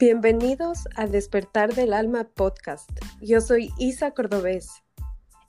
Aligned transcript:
Bienvenidos 0.00 0.86
a 0.94 1.08
Despertar 1.08 1.74
del 1.74 1.92
Alma 1.92 2.22
podcast. 2.22 2.88
Yo 3.20 3.40
soy 3.40 3.72
Isa 3.78 4.12
Cordobés. 4.12 4.68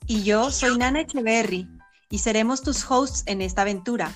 Y 0.08 0.24
yo 0.24 0.50
soy 0.50 0.76
Nana 0.76 1.02
Echeverry 1.02 1.68
y 2.10 2.18
seremos 2.18 2.60
tus 2.60 2.90
hosts 2.90 3.22
en 3.26 3.42
esta 3.42 3.62
aventura. 3.62 4.12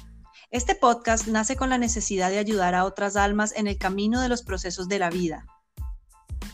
Este 0.50 0.74
podcast 0.74 1.28
nace 1.28 1.54
con 1.54 1.70
la 1.70 1.78
necesidad 1.78 2.30
de 2.30 2.38
ayudar 2.38 2.74
a 2.74 2.84
otras 2.84 3.14
almas 3.14 3.56
en 3.56 3.68
el 3.68 3.78
camino 3.78 4.20
de 4.20 4.28
los 4.28 4.42
procesos 4.42 4.88
de 4.88 4.98
la 4.98 5.08
vida. 5.08 5.46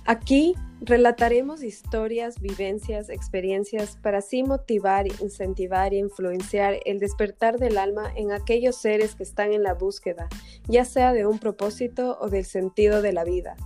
Aquí 0.05 0.55
relataremos 0.83 1.63
historias, 1.63 2.39
vivencias, 2.39 3.09
experiencias 3.09 3.97
para 3.97 4.19
así 4.19 4.43
motivar, 4.43 5.07
incentivar 5.07 5.95
e 5.95 5.99
influenciar 5.99 6.81
el 6.85 6.99
despertar 6.99 7.59
del 7.59 7.79
alma 7.79 8.13
en 8.15 8.33
aquellos 8.33 8.77
seres 8.77 9.15
que 9.15 9.23
están 9.23 9.55
en 9.55 9.63
la 9.63 9.73
búsqueda, 9.73 10.29
ya 10.69 10.85
sea 10.85 11.15
de 11.15 11.25
un 11.25 11.39
propósito 11.39 12.19
o 12.21 12.29
del 12.29 12.45
sentido 12.45 13.01
de 13.01 13.15
la 13.15 13.25
vida. 13.25 13.57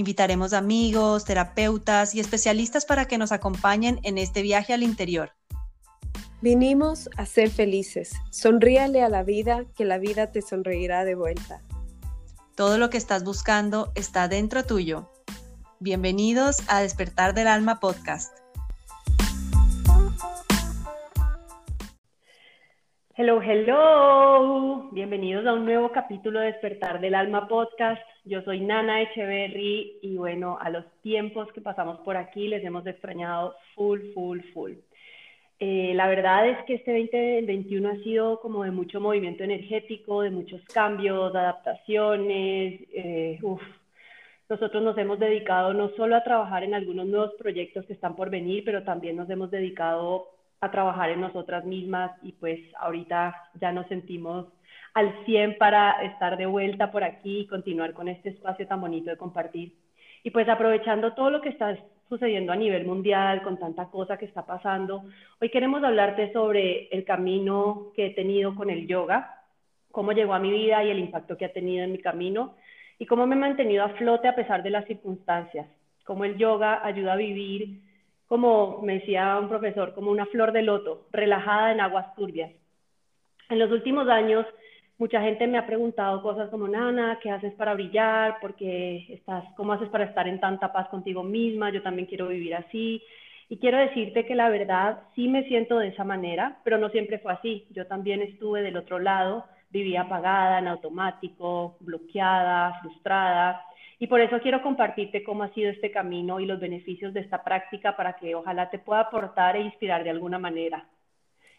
Invitaremos 0.00 0.54
amigos, 0.54 1.26
terapeutas 1.26 2.14
y 2.14 2.20
especialistas 2.20 2.86
para 2.86 3.04
que 3.04 3.18
nos 3.18 3.32
acompañen 3.32 4.00
en 4.02 4.16
este 4.16 4.40
viaje 4.40 4.72
al 4.72 4.82
interior. 4.82 5.32
Vinimos 6.40 7.10
a 7.18 7.26
ser 7.26 7.50
felices. 7.50 8.14
Sonríale 8.30 9.02
a 9.02 9.10
la 9.10 9.24
vida, 9.24 9.66
que 9.76 9.84
la 9.84 9.98
vida 9.98 10.32
te 10.32 10.40
sonreirá 10.40 11.04
de 11.04 11.16
vuelta. 11.16 11.60
Todo 12.56 12.78
lo 12.78 12.88
que 12.88 12.96
estás 12.96 13.24
buscando 13.24 13.92
está 13.94 14.26
dentro 14.26 14.64
tuyo. 14.64 15.10
Bienvenidos 15.80 16.62
a 16.68 16.80
Despertar 16.80 17.34
del 17.34 17.48
Alma 17.48 17.78
Podcast. 17.78 18.34
Hello, 23.16 23.42
hello. 23.42 24.88
Bienvenidos 24.92 25.46
a 25.46 25.52
un 25.52 25.66
nuevo 25.66 25.92
capítulo 25.92 26.40
de 26.40 26.46
Despertar 26.46 27.02
del 27.02 27.14
Alma 27.14 27.46
Podcast. 27.48 28.00
Yo 28.24 28.42
soy 28.42 28.60
Nana 28.60 29.02
Echeverry 29.02 29.98
y 30.02 30.16
bueno, 30.16 30.58
a 30.60 30.68
los 30.68 30.84
tiempos 31.02 31.50
que 31.52 31.60
pasamos 31.60 32.00
por 32.00 32.16
aquí 32.16 32.48
les 32.48 32.62
hemos 32.64 32.86
extrañado 32.86 33.56
full, 33.74 34.12
full, 34.12 34.40
full. 34.52 34.72
Eh, 35.58 35.92
la 35.94 36.08
verdad 36.08 36.48
es 36.48 36.58
que 36.64 36.74
este 36.74 36.92
2021 36.92 37.88
ha 37.88 37.96
sido 38.02 38.40
como 38.40 38.64
de 38.64 38.70
mucho 38.70 39.00
movimiento 39.00 39.44
energético, 39.44 40.22
de 40.22 40.30
muchos 40.30 40.62
cambios, 40.72 41.34
adaptaciones. 41.34 42.80
Eh, 42.92 43.38
nosotros 44.48 44.82
nos 44.82 44.98
hemos 44.98 45.18
dedicado 45.18 45.72
no 45.72 45.90
solo 45.96 46.16
a 46.16 46.24
trabajar 46.24 46.64
en 46.64 46.74
algunos 46.74 47.06
nuevos 47.06 47.34
proyectos 47.38 47.86
que 47.86 47.92
están 47.94 48.16
por 48.16 48.30
venir, 48.30 48.64
pero 48.64 48.84
también 48.84 49.16
nos 49.16 49.30
hemos 49.30 49.50
dedicado 49.50 50.28
a 50.60 50.70
trabajar 50.70 51.10
en 51.10 51.20
nosotras 51.20 51.64
mismas 51.64 52.12
y 52.22 52.32
pues 52.32 52.60
ahorita 52.78 53.34
ya 53.60 53.72
nos 53.72 53.86
sentimos 53.88 54.46
al 54.94 55.24
100 55.24 55.58
para 55.58 56.02
estar 56.04 56.36
de 56.36 56.46
vuelta 56.46 56.90
por 56.90 57.04
aquí 57.04 57.40
y 57.40 57.46
continuar 57.46 57.92
con 57.92 58.08
este 58.08 58.30
espacio 58.30 58.66
tan 58.66 58.80
bonito 58.80 59.10
de 59.10 59.16
compartir. 59.16 59.74
Y 60.22 60.30
pues 60.30 60.48
aprovechando 60.48 61.14
todo 61.14 61.30
lo 61.30 61.40
que 61.40 61.50
está 61.50 61.76
sucediendo 62.08 62.52
a 62.52 62.56
nivel 62.56 62.84
mundial, 62.86 63.42
con 63.42 63.58
tanta 63.58 63.86
cosa 63.86 64.16
que 64.16 64.26
está 64.26 64.44
pasando, 64.44 65.04
hoy 65.40 65.48
queremos 65.48 65.82
hablarte 65.84 66.32
sobre 66.32 66.88
el 66.88 67.04
camino 67.04 67.92
que 67.94 68.06
he 68.06 68.10
tenido 68.10 68.54
con 68.54 68.68
el 68.68 68.86
yoga, 68.86 69.44
cómo 69.92 70.12
llegó 70.12 70.34
a 70.34 70.40
mi 70.40 70.50
vida 70.50 70.82
y 70.84 70.90
el 70.90 70.98
impacto 70.98 71.36
que 71.36 71.44
ha 71.44 71.52
tenido 71.52 71.84
en 71.84 71.92
mi 71.92 71.98
camino 71.98 72.56
y 72.98 73.06
cómo 73.06 73.26
me 73.26 73.36
he 73.36 73.38
mantenido 73.38 73.84
a 73.84 73.90
flote 73.90 74.28
a 74.28 74.34
pesar 74.34 74.62
de 74.62 74.70
las 74.70 74.86
circunstancias, 74.86 75.68
cómo 76.04 76.24
el 76.24 76.36
yoga 76.36 76.84
ayuda 76.84 77.14
a 77.14 77.16
vivir, 77.16 77.80
como 78.26 78.80
me 78.82 78.94
decía 78.94 79.38
un 79.40 79.48
profesor, 79.48 79.94
como 79.94 80.10
una 80.10 80.26
flor 80.26 80.52
de 80.52 80.62
loto, 80.62 81.06
relajada 81.12 81.72
en 81.72 81.80
aguas 81.80 82.14
turbias. 82.14 82.50
En 83.48 83.58
los 83.58 83.70
últimos 83.70 84.08
años, 84.08 84.46
mucha 85.00 85.20
gente 85.22 85.46
me 85.48 85.58
ha 85.58 85.66
preguntado 85.66 86.22
cosas 86.22 86.50
como, 86.50 86.68
Nana, 86.68 87.18
¿qué 87.22 87.30
haces 87.30 87.52
para 87.54 87.74
brillar? 87.74 88.36
Porque 88.40 89.06
estás, 89.08 89.44
¿Cómo 89.56 89.72
haces 89.72 89.88
para 89.88 90.04
estar 90.04 90.28
en 90.28 90.38
tanta 90.38 90.72
paz 90.72 90.88
contigo 90.88 91.24
misma? 91.24 91.70
Yo 91.70 91.82
también 91.82 92.06
quiero 92.06 92.28
vivir 92.28 92.54
así. 92.54 93.02
Y 93.48 93.56
quiero 93.56 93.78
decirte 93.78 94.26
que 94.26 94.36
la 94.36 94.48
verdad 94.50 95.00
sí 95.16 95.26
me 95.26 95.42
siento 95.48 95.78
de 95.78 95.88
esa 95.88 96.04
manera, 96.04 96.58
pero 96.62 96.78
no 96.78 96.90
siempre 96.90 97.18
fue 97.18 97.32
así. 97.32 97.66
Yo 97.70 97.86
también 97.86 98.22
estuve 98.22 98.62
del 98.62 98.76
otro 98.76 99.00
lado 99.00 99.44
vivía 99.70 100.02
apagada, 100.02 100.58
en 100.58 100.68
automático, 100.68 101.76
bloqueada, 101.80 102.80
frustrada. 102.80 103.64
Y 103.98 104.06
por 104.06 104.20
eso 104.20 104.40
quiero 104.40 104.62
compartirte 104.62 105.22
cómo 105.22 105.44
ha 105.44 105.54
sido 105.54 105.70
este 105.70 105.90
camino 105.90 106.40
y 106.40 106.46
los 106.46 106.60
beneficios 106.60 107.14
de 107.14 107.20
esta 107.20 107.42
práctica 107.42 107.96
para 107.96 108.14
que 108.14 108.34
ojalá 108.34 108.70
te 108.70 108.78
pueda 108.78 109.00
aportar 109.02 109.56
e 109.56 109.62
inspirar 109.62 110.04
de 110.04 110.10
alguna 110.10 110.38
manera. 110.38 110.86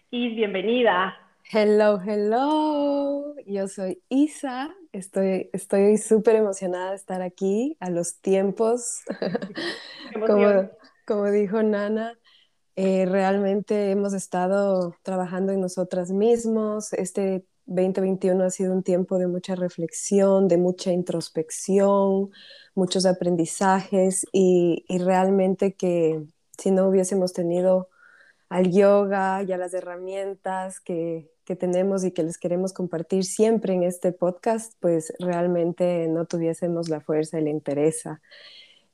Is, 0.09 0.35
bienvenida. 0.35 1.30
Hello, 1.49 1.99
hello. 1.99 3.35
Yo 3.45 3.67
soy 3.67 4.01
Isa. 4.09 4.75
Estoy 4.91 5.49
estoy 5.53 5.97
súper 5.97 6.35
emocionada 6.35 6.91
de 6.91 6.95
estar 6.95 7.21
aquí 7.21 7.77
a 7.79 7.89
los 7.89 8.19
tiempos. 8.19 9.01
como, 10.27 10.69
como 11.05 11.31
dijo 11.31 11.63
Nana, 11.63 12.17
eh, 12.75 13.05
realmente 13.05 13.91
hemos 13.91 14.13
estado 14.13 14.95
trabajando 15.03 15.51
en 15.51 15.61
nosotras 15.61 16.11
mismos. 16.11 16.93
Este 16.93 17.45
2021 17.65 18.43
ha 18.43 18.49
sido 18.49 18.73
un 18.73 18.83
tiempo 18.83 19.17
de 19.17 19.27
mucha 19.27 19.55
reflexión, 19.55 20.47
de 20.47 20.57
mucha 20.57 20.91
introspección, 20.91 22.31
muchos 22.75 23.05
aprendizajes 23.05 24.25
y, 24.31 24.85
realmente 24.89 25.73
que 25.73 26.23
si 26.57 26.71
no 26.71 26.87
hubiésemos 26.87 27.33
tenido 27.33 27.89
al 28.51 28.69
yoga 28.69 29.43
y 29.43 29.53
a 29.53 29.57
las 29.57 29.73
herramientas 29.73 30.81
que, 30.81 31.31
que, 31.45 31.55
tenemos 31.55 32.03
y 32.03 32.11
que 32.11 32.21
les 32.21 32.37
queremos 32.37 32.73
compartir 32.73 33.23
siempre 33.23 33.73
en 33.73 33.83
este 33.83 34.11
podcast, 34.11 34.73
pues 34.81 35.13
realmente 35.19 36.07
no 36.09 36.25
tuviésemos 36.25 36.89
la 36.89 36.99
fuerza 36.99 37.39
y 37.39 37.43
la 37.43 37.49
interés. 37.49 38.03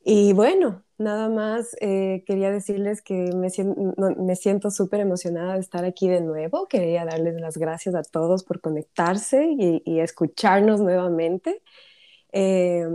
Y 0.04 0.34
bueno, 0.34 0.84
nada 1.00 1.28
más 1.28 1.76
eh, 1.82 2.24
quería 2.28 2.52
decirles 2.52 3.02
que 3.02 3.32
me, 3.34 4.36
siento 4.36 4.70
súper 4.70 5.00
emocionada 5.00 5.56
de 5.56 5.60
estar 5.60 5.86
aquí 5.86 6.08
de 6.08 6.22
nuevo. 6.22 6.68
Quería 6.68 7.04
darles 7.04 7.42
las 7.42 7.58
gracias 7.58 7.96
a 7.96 8.04
todos 8.04 8.44
por 8.44 8.62
conectarse 8.62 9.48
y, 9.58 10.00
escucharnos 10.00 10.82
nuevamente. 10.82 11.64
Eh, 12.32 12.88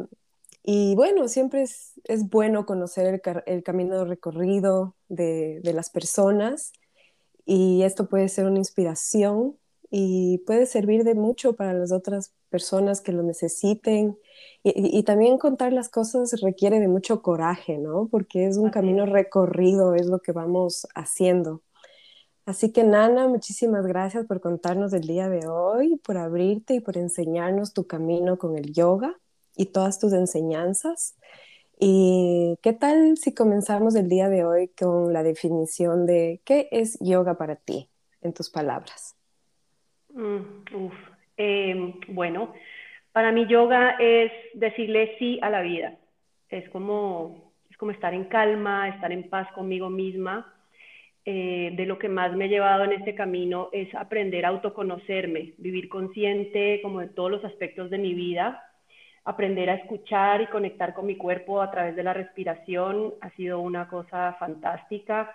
y 0.62 0.94
bueno, 0.94 1.28
siempre 1.28 1.62
es, 1.62 1.94
bueno 2.30 2.66
conocer 2.66 3.20
el, 3.46 3.62
camino 3.62 4.04
recorrido 4.04 4.96
de, 5.08 5.60
de 5.62 5.72
las 5.72 5.90
personas 5.90 6.72
y 7.44 7.82
esto 7.82 8.08
puede 8.08 8.28
ser 8.28 8.46
una 8.46 8.58
inspiración 8.58 9.56
y 9.94 10.38
puede 10.46 10.64
servir 10.66 11.04
de 11.04 11.14
mucho 11.14 11.54
para 11.54 11.74
las 11.74 11.92
otras 11.92 12.32
personas 12.48 13.02
que 13.02 13.12
lo 13.12 13.22
necesiten. 13.22 14.18
Y, 14.62 15.02
también 15.02 15.38
contar 15.38 15.72
las 15.72 15.90
cosas 15.90 16.40
requiere 16.40 16.80
de 16.80 16.88
mucho 16.88 17.20
coraje, 17.22 17.78
¿no? 17.78 18.08
Porque 18.10 18.46
es 18.46 18.56
un 18.56 18.70
camino 18.70 19.06
recorrido, 19.06 19.94
es 19.94 20.06
lo 20.06 20.20
que 20.20 20.32
vamos 20.32 20.86
haciendo. 20.94 21.62
Así 22.46 22.72
que 22.72 22.84
Nana, 22.84 23.28
muchísimas 23.28 23.86
gracias 23.86 24.26
por 24.26 24.40
contarnos 24.40 24.92
el 24.94 25.02
día 25.02 25.28
de 25.28 25.46
hoy, 25.46 25.96
por 26.04 26.16
abrirte 26.16 26.74
y 26.74 26.80
por 26.80 26.96
enseñarnos 26.96 27.72
tu 27.74 27.86
camino 27.86 28.38
con 28.38 28.56
el 28.56 28.72
yoga 28.72 29.21
y 29.56 29.66
todas 29.66 29.98
tus 29.98 30.12
enseñanzas. 30.12 31.16
¿Y 31.78 32.58
qué 32.62 32.72
tal 32.72 33.16
si 33.16 33.34
comenzamos 33.34 33.96
el 33.96 34.08
día 34.08 34.28
de 34.28 34.44
hoy 34.44 34.68
con 34.68 35.12
la 35.12 35.22
definición 35.22 36.06
de 36.06 36.40
qué 36.44 36.68
es 36.70 36.98
yoga 37.00 37.36
para 37.36 37.56
ti, 37.56 37.88
en 38.20 38.32
tus 38.32 38.50
palabras? 38.50 39.16
Mm, 40.14 40.38
em, 41.36 41.94
bueno, 42.08 42.52
para 43.12 43.32
mí 43.32 43.46
yoga 43.46 43.96
es 43.98 44.30
decirle 44.54 45.16
sí 45.18 45.38
a 45.42 45.50
la 45.50 45.62
vida. 45.62 45.98
Es 46.48 46.68
como, 46.68 47.52
es 47.70 47.76
como 47.76 47.90
estar 47.90 48.14
en 48.14 48.24
calma, 48.24 48.88
estar 48.88 49.10
en 49.10 49.28
paz 49.28 49.50
conmigo 49.52 49.90
misma. 49.90 50.54
Eh, 51.24 51.72
de 51.76 51.86
lo 51.86 51.98
que 51.98 52.08
más 52.08 52.34
me 52.34 52.46
he 52.46 52.48
llevado 52.48 52.82
en 52.82 52.92
este 52.92 53.14
camino 53.14 53.68
es 53.72 53.94
aprender 53.94 54.44
a 54.44 54.48
autoconocerme, 54.48 55.54
vivir 55.56 55.88
consciente 55.88 56.80
como 56.82 56.98
de 56.98 57.08
todos 57.08 57.30
los 57.30 57.44
aspectos 57.44 57.90
de 57.90 57.98
mi 57.98 58.12
vida, 58.12 58.60
aprender 59.24 59.70
a 59.70 59.74
escuchar 59.74 60.42
y 60.42 60.46
conectar 60.46 60.94
con 60.94 61.06
mi 61.06 61.16
cuerpo 61.16 61.60
a 61.60 61.70
través 61.70 61.94
de 61.96 62.02
la 62.02 62.12
respiración 62.12 63.14
ha 63.20 63.30
sido 63.30 63.60
una 63.60 63.88
cosa 63.88 64.36
fantástica. 64.38 65.34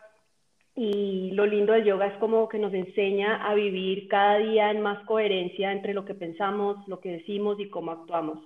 Y 0.75 1.31
lo 1.31 1.45
lindo 1.45 1.73
del 1.73 1.85
yoga 1.85 2.07
es 2.07 2.17
como 2.19 2.47
que 2.47 2.59
nos 2.59 2.73
enseña 2.73 3.47
a 3.49 3.55
vivir 3.55 4.07
cada 4.07 4.37
día 4.37 4.69
en 4.69 4.81
más 4.81 5.03
coherencia 5.05 5.71
entre 5.71 5.93
lo 5.93 6.05
que 6.05 6.13
pensamos, 6.13 6.87
lo 6.87 6.99
que 6.99 7.13
decimos 7.13 7.59
y 7.59 7.69
cómo 7.69 7.91
actuamos. 7.91 8.39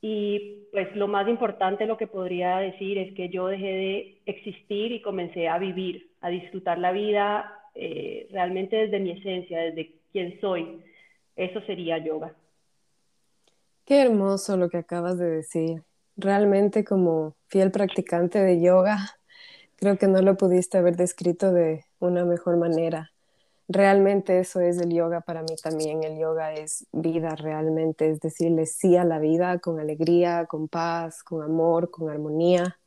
Y 0.00 0.66
pues 0.70 0.94
lo 0.94 1.08
más 1.08 1.26
importante, 1.28 1.86
lo 1.86 1.96
que 1.96 2.06
podría 2.06 2.58
decir 2.58 2.98
es 2.98 3.14
que 3.14 3.30
yo 3.30 3.46
dejé 3.46 3.66
de 3.66 4.18
existir 4.26 4.92
y 4.92 5.02
comencé 5.02 5.48
a 5.48 5.58
vivir, 5.58 6.10
a 6.20 6.28
disfrutar 6.28 6.78
la 6.78 6.92
vida 6.92 7.52
eh, 7.74 8.28
realmente 8.30 8.76
desde 8.76 9.00
mi 9.00 9.12
esencia, 9.12 9.60
desde 9.60 9.92
quién 10.12 10.38
soy. 10.40 10.80
Eso 11.34 11.60
sería 11.62 11.98
yoga. 11.98 12.34
Qué 13.88 14.02
hermoso 14.02 14.58
lo 14.58 14.68
que 14.68 14.76
acabas 14.76 15.16
de 15.16 15.30
decir. 15.30 15.82
Realmente 16.14 16.84
como 16.84 17.34
fiel 17.46 17.70
practicante 17.70 18.38
de 18.38 18.60
yoga, 18.60 19.18
Creo 19.78 19.96
que 19.96 20.08
no 20.08 20.20
lo 20.22 20.36
pudiste 20.36 20.76
haber 20.76 20.96
descrito 20.96 21.52
de 21.52 21.84
una 22.00 22.24
mejor 22.24 22.56
manera. 22.56 23.12
realmente 23.68 24.40
eso 24.40 24.60
es 24.60 24.78
el 24.78 24.92
yoga 24.92 25.20
para 25.20 25.42
mí 25.42 25.54
también. 25.62 26.02
El 26.02 26.18
yoga 26.18 26.52
es 26.52 26.86
vida 26.92 27.36
realmente, 27.36 28.10
es 28.10 28.20
decirle 28.20 28.66
sí 28.66 28.96
a 28.96 29.04
la 29.04 29.20
vida 29.20 29.58
con 29.60 29.78
alegría, 29.80 30.46
con 30.46 30.68
paz, 30.68 31.22
con 31.22 31.42
amor, 31.42 31.90
con 31.90 32.10
armonía. 32.10 32.78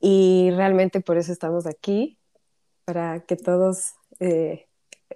Y 0.00 0.50
realmente 0.56 1.00
por 1.00 1.18
eso 1.18 1.32
estamos 1.32 1.66
aquí, 1.66 2.18
para 2.84 3.20
que 3.20 3.36
todos 3.36 3.94
eh, 4.20 4.68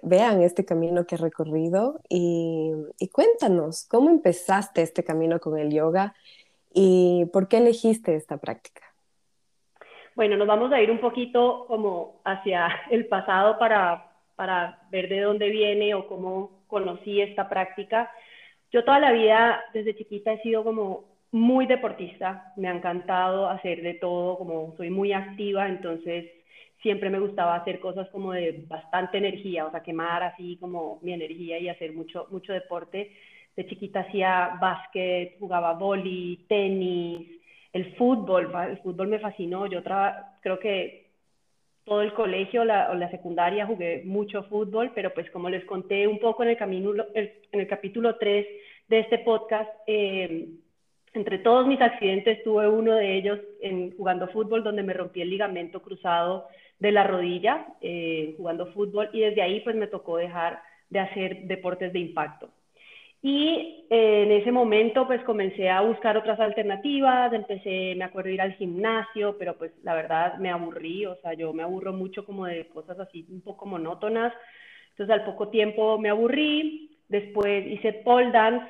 vean 0.03 0.41
este 0.41 0.65
camino 0.65 1.05
que 1.05 1.15
he 1.15 1.17
recorrido 1.17 1.99
y, 2.09 2.71
y, 2.99 3.07
cuéntanos, 3.09 3.85
¿cómo 3.89 4.09
empezaste 4.09 4.81
este 4.81 5.03
camino 5.03 5.39
con 5.39 5.57
el 5.57 5.71
yoga 5.73 6.13
y 6.73 7.25
por 7.33 7.47
qué 7.47 7.57
elegiste 7.57 8.15
esta 8.15 8.37
práctica? 8.37 8.81
Bueno, 10.15 10.35
nos 10.35 10.47
vamos 10.47 10.71
a 10.71 10.81
ir 10.81 10.89
un 10.89 10.99
poquito 10.99 11.65
como 11.67 12.21
hacia 12.23 12.69
el 12.89 13.05
pasado 13.07 13.59
para, 13.59 14.11
para 14.35 14.79
ver 14.89 15.09
de 15.09 15.21
dónde 15.21 15.49
viene 15.49 15.93
o 15.93 16.07
cómo 16.07 16.63
conocí 16.67 17.21
esta 17.21 17.47
práctica. 17.49 18.11
Yo 18.71 18.83
toda 18.83 18.99
la 18.99 19.11
vida, 19.11 19.63
desde 19.73 19.95
chiquita, 19.95 20.33
he 20.33 20.41
sido 20.41 20.63
como 20.63 21.05
muy 21.31 21.67
deportista, 21.67 22.53
me 22.55 22.67
ha 22.67 22.75
encantado 22.75 23.49
hacer 23.49 23.81
de 23.81 23.93
todo, 23.93 24.37
como 24.37 24.75
soy 24.77 24.89
muy 24.89 25.13
activa, 25.13 25.67
entonces 25.67 26.25
siempre 26.81 27.09
me 27.09 27.19
gustaba 27.19 27.55
hacer 27.55 27.79
cosas 27.79 28.09
como 28.09 28.33
de 28.33 28.63
bastante 28.67 29.17
energía, 29.17 29.65
o 29.65 29.71
sea, 29.71 29.81
quemar 29.81 30.23
así 30.23 30.57
como 30.57 30.99
mi 31.01 31.13
energía 31.13 31.59
y 31.59 31.69
hacer 31.69 31.93
mucho, 31.93 32.27
mucho 32.29 32.53
deporte. 32.53 33.11
De 33.55 33.65
chiquita 33.65 34.01
hacía 34.01 34.57
básquet, 34.61 35.37
jugaba 35.39 35.73
vóley, 35.73 36.45
tenis, 36.47 37.27
el 37.73 37.95
fútbol, 37.95 38.51
el 38.69 38.77
fútbol 38.79 39.07
me 39.07 39.19
fascinó. 39.19 39.65
Yo 39.65 39.81
creo 39.83 40.59
que 40.59 41.07
todo 41.83 42.01
el 42.01 42.13
colegio 42.13 42.65
la, 42.65 42.91
o 42.91 42.95
la 42.95 43.09
secundaria 43.09 43.65
jugué 43.65 44.03
mucho 44.05 44.43
fútbol, 44.43 44.91
pero 44.93 45.13
pues 45.13 45.31
como 45.31 45.49
les 45.49 45.65
conté 45.65 46.07
un 46.07 46.19
poco 46.19 46.43
en 46.43 46.49
el, 46.49 46.57
camino, 46.57 46.93
en 47.15 47.31
el 47.51 47.67
capítulo 47.67 48.17
3 48.17 48.45
de 48.89 48.99
este 48.99 49.19
podcast, 49.19 49.69
eh, 49.87 50.49
entre 51.13 51.39
todos 51.39 51.65
mis 51.65 51.81
accidentes 51.81 52.43
tuve 52.43 52.67
uno 52.67 52.93
de 52.93 53.17
ellos 53.17 53.39
en, 53.61 53.95
jugando 53.97 54.27
fútbol 54.27 54.63
donde 54.63 54.83
me 54.83 54.93
rompí 54.93 55.21
el 55.21 55.29
ligamento 55.29 55.81
cruzado 55.81 56.47
de 56.79 56.91
la 56.91 57.03
rodilla 57.03 57.65
eh, 57.81 58.35
jugando 58.37 58.71
fútbol 58.73 59.09
y 59.13 59.21
desde 59.21 59.41
ahí 59.41 59.61
pues 59.61 59.75
me 59.75 59.87
tocó 59.87 60.17
dejar 60.17 60.61
de 60.89 60.99
hacer 60.99 61.43
deportes 61.43 61.91
de 61.93 61.99
impacto. 61.99 62.49
Y 63.21 63.85
eh, 63.89 64.23
en 64.23 64.31
ese 64.31 64.51
momento 64.51 65.07
pues 65.07 65.23
comencé 65.23 65.69
a 65.69 65.81
buscar 65.81 66.17
otras 66.17 66.39
alternativas, 66.39 67.33
empecé, 67.33 67.95
me 67.95 68.05
acuerdo, 68.05 68.29
ir 68.29 68.41
al 68.41 68.53
gimnasio, 68.53 69.37
pero 69.37 69.57
pues 69.57 69.71
la 69.83 69.95
verdad 69.95 70.37
me 70.37 70.51
aburrí, 70.51 71.05
o 71.05 71.15
sea, 71.17 71.33
yo 71.33 71.51
me 71.51 71.63
aburro 71.63 71.93
mucho 71.93 72.25
como 72.25 72.45
de 72.45 72.67
cosas 72.67 72.99
así 72.99 73.25
un 73.29 73.41
poco 73.41 73.65
monótonas, 73.65 74.33
entonces 74.91 75.13
al 75.13 75.25
poco 75.25 75.49
tiempo 75.49 75.97
me 75.97 76.09
aburrí, 76.09 76.99
después 77.09 77.65
hice 77.65 77.93
pole 77.93 78.31
dance, 78.31 78.65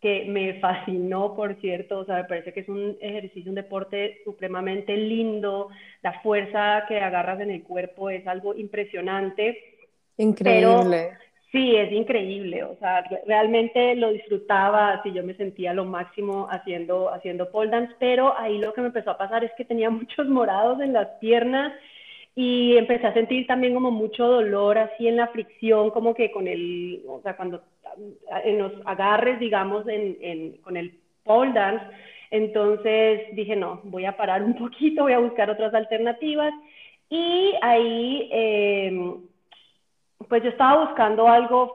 que 0.00 0.26
me 0.26 0.54
fascinó, 0.60 1.34
por 1.34 1.56
cierto, 1.60 2.00
o 2.00 2.04
sea, 2.04 2.16
me 2.16 2.24
parece 2.24 2.52
que 2.52 2.60
es 2.60 2.68
un 2.68 2.96
ejercicio, 3.00 3.50
un 3.50 3.56
deporte 3.56 4.20
supremamente 4.24 4.96
lindo, 4.96 5.70
la 6.02 6.20
fuerza 6.20 6.84
que 6.86 7.00
agarras 7.00 7.40
en 7.40 7.50
el 7.50 7.62
cuerpo 7.62 8.08
es 8.08 8.26
algo 8.26 8.54
impresionante. 8.54 9.58
Increíble. 10.16 11.10
sí, 11.50 11.74
es 11.74 11.92
increíble, 11.92 12.62
o 12.62 12.76
sea, 12.76 13.04
realmente 13.26 13.96
lo 13.96 14.12
disfrutaba, 14.12 14.92
así 14.94 15.12
yo 15.12 15.24
me 15.24 15.34
sentía 15.34 15.72
lo 15.72 15.84
máximo 15.84 16.46
haciendo, 16.50 17.12
haciendo 17.12 17.50
pole 17.50 17.70
dance, 17.70 17.94
pero 17.98 18.38
ahí 18.38 18.58
lo 18.58 18.72
que 18.74 18.82
me 18.82 18.88
empezó 18.88 19.10
a 19.10 19.18
pasar 19.18 19.42
es 19.42 19.52
que 19.56 19.64
tenía 19.64 19.90
muchos 19.90 20.28
morados 20.28 20.80
en 20.80 20.92
las 20.92 21.08
piernas 21.20 21.72
y 22.34 22.76
empecé 22.76 23.06
a 23.06 23.14
sentir 23.14 23.46
también 23.46 23.74
como 23.74 23.90
mucho 23.90 24.26
dolor 24.26 24.78
así 24.78 25.08
en 25.08 25.16
la 25.16 25.28
fricción, 25.28 25.90
como 25.90 26.14
que 26.14 26.30
con 26.30 26.46
el, 26.46 27.02
o 27.08 27.20
sea, 27.22 27.36
cuando 27.36 27.62
en 28.44 28.58
los 28.58 28.72
agarres, 28.84 29.40
digamos, 29.40 29.86
en, 29.88 30.52
con 30.58 30.76
el 30.76 30.98
pole 31.24 31.52
dance. 31.52 31.84
Entonces 32.30 33.34
dije, 33.34 33.56
no, 33.56 33.80
voy 33.84 34.04
a 34.04 34.16
parar 34.16 34.42
un 34.42 34.54
poquito, 34.54 35.02
voy 35.02 35.12
a 35.12 35.18
buscar 35.18 35.50
otras 35.50 35.74
alternativas. 35.74 36.52
Y 37.10 37.54
ahí, 37.62 38.28
em, 38.30 39.22
pues 40.28 40.42
yo 40.42 40.50
estaba 40.50 40.86
buscando 40.86 41.26
algo 41.26 41.74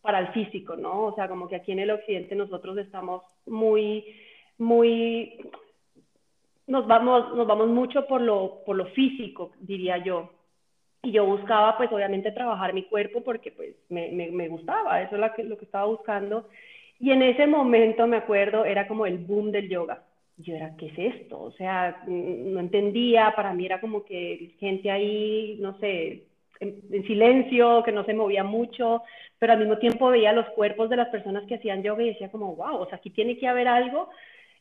para 0.00 0.18
el 0.18 0.28
físico, 0.28 0.76
¿no? 0.76 1.04
O 1.04 1.14
sea, 1.14 1.28
como 1.28 1.48
que 1.48 1.56
aquí 1.56 1.72
en 1.72 1.78
el 1.78 1.90
occidente 1.92 2.34
nosotros 2.34 2.76
estamos 2.78 3.22
muy, 3.46 4.04
muy, 4.58 5.38
nos 6.66 6.86
vamos, 6.86 7.34
nos 7.34 7.46
vamos 7.46 7.68
mucho 7.68 8.06
por 8.06 8.20
lo, 8.20 8.62
por 8.64 8.76
lo 8.76 8.86
físico, 8.86 9.52
diría 9.60 9.98
yo. 9.98 10.30
Y 11.02 11.12
yo 11.12 11.26
buscaba, 11.26 11.76
pues 11.76 11.90
obviamente, 11.90 12.30
trabajar 12.30 12.72
mi 12.72 12.84
cuerpo 12.84 13.22
porque 13.22 13.50
pues 13.50 13.74
me, 13.88 14.10
me, 14.12 14.48
gustaba, 14.48 15.02
eso 15.02 15.16
es 15.16 15.20
lo 15.20 15.32
que, 15.34 15.42
lo 15.44 15.58
que 15.58 15.64
estaba 15.64 15.86
buscando. 15.86 16.48
Y 17.00 17.10
en 17.10 17.22
ese 17.22 17.46
momento, 17.46 18.06
me 18.06 18.18
acuerdo, 18.18 18.64
era 18.64 18.86
como 18.86 19.06
el 19.06 19.18
boom 19.18 19.50
del 19.50 19.68
yoga. 19.68 20.04
Yo 20.36 20.54
era, 20.54 20.76
¿qué 20.76 20.86
es 20.86 20.98
esto? 20.98 21.40
O 21.40 21.50
sea, 21.52 22.04
no 22.06 22.60
entendía, 22.60 23.32
para 23.34 23.52
mí 23.52 23.66
era 23.66 23.80
como 23.80 24.04
que 24.04 24.54
gente 24.60 24.90
ahí, 24.90 25.58
no 25.60 25.76
sé, 25.78 26.24
en, 26.60 26.80
en, 26.90 27.06
silencio, 27.06 27.82
que 27.82 27.92
no 27.92 28.04
se 28.04 28.14
movía 28.14 28.44
mucho, 28.44 29.02
pero 29.38 29.52
al 29.52 29.58
mismo 29.58 29.78
tiempo 29.78 30.08
veía 30.08 30.32
los 30.32 30.46
cuerpos 30.50 30.88
de 30.88 30.96
las 30.96 31.08
personas 31.08 31.44
que 31.48 31.56
hacían 31.56 31.82
yoga 31.82 32.04
y 32.04 32.10
decía 32.10 32.30
como, 32.30 32.54
wow, 32.54 32.76
o 32.76 32.86
sea, 32.86 32.98
aquí 32.98 33.10
tiene 33.10 33.36
que 33.36 33.48
haber 33.48 33.66
algo 33.66 34.08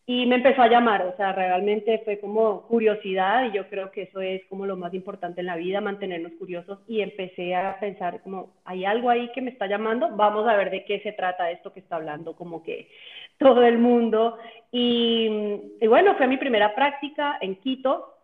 y 0.06 0.26
me 0.26 0.36
empezó 0.36 0.64
a 0.64 0.68
llamar, 0.68 1.04
o 1.04 1.16
sea, 1.16 1.32
realmente 1.32 2.02
fue 2.04 2.20
como 2.20 2.64
curiosidad 2.64 3.46
y 3.46 3.52
yo 3.52 3.68
creo 3.70 3.92
que 3.92 4.04
eso 4.04 4.20
es 4.20 4.44
como 4.46 4.66
lo 4.66 4.76
más 4.76 4.94
importante 4.94 5.42
en 5.42 5.48
la 5.48 5.56
vida, 5.56 5.80
mantenernos 5.80 6.34
curiosos 6.34 6.80
y 6.88 7.02
empecé 7.02 7.56
a 7.56 7.80
pensar 7.80 8.22
como, 8.24 8.52
hay 8.66 8.84
algo 8.84 9.10
ahí 9.10 9.32
que 9.32 9.42
me 9.42 9.52
está 9.52 9.68
llamando, 9.68 10.10
vamos 10.16 10.48
a 10.48 10.56
ver 10.56 10.72
de 10.72 10.86
qué 10.86 11.00
se 11.02 11.12
trata 11.12 11.52
esto 11.52 11.72
que 11.72 11.82
está 11.82 11.98
hablando 11.98 12.36
como 12.36 12.64
que 12.64 12.90
todo 13.38 13.64
el 13.64 13.78
mundo. 13.78 14.38
Y, 14.72 15.30
bueno, 15.88 16.16
fue 16.16 16.28
mi 16.28 16.38
primera 16.38 16.74
práctica 16.74 17.38
en 17.40 17.56
Quito, 17.58 18.16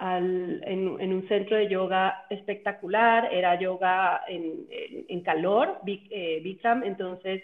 en, 0.00 1.12
un 1.12 1.28
centro 1.28 1.56
de 1.56 1.68
yoga 1.68 2.24
espectacular, 2.30 3.32
era 3.32 3.58
yoga 3.58 4.22
en, 4.26 4.66
en, 5.08 5.20
calor, 5.20 5.80
eh, 5.86 6.40
Bikram, 6.42 6.82
entonces 6.82 7.42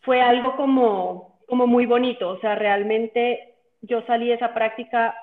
fue 0.00 0.22
algo 0.22 0.56
como 0.56 1.39
como 1.50 1.66
muy 1.66 1.84
bonito, 1.84 2.30
o 2.30 2.38
sea, 2.38 2.54
realmente 2.54 3.54
yo 3.82 4.02
salí 4.06 4.28
de 4.28 4.34
esa 4.34 4.54
práctica 4.54 5.14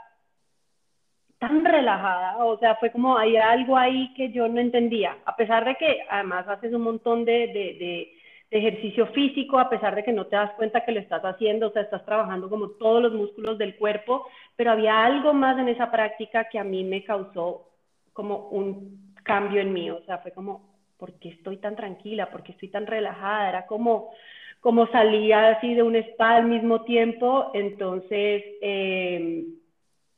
tan 1.39 1.63
relajada, 1.63 2.44
o 2.44 2.59
sea, 2.59 2.75
fue 2.75 2.91
como 2.91 3.18
hay 3.18 3.38
algo 3.38 3.77
ahí 3.77 4.13
que 4.13 4.31
yo 4.31 4.47
no 4.47 4.59
entendía, 4.59 5.18
a 5.25 5.35
pesar 5.35 5.65
de 5.65 5.75
que 5.75 6.06
además 6.09 6.47
haces 6.47 6.74
un 6.74 6.81
montón 6.81 7.25
de, 7.25 7.48
de, 7.48 8.13
ejercicio 8.50 9.07
físico, 9.07 9.60
a 9.60 9.69
pesar 9.69 9.93
de 9.93 10.05
que 10.05 10.13
no 10.13 10.27
te 10.27 10.38
das 10.38 10.51
cuenta 10.53 10.86
que 10.86 10.93
lo 10.93 11.01
estás 11.01 11.22
haciendo, 11.24 11.67
o 11.67 11.72
sea, 11.72 11.81
estás 11.81 12.05
trabajando 12.05 12.50
como 12.50 12.69
todos 12.72 13.01
los 13.01 13.13
músculos 13.13 13.57
del 13.57 13.75
cuerpo, 13.75 14.25
pero 14.55 14.72
había 14.72 15.03
algo 15.03 15.34
más 15.34 15.60
en 15.60 15.67
esa 15.67 15.91
práctica 15.91 16.48
que 16.50 16.57
a 16.57 16.63
mí 16.63 16.86
me 16.86 17.03
causó 17.03 17.67
como 18.13 18.48
un 18.50 19.13
cambio 19.24 19.60
en 19.60 19.74
mí, 19.74 19.91
o 19.91 20.01
sea, 20.05 20.19
fue 20.19 20.31
como, 20.31 20.77
¿por 20.98 21.19
qué 21.19 21.29
estoy 21.29 21.57
tan 21.57 21.75
tranquila? 21.75 22.29
¿Por 22.29 22.41
qué 22.41 22.53
estoy 22.53 22.69
tan 22.69 22.88
relajada? 22.88 23.50
Era 23.50 23.65
como, 23.65 24.12
como 24.60 24.88
salía 24.88 25.50
así 25.50 25.74
de 25.74 25.84
un 25.84 25.96
spa 25.96 26.38
al 26.38 26.46
mismo 26.46 26.84
tiempo, 26.84 27.52
entonces, 27.54 28.44
eh, 28.62 29.46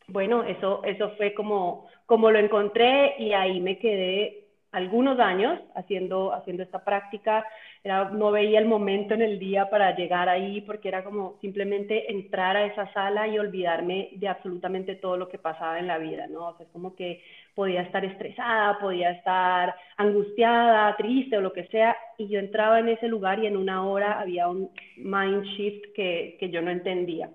bueno, 0.07 0.43
eso, 0.43 0.83
eso 0.83 1.11
fue 1.17 1.33
como, 1.33 1.87
como 2.05 2.31
lo 2.31 2.39
encontré 2.39 3.15
y 3.19 3.33
ahí 3.33 3.59
me 3.61 3.77
quedé 3.77 4.49
algunos 4.71 5.19
años 5.19 5.59
haciendo, 5.75 6.33
haciendo 6.33 6.63
esta 6.63 6.83
práctica. 6.83 7.45
no 7.83 8.31
veía 8.31 8.59
el 8.59 8.65
momento 8.65 9.13
en 9.13 9.21
el 9.21 9.39
día 9.39 9.69
para 9.69 9.95
llegar 9.95 10.29
ahí 10.29 10.61
porque 10.61 10.89
era 10.89 11.03
como 11.03 11.37
simplemente 11.41 12.11
entrar 12.11 12.55
a 12.55 12.65
esa 12.65 12.91
sala 12.93 13.27
y 13.27 13.39
olvidarme 13.39 14.09
de 14.13 14.27
absolutamente 14.27 14.95
todo 14.95 15.17
lo 15.17 15.27
que 15.27 15.37
pasaba 15.37 15.79
en 15.79 15.87
la 15.87 15.97
vida, 15.97 16.27
¿no? 16.27 16.49
O 16.49 16.57
sea, 16.57 16.65
es 16.65 16.71
como 16.71 16.95
que 16.95 17.21
podía 17.59 17.81
estar 17.81 18.05
estresada, 18.05 18.79
podía 18.79 19.11
estar 19.11 19.75
angustiada, 19.97 20.95
triste 20.95 21.35
o 21.35 21.41
lo 21.41 21.51
que 21.51 21.67
sea, 21.67 21.93
y 22.17 22.29
yo 22.29 22.39
entraba 22.39 22.79
en 22.79 22.87
ese 22.87 23.09
lugar 23.09 23.39
y 23.39 23.47
en 23.47 23.57
una 23.57 23.85
hora 23.85 24.17
había 24.17 24.47
un 24.47 24.71
mind 24.95 25.43
shift 25.43 25.91
que, 25.93 26.37
que 26.39 26.49
yo 26.51 26.61
no 26.61 26.71
entendía. 26.71 27.29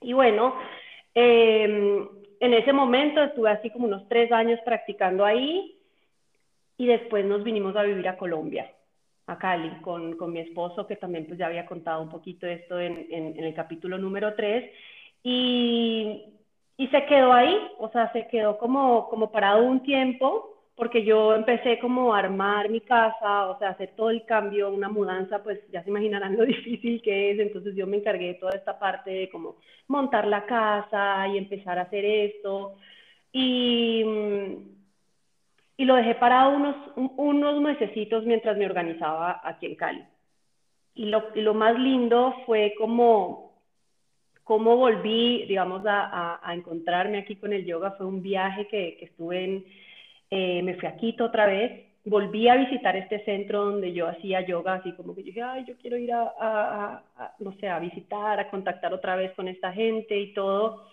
Y 0.00 0.12
bueno, 0.12 0.56
em, 1.14 2.04
en 2.40 2.52
ese 2.52 2.72
momento 2.72 3.22
estuve 3.22 3.48
así 3.48 3.70
como 3.70 3.86
unos 3.86 4.08
tres 4.08 4.32
años 4.32 4.58
practicando 4.64 5.24
ahí 5.24 5.78
y 6.76 6.86
después 6.86 7.24
nos 7.24 7.44
vinimos 7.44 7.76
a 7.76 7.84
vivir 7.84 8.08
a 8.08 8.16
Colombia, 8.16 8.68
a 9.28 9.38
Cali, 9.38 9.70
con, 9.82 10.16
con 10.16 10.32
mi 10.32 10.40
esposo, 10.40 10.84
que 10.84 10.96
también 10.96 11.26
pues 11.26 11.38
ya 11.38 11.46
había 11.46 11.64
contado 11.64 12.02
un 12.02 12.10
poquito 12.10 12.48
esto 12.48 12.80
en, 12.80 13.06
en, 13.08 13.38
en 13.38 13.44
el 13.44 13.54
capítulo 13.54 13.98
número 13.98 14.34
3. 14.34 14.68
Y, 15.22 16.33
y 16.76 16.88
se 16.88 17.06
quedó 17.06 17.32
ahí, 17.32 17.56
o 17.78 17.88
sea, 17.90 18.10
se 18.12 18.26
quedó 18.28 18.58
como, 18.58 19.08
como 19.08 19.30
parado 19.30 19.64
un 19.64 19.82
tiempo, 19.82 20.50
porque 20.76 21.04
yo 21.04 21.34
empecé 21.34 21.78
como 21.78 22.14
a 22.14 22.18
armar 22.18 22.68
mi 22.68 22.80
casa, 22.80 23.46
o 23.46 23.58
sea, 23.58 23.70
hacer 23.70 23.94
todo 23.96 24.10
el 24.10 24.24
cambio, 24.24 24.70
una 24.70 24.88
mudanza, 24.88 25.42
pues 25.42 25.60
ya 25.70 25.84
se 25.84 25.90
imaginarán 25.90 26.36
lo 26.36 26.44
difícil 26.46 27.00
que 27.02 27.30
es, 27.30 27.38
entonces 27.38 27.76
yo 27.76 27.86
me 27.86 27.98
encargué 27.98 28.28
de 28.28 28.34
toda 28.34 28.52
esta 28.52 28.78
parte 28.78 29.10
de 29.10 29.30
como 29.30 29.56
montar 29.86 30.26
la 30.26 30.46
casa 30.46 31.28
y 31.28 31.38
empezar 31.38 31.78
a 31.78 31.82
hacer 31.82 32.04
esto. 32.04 32.76
Y, 33.32 34.04
y 35.76 35.84
lo 35.84 35.94
dejé 35.94 36.16
parado 36.16 36.56
unos, 36.56 36.76
unos 36.96 37.60
mesecitos 37.60 38.24
mientras 38.24 38.56
me 38.56 38.66
organizaba 38.66 39.40
aquí 39.44 39.66
en 39.66 39.76
Cali. 39.76 40.04
Y 40.94 41.06
lo, 41.06 41.24
lo 41.34 41.54
más 41.54 41.78
lindo 41.78 42.34
fue 42.46 42.74
como, 42.78 43.53
como 44.44 44.76
volví, 44.76 45.46
digamos, 45.46 45.84
a, 45.86 46.40
a, 46.42 46.54
encontrarme 46.54 47.18
aquí 47.18 47.36
con 47.36 47.52
el 47.52 47.64
yoga. 47.64 47.92
Fue 47.92 48.06
un 48.06 48.22
viaje 48.22 48.68
que, 48.68 48.96
que 48.98 49.06
estuve 49.06 49.44
en, 49.44 49.64
eh, 50.30 50.62
me 50.62 50.74
fui 50.74 50.86
a 50.86 50.96
Quito 50.96 51.24
otra 51.24 51.46
vez, 51.46 51.86
volví 52.04 52.48
a 52.48 52.56
visitar 52.56 52.94
este 52.96 53.24
centro 53.24 53.64
donde 53.64 53.92
yo 53.92 54.06
hacía 54.06 54.42
yoga, 54.42 54.74
así 54.74 54.92
como 54.92 55.14
que 55.14 55.22
yo 55.22 55.26
dije, 55.26 55.42
ay, 55.42 55.64
yo 55.66 55.76
quiero 55.78 55.96
ir 55.96 56.12
a, 56.12 56.34
a, 56.38 57.02
a, 57.16 57.34
no 57.38 57.52
sé, 57.54 57.68
a 57.68 57.78
visitar, 57.78 58.38
a 58.38 58.50
contactar 58.50 58.92
otra 58.92 59.16
vez 59.16 59.32
con 59.32 59.48
esta 59.48 59.72
gente 59.72 60.18
y 60.18 60.34
todo. 60.34 60.86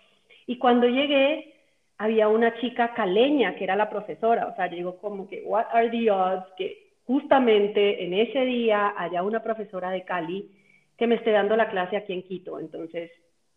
Y 0.47 0.57
cuando 0.57 0.87
llegué, 0.87 1.53
había 1.97 2.29
una 2.29 2.55
chica 2.59 2.93
caleña 2.93 3.55
que 3.55 3.65
era 3.65 3.75
la 3.75 3.89
profesora, 3.89 4.47
o 4.47 4.55
sea, 4.55 4.67
llegó 4.67 4.97
como 4.97 5.27
que, 5.27 5.43
what 5.43 5.65
are 5.71 5.89
the 5.89 6.09
odds 6.09 6.47
que 6.57 6.91
justamente 7.05 8.03
en 8.05 8.13
ese 8.13 8.45
día 8.45 8.93
haya 8.97 9.21
una 9.23 9.43
profesora 9.43 9.91
de 9.91 10.03
Cali 10.03 10.49
que 10.97 11.07
me 11.07 11.15
esté 11.15 11.31
dando 11.31 11.55
la 11.55 11.69
clase 11.69 11.97
aquí 11.97 12.13
en 12.13 12.23
Quito. 12.23 12.59
Entonces, 12.59 13.11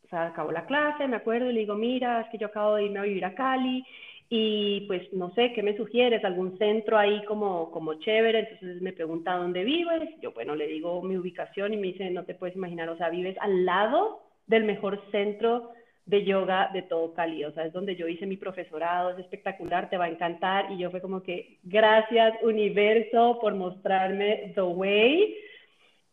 o 0.05 0.09
sea, 0.09 0.27
acabó 0.27 0.53
la 0.53 0.67
clase, 0.67 1.09
me 1.09 1.17
acuerdo, 1.17 1.51
y 1.51 1.55
le 1.55 1.61
digo, 1.61 1.75
mira, 1.75 2.21
es 2.21 2.29
que 2.29 2.39
yo 2.39 2.49
acabo 2.49 2.77
de 2.77 2.85
irme 2.85 2.99
a 2.99 3.03
vivir 3.03 3.25
a 3.25 3.35
Cali 3.35 3.85
y 4.29 4.83
pues 4.87 5.13
no 5.13 5.33
sé, 5.35 5.53
¿qué 5.53 5.63
me 5.63 5.77
sugieres? 5.77 6.25
¿Algún 6.25 6.57
centro 6.59 6.99
ahí 6.99 7.25
como, 7.25 7.71
como 7.71 7.95
chévere? 7.95 8.41
Entonces 8.41 8.83
me 8.83 8.93
pregunta 8.93 9.37
dónde 9.37 9.65
vives. 9.65 10.09
Yo, 10.23 10.33
bueno, 10.33 10.55
le 10.57 10.67
digo 10.67 11.03
mi 11.03 11.17
ubicación 11.17 11.75
y 11.75 11.77
me 11.77 11.89
dice, 11.89 12.11
no 12.11 12.25
te 12.25 12.35
puedes 12.35 12.57
imaginar, 12.57 12.89
o 12.89 12.97
sea, 12.97 13.11
vives 13.11 13.37
al 13.41 13.65
lado 13.65 14.23
del 14.47 14.65
mejor 14.65 15.01
centro 15.11 15.71
de 16.07 16.25
yoga 16.25 16.71
de 16.73 16.83
todo 16.83 17.15
Cali, 17.15 17.45
o 17.45 17.53
sea, 17.53 17.65
es 17.65 17.73
donde 17.73 17.97
yo 17.97 18.07
hice 18.07 18.27
mi 18.27 18.37
profesorado, 18.37 19.11
es 19.11 19.19
espectacular, 19.21 19.89
te 19.89 19.97
va 19.97 20.05
a 20.05 20.11
encantar, 20.11 20.71
y 20.71 20.77
yo 20.79 20.91
fue 20.91 21.01
como 21.01 21.23
que, 21.23 21.59
gracias 21.63 22.35
universo 22.43 23.39
por 23.41 23.55
mostrarme 23.55 24.53
the 24.55 24.63
way, 24.63 25.35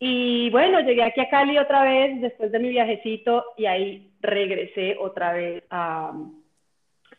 y 0.03 0.50
bueno, 0.50 0.79
llegué 0.79 1.03
aquí 1.03 1.22
a 1.22 1.29
Cali 1.29 1.60
otra 1.60 1.84
vez 1.84 2.20
después 2.22 2.51
de 2.51 2.58
mi 2.58 2.70
viajecito, 2.70 3.46
y 3.55 3.67
ahí 3.67 4.12
regresé 4.20 4.98
otra 5.00 5.31
vez 5.31 5.63
a, 5.70 6.12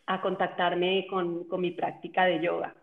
a 0.05 0.21
contactarme 0.21 1.07
con, 1.09 1.45
con 1.45 1.61
mi 1.61 1.71
práctica 1.71 2.25
de 2.25 2.41
yoga. 2.41 2.75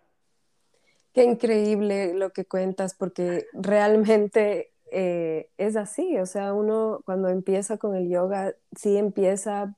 Qué 1.12 1.24
increíble 1.24 2.14
lo 2.14 2.30
que 2.30 2.46
cuentas, 2.46 2.94
porque 2.94 3.44
realmente 3.52 4.70
eh, 4.90 5.50
es 5.58 5.76
así, 5.76 6.16
o 6.16 6.24
sea, 6.24 6.54
uno 6.54 7.02
cuando 7.04 7.28
empieza 7.28 7.76
con 7.76 7.94
el 7.94 8.08
yoga, 8.08 8.54
sí 8.74 8.96
empieza 8.96 9.76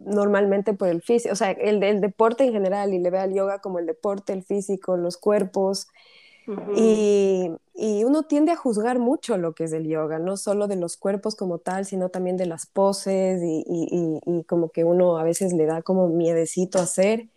normalmente 0.00 0.74
por 0.74 0.88
el 0.88 1.02
físico, 1.02 1.34
o 1.34 1.36
sea, 1.36 1.52
el, 1.52 1.80
el, 1.84 2.00
deporte 2.00 2.42
en 2.42 2.52
general 2.52 2.94
y 2.94 2.98
le 2.98 3.10
ve 3.10 3.18
al 3.18 3.32
yoga 3.32 3.60
como 3.60 3.78
el 3.78 3.86
deporte, 3.86 4.32
el 4.32 4.42
físico, 4.42 4.96
los 4.96 5.18
cuerpos. 5.18 5.86
Y, 6.76 7.50
y, 7.74 8.04
uno 8.04 8.24
tiende 8.24 8.52
a 8.52 8.56
juzgar 8.56 8.98
mucho 8.98 9.36
lo 9.38 9.54
que 9.54 9.64
es 9.64 9.72
el 9.72 9.86
yoga, 9.86 10.18
no 10.18 10.36
solo 10.36 10.68
de 10.68 10.76
los 10.76 10.96
cuerpos 10.96 11.36
como 11.36 11.58
tal, 11.58 11.84
sino 11.84 12.08
también 12.08 12.36
de 12.36 12.46
las 12.46 12.66
poses 12.66 13.40
y, 13.42 13.64
y, 13.66 14.20
y 14.24 14.44
como 14.44 14.70
que 14.70 14.84
uno 14.84 15.18
a 15.18 15.24
veces 15.24 15.52
le 15.52 15.66
da 15.66 15.82
como 15.82 16.08
miedecito 16.08 16.78
hacer. 16.78 17.28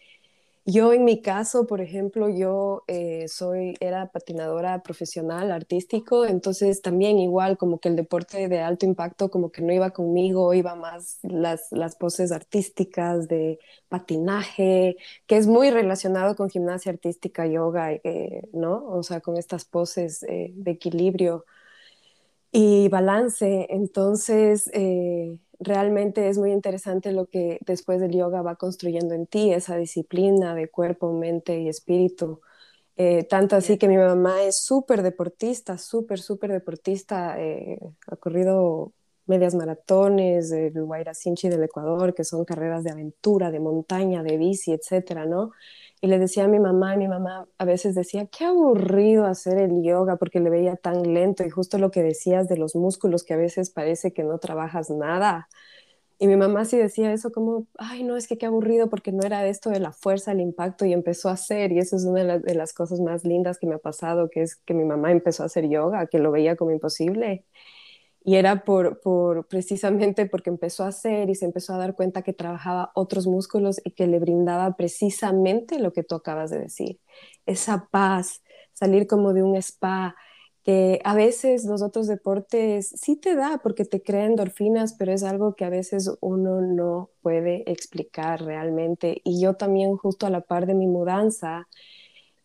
Yo 0.68 0.94
en 0.94 1.06
mi 1.06 1.22
caso, 1.22 1.68
por 1.68 1.80
ejemplo, 1.80 2.28
yo 2.28 2.84
eh, 2.88 3.28
soy, 3.28 3.76
era 3.80 4.12
patinadora 4.12 4.82
profesional, 4.82 5.52
artístico, 5.52 6.26
entonces 6.26 6.82
también 6.82 7.20
igual 7.20 7.56
como 7.60 7.80
que 7.80 7.90
el 7.90 7.96
deporte 7.96 8.48
de 8.48 8.62
alto 8.62 8.88
impacto 8.88 9.30
como 9.30 9.52
que 9.52 9.62
no 9.62 9.72
iba 9.74 9.92
conmigo, 9.92 10.56
iba 10.56 10.74
más 10.74 11.20
las, 11.22 11.68
las 11.72 11.96
poses 11.96 12.32
artísticas 12.32 13.28
de 13.28 13.60
patinaje, 13.90 14.98
que 15.28 15.38
es 15.38 15.46
muy 15.46 15.70
relacionado 15.70 16.36
con 16.36 16.50
gimnasia 16.50 16.92
artística, 16.92 17.46
yoga, 17.46 17.92
eh, 17.94 18.50
¿no? 18.52 18.88
O 18.88 19.04
sea, 19.04 19.22
con 19.22 19.38
estas 19.38 19.66
poses 19.66 20.24
eh, 20.24 20.52
de 20.56 20.72
equilibrio 20.72 21.46
y 22.52 22.88
balance. 22.90 23.68
Entonces, 23.70 24.70
realmente 25.66 26.30
es 26.30 26.38
muy 26.38 26.52
interesante 26.52 27.12
lo 27.12 27.28
que 27.28 27.60
después 27.66 28.00
del 28.02 28.12
yoga 28.14 28.42
va 28.42 28.56
construyendo 28.56 29.14
en 29.16 29.28
ti, 29.28 29.54
esa 29.54 29.78
disciplina 29.78 30.56
de 30.56 30.70
cuerpo, 30.70 31.12
mente 31.14 31.60
y 31.60 31.70
espíritu. 31.70 32.42
Eh, 32.98 33.26
tanto 33.26 33.56
así 33.58 33.78
que 33.78 33.88
mi 33.90 33.98
mamá 33.98 34.44
es 34.44 34.64
súper 34.64 35.04
deportista, 35.04 35.78
súper, 35.78 36.20
súper 36.20 36.52
deportista. 36.54 37.40
Eh, 37.42 37.80
ha 38.08 38.16
corrido 38.18 38.94
medias 39.26 39.56
maratones 39.56 40.50
del 40.50 40.84
Huayra 40.84 41.14
Sinchi 41.14 41.50
del 41.50 41.64
Ecuador, 41.64 42.14
que 42.14 42.24
son 42.24 42.46
carreras 42.46 42.84
de 42.84 42.92
aventura, 42.92 43.52
de 43.52 43.60
montaña, 43.60 44.24
de 44.24 44.38
bici, 44.38 44.72
etcétera, 44.74 45.26
¿no? 45.26 45.52
Y 46.06 46.08
le 46.08 46.20
decía 46.20 46.44
a 46.44 46.48
mi 46.48 46.60
mamá, 46.60 46.94
y 46.94 47.00
mi 47.00 47.08
mamá 47.08 47.48
a 47.58 47.66
veces 47.66 47.96
decía, 47.96 48.28
qué 48.28 48.46
aburrido 48.46 49.26
hacer 49.26 49.58
el 49.58 49.82
yoga 49.82 50.18
porque 50.18 50.40
le 50.40 50.52
veía 50.52 50.76
tan 50.76 51.16
lento 51.16 51.44
y 51.44 51.50
justo 51.50 51.80
lo 51.80 51.90
que 51.90 52.04
decías 52.04 52.48
de 52.48 52.58
los 52.58 52.76
músculos 52.76 53.24
que 53.24 53.34
a 53.34 53.38
veces 53.38 53.72
parece 53.72 54.14
que 54.14 54.24
no 54.24 54.38
trabajas 54.38 54.92
nada. 54.92 55.50
Y 56.20 56.28
mi 56.28 56.38
mamá 56.38 56.66
sí 56.66 56.78
decía 56.78 57.12
eso 57.12 57.32
como, 57.32 57.66
ay, 57.80 58.04
no, 58.04 58.18
es 58.18 58.28
que 58.28 58.38
qué 58.38 58.46
aburrido 58.46 58.88
porque 58.88 59.12
no 59.12 59.26
era 59.26 59.48
esto 59.48 59.72
de 59.72 59.80
la 59.80 59.94
fuerza, 59.94 60.32
el 60.34 60.42
impacto 60.42 60.86
y 60.86 60.94
empezó 60.94 61.30
a 61.30 61.34
hacer. 61.34 61.72
Y 61.72 61.80
eso 61.80 61.96
es 61.96 62.06
una 62.06 62.24
de 62.24 62.40
de 62.40 62.54
las 62.54 62.74
cosas 62.74 63.02
más 63.02 63.24
lindas 63.26 63.58
que 63.58 63.66
me 63.66 63.74
ha 63.74 63.80
pasado, 63.80 64.30
que 64.30 64.44
es 64.44 64.58
que 64.58 64.76
mi 64.76 64.86
mamá 64.86 65.12
empezó 65.12 65.42
a 65.42 65.48
hacer 65.48 65.68
yoga, 65.70 66.06
que 66.06 66.20
lo 66.20 66.30
veía 66.32 66.56
como 66.56 66.70
imposible. 66.70 67.46
Y 68.28 68.36
era 68.38 68.64
por, 68.64 69.02
por, 69.02 69.48
precisamente 69.48 70.26
porque 70.26 70.50
empezó 70.50 70.84
a 70.84 70.88
hacer 70.88 71.30
y 71.30 71.36
se 71.36 71.46
empezó 71.46 71.76
a 71.76 71.78
dar 71.78 71.96
cuenta 71.96 72.24
que 72.24 72.34
trabajaba 72.34 72.92
otros 72.96 73.28
músculos 73.28 73.80
y 73.86 73.92
que 73.92 74.08
le 74.08 74.18
brindaba 74.20 74.76
precisamente 74.76 75.78
lo 75.80 75.94
que 75.94 76.04
tú 76.04 76.16
acabas 76.16 76.50
de 76.50 76.60
decir, 76.60 77.00
esa 77.46 77.88
paz, 77.92 78.42
salir 78.74 79.06
como 79.08 79.34
de 79.34 79.44
un 79.44 79.56
spa, 79.58 80.16
que 80.64 81.00
a 81.04 81.14
veces 81.14 81.66
los 81.66 81.84
otros 81.84 82.08
deportes 82.08 82.90
sí 82.90 83.16
te 83.16 83.36
da 83.36 83.60
porque 83.62 83.86
te 83.86 84.02
crea 84.02 84.26
endorfinas, 84.26 84.96
pero 84.98 85.12
es 85.14 85.22
algo 85.24 85.56
que 85.56 85.66
a 85.66 85.70
veces 85.70 86.12
uno 86.22 86.62
no 86.62 87.12
puede 87.22 87.70
explicar 87.72 88.42
realmente. 88.44 89.22
Y 89.24 89.40
yo 89.42 89.54
también 89.54 89.98
justo 89.98 90.26
a 90.26 90.32
la 90.32 90.42
par 90.42 90.66
de 90.66 90.74
mi 90.74 90.88
mudanza, 90.88 91.68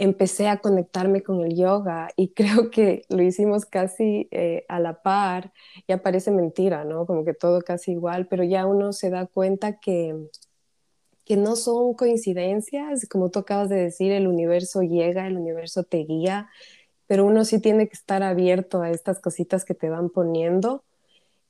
empecé 0.00 0.48
a 0.48 0.60
conectarme 0.60 1.22
con 1.22 1.42
el 1.42 1.54
yoga 1.54 2.08
y 2.16 2.28
creo 2.34 2.70
que 2.70 3.04
lo 3.10 3.22
hicimos 3.22 3.66
casi 3.66 4.28
eh, 4.30 4.64
a 4.68 4.80
la 4.80 5.02
par, 5.02 5.52
ya 5.86 6.02
parece 6.02 6.30
mentira, 6.30 6.84
¿no? 6.84 7.06
Como 7.06 7.24
que 7.24 7.34
todo 7.34 7.60
casi 7.60 7.92
igual, 7.92 8.26
pero 8.26 8.42
ya 8.42 8.66
uno 8.66 8.92
se 8.94 9.10
da 9.10 9.26
cuenta 9.26 9.78
que, 9.78 10.16
que 11.24 11.36
no 11.36 11.54
son 11.54 11.92
coincidencias, 11.94 13.06
como 13.08 13.30
tú 13.30 13.40
acabas 13.40 13.68
de 13.68 13.76
decir, 13.76 14.10
el 14.12 14.26
universo 14.26 14.80
llega, 14.80 15.26
el 15.26 15.36
universo 15.36 15.84
te 15.84 15.98
guía, 15.98 16.48
pero 17.06 17.26
uno 17.26 17.44
sí 17.44 17.60
tiene 17.60 17.86
que 17.86 17.94
estar 17.94 18.22
abierto 18.22 18.80
a 18.80 18.90
estas 18.90 19.20
cositas 19.20 19.66
que 19.66 19.74
te 19.74 19.90
van 19.90 20.08
poniendo. 20.08 20.82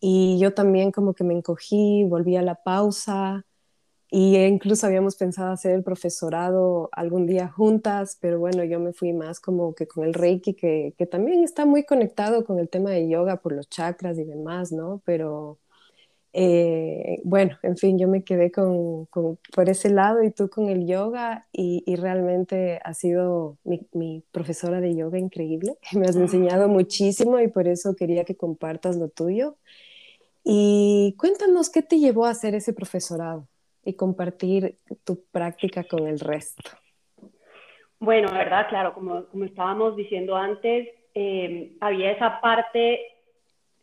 Y 0.00 0.38
yo 0.40 0.54
también 0.54 0.90
como 0.92 1.14
que 1.14 1.25
me 1.25 1.35
encogí, 1.35 2.04
volví 2.04 2.37
a 2.37 2.42
la 2.42 2.57
pausa, 2.57 3.45
y 4.10 4.36
incluso 4.36 4.86
habíamos 4.86 5.16
pensado 5.16 5.52
hacer 5.52 5.72
el 5.72 5.84
profesorado 5.84 6.88
algún 6.92 7.26
día 7.26 7.48
juntas, 7.48 8.18
pero 8.20 8.40
bueno, 8.40 8.64
yo 8.64 8.80
me 8.80 8.92
fui 8.92 9.12
más 9.12 9.38
como 9.40 9.74
que 9.74 9.86
con 9.86 10.04
el 10.04 10.14
Reiki, 10.14 10.54
que, 10.54 10.94
que 10.98 11.06
también 11.06 11.44
está 11.44 11.64
muy 11.64 11.84
conectado 11.84 12.44
con 12.44 12.58
el 12.58 12.68
tema 12.68 12.90
de 12.90 13.08
yoga 13.08 13.36
por 13.40 13.52
los 13.52 13.68
chakras 13.68 14.18
y 14.18 14.24
demás, 14.24 14.72
¿no? 14.72 15.00
Pero 15.04 15.58
eh, 16.32 17.20
bueno, 17.24 17.58
en 17.62 17.76
fin, 17.76 17.98
yo 17.98 18.08
me 18.08 18.22
quedé 18.24 18.52
con, 18.52 19.06
con, 19.06 19.38
por 19.54 19.68
ese 19.68 19.90
lado 19.90 20.22
y 20.22 20.30
tú 20.30 20.48
con 20.48 20.68
el 20.68 20.86
yoga 20.86 21.46
y, 21.52 21.82
y 21.86 21.96
realmente 21.96 22.80
has 22.84 22.98
sido 22.98 23.58
mi, 23.64 23.86
mi, 23.92 24.24
profesora 24.32 24.80
de 24.80 24.94
yoga 24.94 25.18
increíble. 25.18 25.76
Me 25.94 26.06
has 26.06 26.16
enseñado 26.16 26.68
muchísimo 26.68 27.40
y 27.40 27.48
por 27.48 27.68
eso 27.68 27.94
quería 27.96 28.24
que 28.24 28.36
compartas 28.36 28.96
lo 28.96 29.08
tuyo. 29.08 29.56
Y 30.44 31.16
cuéntanos 31.18 31.70
qué 31.70 31.82
te 31.82 31.98
llevó 31.98 32.26
a 32.26 32.30
hacer 32.30 32.54
ese 32.54 32.72
profesorado 32.72 33.50
y 33.90 33.97
compartir 33.97 34.76
tu 35.04 35.25
práctica 35.30 35.85
con 35.85 36.06
el 36.06 36.18
resto. 36.18 36.70
Bueno, 37.99 38.32
verdad, 38.32 38.66
claro, 38.68 38.94
como, 38.94 39.26
como 39.26 39.44
estábamos 39.44 39.94
diciendo 39.94 40.35
antes, 40.35 40.88
eh, 41.14 41.73
había 41.80 42.12
esa 42.12 42.40
parte, 42.40 43.00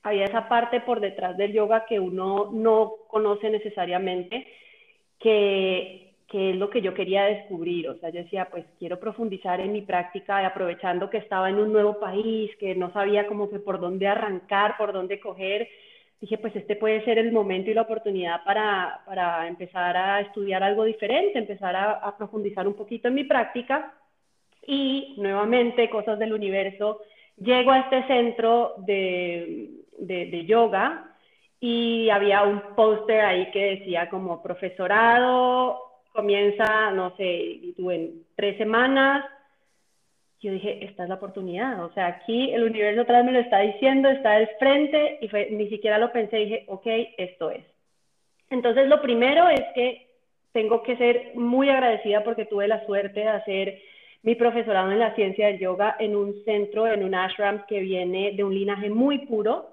había 0.01 0.25
esa 0.25 0.49
parte 0.49 0.81
por 0.81 0.99
detrás 0.99 1.37
del 1.37 1.53
yoga 1.53 1.85
que 1.85 1.99
uno 1.99 2.49
no 2.51 2.93
conoce 3.07 3.49
necesariamente, 3.49 4.47
que, 5.19 6.15
que 6.27 6.51
es 6.51 6.55
lo 6.55 6.69
que 6.69 6.81
yo 6.81 6.95
quería 6.95 7.25
descubrir. 7.25 7.89
O 7.89 7.97
sea, 7.99 8.09
yo 8.09 8.23
decía, 8.23 8.47
pues 8.49 8.65
quiero 8.79 8.99
profundizar 8.99 9.61
en 9.61 9.71
mi 9.71 9.81
práctica, 9.81 10.45
aprovechando 10.45 11.09
que 11.09 11.17
estaba 11.17 11.49
en 11.49 11.59
un 11.59 11.71
nuevo 11.71 11.99
país, 11.99 12.49
que 12.59 12.73
no 12.73 12.91
sabía 12.93 13.27
como 13.27 13.49
que 13.49 13.59
por 13.59 13.79
dónde 13.79 14.07
arrancar, 14.07 14.77
por 14.77 14.93
dónde 14.93 15.19
coger 15.19 15.67
dije, 16.19 16.37
pues 16.37 16.55
este 16.55 16.75
puede 16.75 17.03
ser 17.05 17.17
el 17.19 17.31
momento 17.31 17.69
y 17.69 17.73
la 17.73 17.83
oportunidad 17.83 18.43
para, 18.43 19.01
para 19.05 19.47
empezar 19.47 19.95
a 19.95 20.21
estudiar 20.21 20.63
algo 20.63 20.83
diferente, 20.83 21.37
empezar 21.37 21.75
a, 21.75 22.15
profundizar 22.17 22.67
un 22.67 22.73
poquito 22.73 23.07
en 23.07 23.15
mi 23.15 23.23
práctica. 23.23 23.93
Y 24.65 25.15
nuevamente, 25.17 25.89
cosas 25.89 26.19
del 26.19 26.33
universo, 26.33 27.01
llego 27.37 27.71
a 27.71 27.79
este 27.79 28.05
centro 28.07 28.75
de, 28.79 29.69
de, 29.99 30.45
yoga 30.45 31.15
y 31.59 32.09
había 32.09 32.43
un 32.43 32.75
póster 32.75 33.21
ahí 33.21 33.51
que 33.51 33.77
decía 33.77 34.09
como 34.09 34.41
profesorado, 34.41 35.79
comienza, 36.11 36.91
no 36.91 37.15
sé, 37.15 37.73
en 37.77 38.23
tres 38.35 38.57
semanas, 38.57 39.23
yo 40.39 40.51
dije, 40.51 40.85
esta 40.85 41.03
es 41.03 41.09
la 41.09 41.15
oportunidad, 41.15 41.83
o 41.83 41.91
sea, 41.93 42.07
aquí 42.07 42.51
el 42.51 42.63
universo 42.63 43.01
atrás 43.01 43.25
me 43.25 43.31
lo 43.31 43.39
está 43.39 43.59
diciendo, 43.59 44.09
está 44.09 44.33
al 44.33 44.47
frente 44.59 45.19
y 45.21 45.55
ni 45.55 45.69
siquiera 45.69 45.97
lo 45.97 46.11
pensé, 46.11 46.37
dije, 46.37 46.65
ok, 46.67 46.85
esto 47.17 47.49
es. 47.49 47.65
Entonces, 48.49 48.87
lo 48.87 49.01
primero 49.01 49.49
es 49.49 49.63
que 49.73 50.07
tengo 50.51 50.83
que 50.83 50.95
ser 50.97 51.31
muy 51.35 51.69
agradecida 51.69 52.23
porque 52.23 52.45
tuve 52.45 52.67
la 52.67 52.85
suerte 52.85 53.21
de 53.21 53.27
hacer 53.27 53.81
mi 54.23 54.35
profesorado 54.35 54.91
en 54.91 54.99
la 54.99 55.15
ciencia 55.15 55.47
del 55.47 55.59
yoga 55.59 55.95
en 55.99 56.15
un 56.15 56.43
centro, 56.43 56.87
en 56.87 57.03
un 57.03 57.15
ashram 57.15 57.65
que 57.67 57.79
viene 57.79 58.33
de 58.33 58.43
un 58.43 58.53
linaje 58.53 58.89
muy 58.89 59.19
puro. 59.19 59.69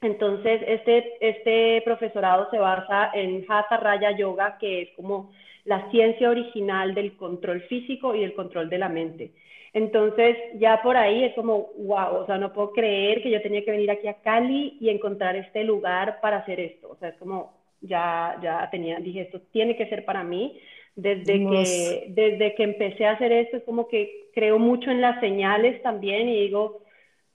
Entonces, 0.00 0.62
este, 0.66 1.16
este 1.20 1.82
profesorado 1.84 2.48
se 2.50 2.58
basa 2.58 3.10
en 3.14 3.44
Hatha 3.48 3.78
Raya 3.78 4.16
Yoga, 4.16 4.56
que 4.58 4.82
es 4.82 4.90
como 4.94 5.32
la 5.64 5.90
ciencia 5.90 6.30
original 6.30 6.94
del 6.94 7.16
control 7.16 7.62
físico 7.62 8.14
y 8.14 8.22
el 8.22 8.34
control 8.34 8.70
de 8.70 8.78
la 8.78 8.88
mente. 8.88 9.32
Entonces, 9.72 10.36
ya 10.54 10.80
por 10.82 10.96
ahí 10.96 11.24
es 11.24 11.34
como, 11.34 11.70
wow, 11.76 12.22
o 12.22 12.26
sea, 12.26 12.38
no 12.38 12.52
puedo 12.52 12.72
creer 12.72 13.22
que 13.22 13.30
yo 13.30 13.42
tenía 13.42 13.64
que 13.64 13.70
venir 13.70 13.90
aquí 13.90 14.08
a 14.08 14.14
Cali 14.14 14.78
y 14.80 14.88
encontrar 14.88 15.36
este 15.36 15.64
lugar 15.64 16.20
para 16.20 16.38
hacer 16.38 16.58
esto. 16.60 16.90
O 16.90 16.96
sea, 16.96 17.10
es 17.10 17.16
como, 17.16 17.52
ya, 17.80 18.38
ya 18.42 18.68
tenía, 18.70 18.98
dije, 18.98 19.22
esto 19.22 19.40
tiene 19.52 19.76
que 19.76 19.88
ser 19.88 20.04
para 20.04 20.24
mí. 20.24 20.58
Desde 20.96 21.38
que, 21.38 22.06
desde 22.08 22.54
que 22.56 22.62
empecé 22.64 23.06
a 23.06 23.12
hacer 23.12 23.30
esto, 23.30 23.58
es 23.58 23.62
como 23.64 23.86
que 23.88 24.30
creo 24.34 24.58
mucho 24.58 24.90
en 24.90 25.00
las 25.00 25.20
señales 25.20 25.80
también 25.82 26.28
y 26.28 26.40
digo, 26.40 26.80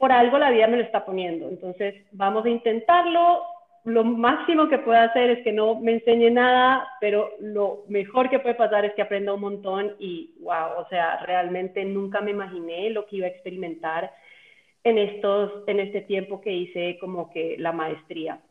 por 0.04 0.12
algo 0.12 0.38
la 0.38 0.52
vida 0.52 0.68
me 0.68 0.76
lo 0.76 0.84
está 0.84 1.06
poniendo. 1.06 1.48
Entonces, 1.48 1.96
vamos 2.12 2.44
a 2.44 2.50
intentarlo. 2.50 3.42
Lo 3.86 4.04
máximo 4.04 4.68
que 4.68 4.78
puedo 4.80 5.00
hacer 5.00 5.30
es 5.30 5.44
que 5.46 5.54
no 5.54 5.80
me 5.80 5.94
enseñe 5.94 6.30
nada, 6.30 6.86
pero 7.00 7.30
lo 7.40 7.86
mejor 7.88 8.30
que 8.30 8.40
puede 8.40 8.56
pasar 8.56 8.84
es 8.84 8.94
que 8.96 9.02
aprenda 9.02 9.34
un 9.34 9.40
montón 9.40 9.96
y, 10.00 10.34
wow, 10.42 10.78
o 10.78 10.90
sea, 10.90 11.24
realmente 11.26 11.86
nunca 11.86 12.20
me 12.20 12.32
imaginé 12.32 12.90
lo 12.90 13.06
que 13.06 13.16
iba 13.16 13.28
a 13.28 13.30
experimentar 13.30 14.12
en, 14.84 14.98
estos, 14.98 15.64
en 15.68 15.80
este 15.80 16.02
tiempo 16.02 16.42
que 16.42 16.52
hice 16.52 16.98
como 17.00 17.30
que 17.30 17.56
la 17.58 17.72
maestría. 17.72 18.42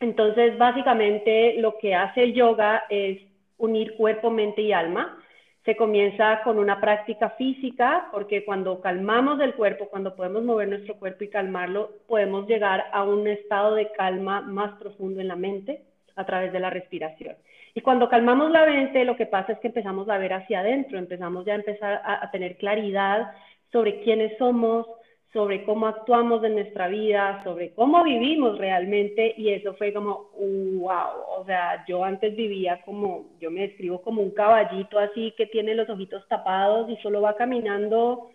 Entonces, 0.00 0.58
básicamente 0.58 1.54
lo 1.60 1.78
que 1.78 1.94
hace 1.94 2.24
el 2.24 2.34
yoga 2.34 2.84
es 2.90 3.22
unir 3.56 3.96
cuerpo, 3.96 4.30
mente 4.30 4.60
y 4.60 4.74
alma. 4.74 5.18
Se 5.64 5.76
comienza 5.76 6.40
con 6.42 6.58
una 6.58 6.80
práctica 6.80 7.30
física, 7.30 8.08
porque 8.12 8.44
cuando 8.44 8.80
calmamos 8.80 9.40
el 9.40 9.54
cuerpo, 9.54 9.88
cuando 9.88 10.16
podemos 10.16 10.42
mover 10.42 10.68
nuestro 10.68 10.94
cuerpo 10.96 11.24
y 11.24 11.28
calmarlo, 11.28 11.90
podemos 12.08 12.46
llegar 12.48 12.86
a 12.92 13.04
un 13.04 13.26
estado 13.26 13.74
de 13.74 13.92
calma 13.92 14.40
más 14.40 14.78
profundo 14.78 15.20
en 15.20 15.28
la 15.28 15.36
mente 15.36 15.82
a 16.16 16.24
través 16.24 16.52
de 16.52 16.60
la 16.60 16.70
respiración. 16.70 17.36
Y 17.74 17.82
cuando 17.82 18.08
calmamos 18.08 18.50
la 18.50 18.66
mente, 18.66 19.04
lo 19.04 19.16
que 19.16 19.26
pasa 19.26 19.52
es 19.52 19.58
que 19.60 19.68
empezamos 19.68 20.08
a 20.08 20.18
ver 20.18 20.32
hacia 20.32 20.60
adentro, 20.60 20.98
empezamos 20.98 21.44
ya 21.44 21.52
a 21.52 21.56
empezar 21.56 22.00
a, 22.04 22.24
a 22.24 22.30
tener 22.30 22.56
claridad 22.56 23.32
sobre 23.70 24.00
quiénes 24.00 24.36
somos, 24.38 24.86
sobre 25.32 25.64
cómo 25.64 25.86
actuamos 25.86 26.42
en 26.42 26.54
nuestra 26.54 26.88
vida, 26.88 27.40
sobre 27.44 27.72
cómo 27.74 28.02
vivimos 28.02 28.58
realmente 28.58 29.32
y 29.36 29.50
eso 29.50 29.74
fue 29.74 29.92
como, 29.92 30.30
wow, 30.34 31.38
o 31.38 31.44
sea, 31.46 31.84
yo 31.86 32.02
antes 32.02 32.34
vivía 32.34 32.80
como, 32.84 33.30
yo 33.40 33.50
me 33.50 33.62
describo 33.62 34.02
como 34.02 34.22
un 34.22 34.32
caballito 34.32 34.98
así 34.98 35.32
que 35.36 35.46
tiene 35.46 35.74
los 35.76 35.88
ojitos 35.88 36.26
tapados 36.28 36.90
y 36.90 36.96
solo 36.96 37.20
va 37.20 37.36
caminando 37.36 38.30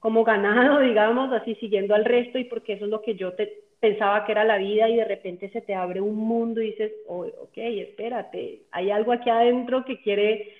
como 0.00 0.24
ganado, 0.24 0.80
digamos, 0.80 1.32
así 1.32 1.54
siguiendo 1.56 1.94
al 1.94 2.06
resto 2.06 2.38
y 2.38 2.44
porque 2.44 2.74
eso 2.74 2.86
es 2.86 2.90
lo 2.90 3.02
que 3.02 3.14
yo 3.14 3.34
te, 3.34 3.64
pensaba 3.80 4.24
que 4.24 4.32
era 4.32 4.44
la 4.44 4.56
vida 4.56 4.88
y 4.88 4.96
de 4.96 5.04
repente 5.04 5.50
se 5.50 5.60
te 5.60 5.74
abre 5.74 6.00
un 6.00 6.16
mundo 6.16 6.62
y 6.62 6.70
dices, 6.70 6.92
oh, 7.06 7.26
ok, 7.26 7.56
espérate, 7.56 8.62
hay 8.72 8.90
algo 8.90 9.12
aquí 9.12 9.28
adentro 9.28 9.84
que 9.84 10.00
quiere 10.00 10.52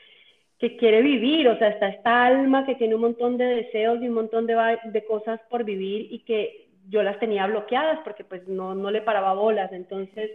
que 0.59 0.77
quiere 0.77 1.03
vivir, 1.03 1.49
o 1.49 1.57
sea, 1.59 1.69
está 1.69 1.89
esta 1.89 2.27
alma 2.27 2.67
que 2.67 2.75
tiene 2.75 2.97
un 2.97 3.03
montón 3.03 3.39
de 3.39 3.45
deseos 3.45 4.03
y 4.03 4.09
un 4.09 4.15
montón 4.15 4.47
de, 4.47 4.57
de 4.85 5.05
cosas 5.05 5.41
por 5.49 5.65
vivir 5.65 6.13
y 6.13 6.21
que 6.21 6.69
yo 6.89 7.03
las 7.03 7.19
tenía 7.21 7.47
bloqueadas 7.47 8.01
porque 8.03 8.25
pues 8.25 8.47
no, 8.49 8.75
no 8.75 8.91
le 8.91 9.03
paraba 9.03 9.35
bolas. 9.35 9.73
Entonces, 9.73 10.31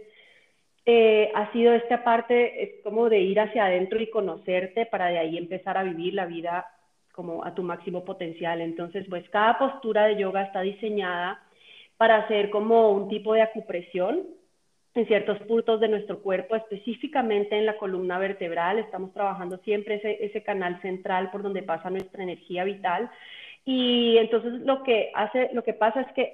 eh, 0.86 1.30
ha 1.34 1.52
sido 1.52 1.74
esta 1.74 2.04
parte, 2.04 2.62
es 2.62 2.82
como 2.82 3.08
de 3.08 3.20
ir 3.20 3.38
hacia 3.40 3.66
adentro 3.66 4.00
y 4.00 4.10
conocerte 4.10 4.86
para 4.86 5.06
de 5.08 5.18
ahí 5.18 5.36
empezar 5.36 5.76
a 5.76 5.82
vivir 5.82 6.14
la 6.14 6.26
vida 6.26 6.66
como 7.12 7.44
a 7.44 7.54
tu 7.54 7.62
máximo 7.62 8.04
potencial. 8.04 8.60
Entonces, 8.60 9.06
pues 9.08 9.28
cada 9.30 9.58
postura 9.58 10.06
de 10.06 10.16
yoga 10.16 10.42
está 10.42 10.62
diseñada 10.62 11.42
para 11.96 12.16
hacer 12.16 12.50
como 12.50 12.90
un 12.90 13.08
tipo 13.08 13.34
de 13.34 13.42
acupresión 13.42 14.22
en 14.94 15.06
ciertos 15.06 15.38
puntos 15.40 15.80
de 15.80 15.88
nuestro 15.88 16.20
cuerpo, 16.20 16.54
específicamente 16.54 17.56
en 17.56 17.66
la 17.66 17.76
columna 17.78 18.18
vertebral. 18.18 18.78
Estamos 18.78 19.12
trabajando 19.12 19.58
siempre 19.58 20.00
ese, 20.20 20.42
canal 20.42 20.80
central 20.82 21.30
por 21.30 21.42
donde 21.42 21.62
pasa 21.62 21.90
nuestra 21.90 22.22
energía 22.22 22.64
vital. 22.64 23.10
Y 23.66 24.18
entonces 24.18 24.60
lo 24.60 24.82
que, 24.82 25.10
hace, 25.14 25.50
lo 25.54 25.64
que 25.64 25.72
pasa 25.72 26.02
es 26.02 26.12
que 26.12 26.30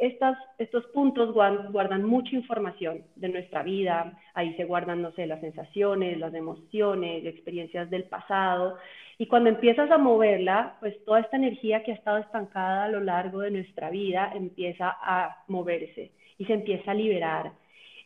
estos 0.59 0.85
puntos 0.87 1.33
guardan, 1.33 2.05
mucha 2.05 2.35
información 2.35 3.05
de 3.15 3.29
nuestra 3.29 3.63
vida, 3.63 4.19
ahí 4.35 4.53
se 4.55 4.65
guardan, 4.65 5.01
no 5.01 5.13
sé, 5.13 5.27
las 5.27 5.41
sensaciones, 5.41 6.19
las 6.19 6.35
emociones, 6.35 7.25
experiencias 7.25 7.89
del 7.89 8.05
pasado, 8.05 8.77
y 9.17 9.27
cuando 9.27 9.51
empiezas 9.51 9.91
a 9.91 9.99
moverla, 9.99 10.77
pues 10.81 11.05
toda 11.05 11.21
esta 11.21 11.37
energía 11.37 11.85
que 11.85 11.93
ha 11.93 11.95
estado 11.95 12.19
estancada 12.19 12.85
a 12.85 12.89
lo 12.89 13.01
largo 13.01 13.41
de 13.41 13.51
nuestra 13.53 13.91
vida 13.91 14.33
empieza 14.35 14.97
a 15.01 15.45
moverse 15.47 16.11
y 16.37 16.47
se 16.47 16.55
empieza 16.55 16.91
a 16.91 16.95
liberar 16.95 17.53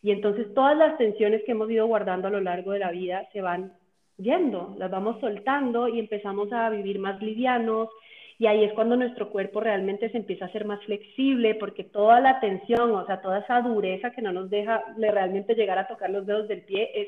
y 0.05 0.11
entonces 0.11 0.53
todas 0.53 0.77
las 0.77 0.99
tensiones 0.99 1.41
que 1.45 1.53
hemos 1.53 1.67
ido 1.71 1.87
guardando 1.87 2.27
a 2.27 2.31
lo 2.31 2.39
largo 2.39 2.73
de 2.73 2.77
la 2.77 2.91
vida 2.91 3.27
se 3.33 3.41
van 3.41 3.73
yendo, 4.17 4.75
las 4.77 4.91
vamos 4.91 5.19
soltando 5.19 5.87
y 5.87 5.97
empezamos 5.97 6.53
a 6.53 6.69
vivir 6.69 6.99
más 6.99 7.19
livianos. 7.23 7.89
Y 8.37 8.45
ahí 8.45 8.63
es 8.63 8.73
cuando 8.73 8.95
nuestro 8.97 9.31
cuerpo 9.31 9.61
realmente 9.61 10.11
se 10.11 10.17
empieza 10.17 10.45
a 10.45 10.51
ser 10.51 10.63
más 10.63 10.79
flexible, 10.85 11.55
porque 11.55 11.85
toda 11.85 12.19
la 12.19 12.39
tensión, 12.39 12.91
o 12.91 13.03
sea, 13.07 13.19
toda 13.19 13.39
esa 13.39 13.61
dureza 13.61 14.11
que 14.11 14.21
no 14.21 14.31
nos 14.31 14.51
deja 14.51 14.83
realmente 14.95 15.55
llegar 15.55 15.79
a 15.79 15.87
tocar 15.87 16.11
los 16.11 16.27
dedos 16.27 16.47
del 16.47 16.61
pie, 16.61 16.87
es, 16.93 17.07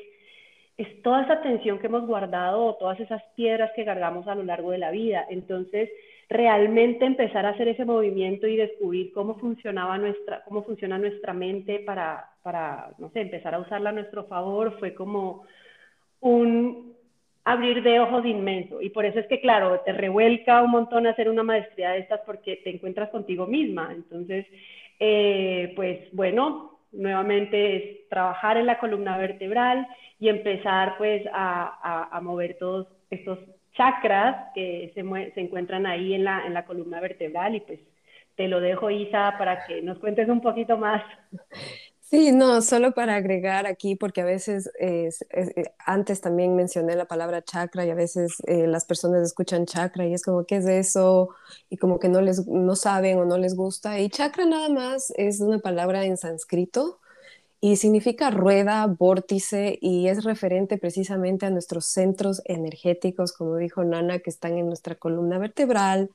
es 0.76 1.00
toda 1.02 1.22
esa 1.22 1.40
tensión 1.40 1.78
que 1.78 1.86
hemos 1.86 2.04
guardado 2.04 2.64
o 2.64 2.74
todas 2.78 2.98
esas 2.98 3.22
piedras 3.36 3.70
que 3.76 3.84
cargamos 3.84 4.26
a 4.26 4.34
lo 4.34 4.42
largo 4.42 4.72
de 4.72 4.78
la 4.78 4.90
vida. 4.90 5.24
Entonces, 5.30 5.88
realmente 6.28 7.04
empezar 7.04 7.46
a 7.46 7.50
hacer 7.50 7.68
ese 7.68 7.84
movimiento 7.84 8.48
y 8.48 8.56
descubrir 8.56 9.12
cómo 9.12 9.36
funcionaba 9.36 9.98
nuestra, 9.98 10.42
cómo 10.42 10.64
funciona 10.64 10.98
nuestra 10.98 11.32
mente 11.32 11.78
para, 11.78 12.28
para, 12.48 12.94
no 12.96 13.10
sé, 13.10 13.20
empezar 13.20 13.54
a 13.54 13.58
usarla 13.58 13.90
a 13.90 13.92
nuestro 13.92 14.24
favor, 14.24 14.78
fue 14.78 14.94
como 14.94 15.44
un 16.20 16.94
abrir 17.44 17.82
de 17.82 18.00
ojos 18.00 18.24
inmenso. 18.24 18.80
Y 18.80 18.88
por 18.88 19.04
eso 19.04 19.18
es 19.18 19.26
que, 19.26 19.42
claro, 19.42 19.80
te 19.84 19.92
revuelca 19.92 20.62
un 20.62 20.70
montón 20.70 21.06
hacer 21.06 21.28
una 21.28 21.42
maestría 21.42 21.90
de 21.90 21.98
estas 21.98 22.20
porque 22.24 22.56
te 22.64 22.70
encuentras 22.70 23.10
contigo 23.10 23.46
misma. 23.46 23.90
Entonces, 23.92 24.46
eh, 24.98 25.74
pues 25.76 25.98
bueno, 26.12 26.78
nuevamente 26.90 27.76
es 27.76 28.08
trabajar 28.08 28.56
en 28.56 28.64
la 28.64 28.78
columna 28.78 29.18
vertebral 29.18 29.86
y 30.18 30.30
empezar 30.30 30.96
pues 30.96 31.26
a, 31.30 32.08
a 32.10 32.18
mover 32.22 32.56
todos 32.56 32.86
estos 33.10 33.40
chakras 33.74 34.52
que 34.54 34.90
se, 34.94 35.02
se 35.34 35.40
encuentran 35.42 35.84
ahí 35.84 36.14
en 36.14 36.24
la, 36.24 36.46
en 36.46 36.54
la 36.54 36.64
columna 36.64 36.98
vertebral 36.98 37.56
y 37.56 37.60
pues 37.60 37.80
te 38.38 38.48
lo 38.48 38.58
dejo, 38.60 38.88
Isa, 38.88 39.34
para 39.36 39.66
que 39.66 39.82
nos 39.82 39.98
cuentes 39.98 40.30
un 40.30 40.40
poquito 40.40 40.78
más. 40.78 41.02
Sí, 42.10 42.32
no, 42.32 42.62
solo 42.62 42.92
para 42.94 43.16
agregar 43.16 43.66
aquí, 43.66 43.94
porque 43.94 44.22
a 44.22 44.24
veces, 44.24 44.70
eh, 44.80 45.10
antes 45.84 46.22
también 46.22 46.56
mencioné 46.56 46.96
la 46.96 47.04
palabra 47.06 47.42
chakra 47.44 47.84
y 47.84 47.90
a 47.90 47.94
veces 47.94 48.36
eh, 48.46 48.66
las 48.66 48.86
personas 48.86 49.22
escuchan 49.22 49.66
chakra 49.66 50.06
y 50.06 50.14
es 50.14 50.22
como, 50.22 50.46
¿qué 50.46 50.56
es 50.56 50.66
eso? 50.66 51.28
Y 51.68 51.76
como 51.76 51.98
que 51.98 52.08
no 52.08 52.22
les, 52.22 52.46
no 52.46 52.76
saben 52.76 53.18
o 53.18 53.26
no 53.26 53.36
les 53.36 53.54
gusta. 53.54 54.00
Y 54.00 54.08
chakra 54.08 54.46
nada 54.46 54.70
más 54.70 55.12
es 55.18 55.40
una 55.40 55.58
palabra 55.58 56.06
en 56.06 56.16
sánscrito 56.16 56.98
y 57.60 57.76
significa 57.76 58.30
rueda, 58.30 58.86
vórtice 58.86 59.78
y 59.80 60.08
es 60.08 60.24
referente 60.24 60.78
precisamente 60.78 61.46
a 61.46 61.50
nuestros 61.50 61.86
centros 61.86 62.42
energéticos, 62.46 63.32
como 63.32 63.56
dijo 63.56 63.84
Nana, 63.84 64.20
que 64.20 64.30
están 64.30 64.58
en 64.58 64.66
nuestra 64.66 64.94
columna 64.96 65.38
vertebral, 65.38 66.10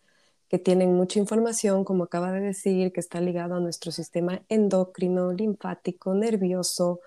que 0.54 0.60
tienen 0.60 0.94
mucha 0.94 1.18
información, 1.18 1.84
como 1.84 2.04
acaba 2.04 2.32
de 2.32 2.40
decir, 2.40 2.94
que 2.94 3.00
está 3.00 3.20
ligado 3.20 3.56
a 3.56 3.60
nuestro 3.60 3.92
sistema 3.92 4.44
endocrino, 4.50 5.34
linfático, 5.34 6.14
nervioso, 6.14 7.00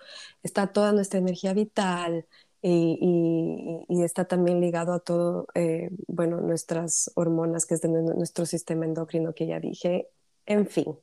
está 0.43 0.67
toda 0.67 0.91
nuestra 0.91 1.21
energía 1.21 1.55
vital 1.55 2.27
y, 2.61 3.85
está 4.03 4.25
también 4.25 4.61
ligado 4.61 4.93
a 4.93 4.99
todo, 4.99 5.47
eh, 5.55 5.91
bueno, 6.09 6.41
nuestras 6.41 7.13
hormonas, 7.15 7.67
que 7.67 7.75
es 7.75 7.83
de 7.83 7.89
nuestro 7.89 8.47
sistema 8.47 8.85
endocrino 8.85 9.33
que 9.33 9.47
ya 9.47 9.61
dije, 9.61 10.09
en 10.45 10.67
fin. 10.67 10.99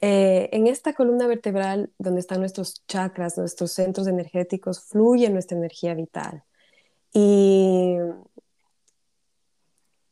Eh, 0.00 0.50
en 0.52 0.68
esta 0.68 0.92
columna 0.92 1.26
vertebral, 1.26 1.90
donde 1.98 2.20
están 2.20 2.38
nuestros 2.38 2.86
chakras, 2.86 3.36
nuestros 3.36 3.72
centros 3.72 4.06
energéticos, 4.06 4.78
fluye 4.78 5.28
nuestra 5.28 5.58
energía 5.58 5.94
vital. 5.94 6.44
Y, 7.12 7.96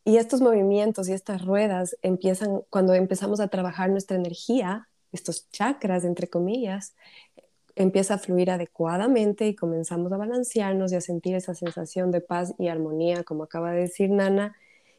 y 0.04 0.16
estos 0.16 0.40
movimientos 0.40 1.08
y 1.08 1.12
estas 1.12 1.44
ruedas 1.44 1.96
empiezan 2.02 2.62
cuando 2.70 2.94
empezamos 2.94 3.40
a 3.40 3.48
trabajar 3.48 3.90
nuestra 3.90 4.16
energía, 4.16 4.88
estos 5.12 5.48
chakras, 5.50 6.04
entre 6.04 6.28
comillas, 6.28 6.94
empieza 7.76 8.14
a 8.14 8.18
fluir 8.18 8.50
adecuadamente 8.50 9.46
y 9.46 9.54
comenzamos 9.54 10.12
a 10.12 10.16
balancearnos 10.16 10.92
y 10.92 10.96
a 10.96 11.00
sentir 11.00 11.34
esa 11.34 11.54
sensación 11.54 12.10
de 12.10 12.20
paz 12.20 12.54
y 12.58 12.68
armonía, 12.68 13.24
como 13.24 13.44
acaba 13.44 13.72
de 13.72 13.82
decir 13.82 14.10
Nana. 14.10 14.56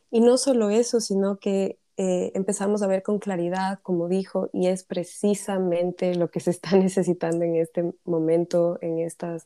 Y 0.09 0.21
no 0.21 0.37
solo 0.37 0.69
eso, 0.69 1.01
sino 1.01 1.37
que 1.37 1.77
eh, 1.97 2.31
empezamos 2.33 2.81
a 2.81 2.87
ver 2.87 3.03
con 3.03 3.19
claridad, 3.19 3.79
como 3.83 4.07
dijo, 4.07 4.49
y 4.53 4.67
es 4.67 4.83
precisamente 4.83 6.15
lo 6.15 6.29
que 6.29 6.39
se 6.39 6.51
está 6.51 6.71
necesitando 6.77 7.45
en 7.45 7.55
este 7.55 7.93
momento, 8.05 8.77
en 8.81 8.99
estas 8.99 9.45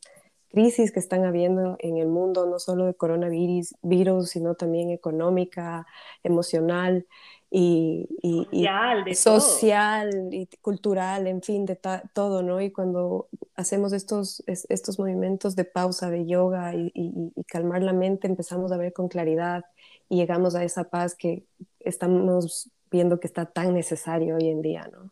crisis 0.50 0.92
que 0.92 1.00
están 1.00 1.26
habiendo 1.26 1.76
en 1.80 1.98
el 1.98 2.08
mundo, 2.08 2.46
no 2.46 2.60
solo 2.60 2.86
de 2.86 2.94
coronavirus, 2.94 3.76
virus, 3.82 4.30
sino 4.32 4.56
también 4.56 4.92
económica, 4.92 5.86
emocional 6.24 7.06
y, 7.50 8.08
social, 9.14 10.30
y 10.32 10.48
cultural, 10.62 11.28
en 11.28 11.42
fin, 11.42 11.66
de 11.66 11.80
todo, 12.14 12.44
¿no? 12.44 12.60
Y 12.62 12.72
cuando 12.72 13.30
hacemos 13.56 13.94
estos, 13.94 14.44
estos 14.48 15.00
movimientos 15.00 15.56
de 15.56 15.64
pausa, 15.66 16.10
de 16.10 16.26
yoga 16.26 16.76
y, 16.76 16.92
y 16.94 17.44
calmar 17.46 17.84
la 17.84 17.94
mente, 17.94 18.28
empezamos 18.28 18.72
a 18.72 18.78
ver 18.78 18.94
con 18.94 19.08
claridad 19.08 19.64
y 20.10 20.18
llegamos 20.18 20.56
a 20.56 20.64
esa 20.64 20.90
paz 20.90 21.16
que 21.16 21.46
estamos 21.80 22.70
viendo 22.92 23.20
que 23.20 23.28
está 23.28 23.46
tan 23.46 23.74
necesario 23.74 24.36
hoy 24.36 24.50
en 24.50 24.62
día, 24.62 24.90
¿no? 24.92 25.12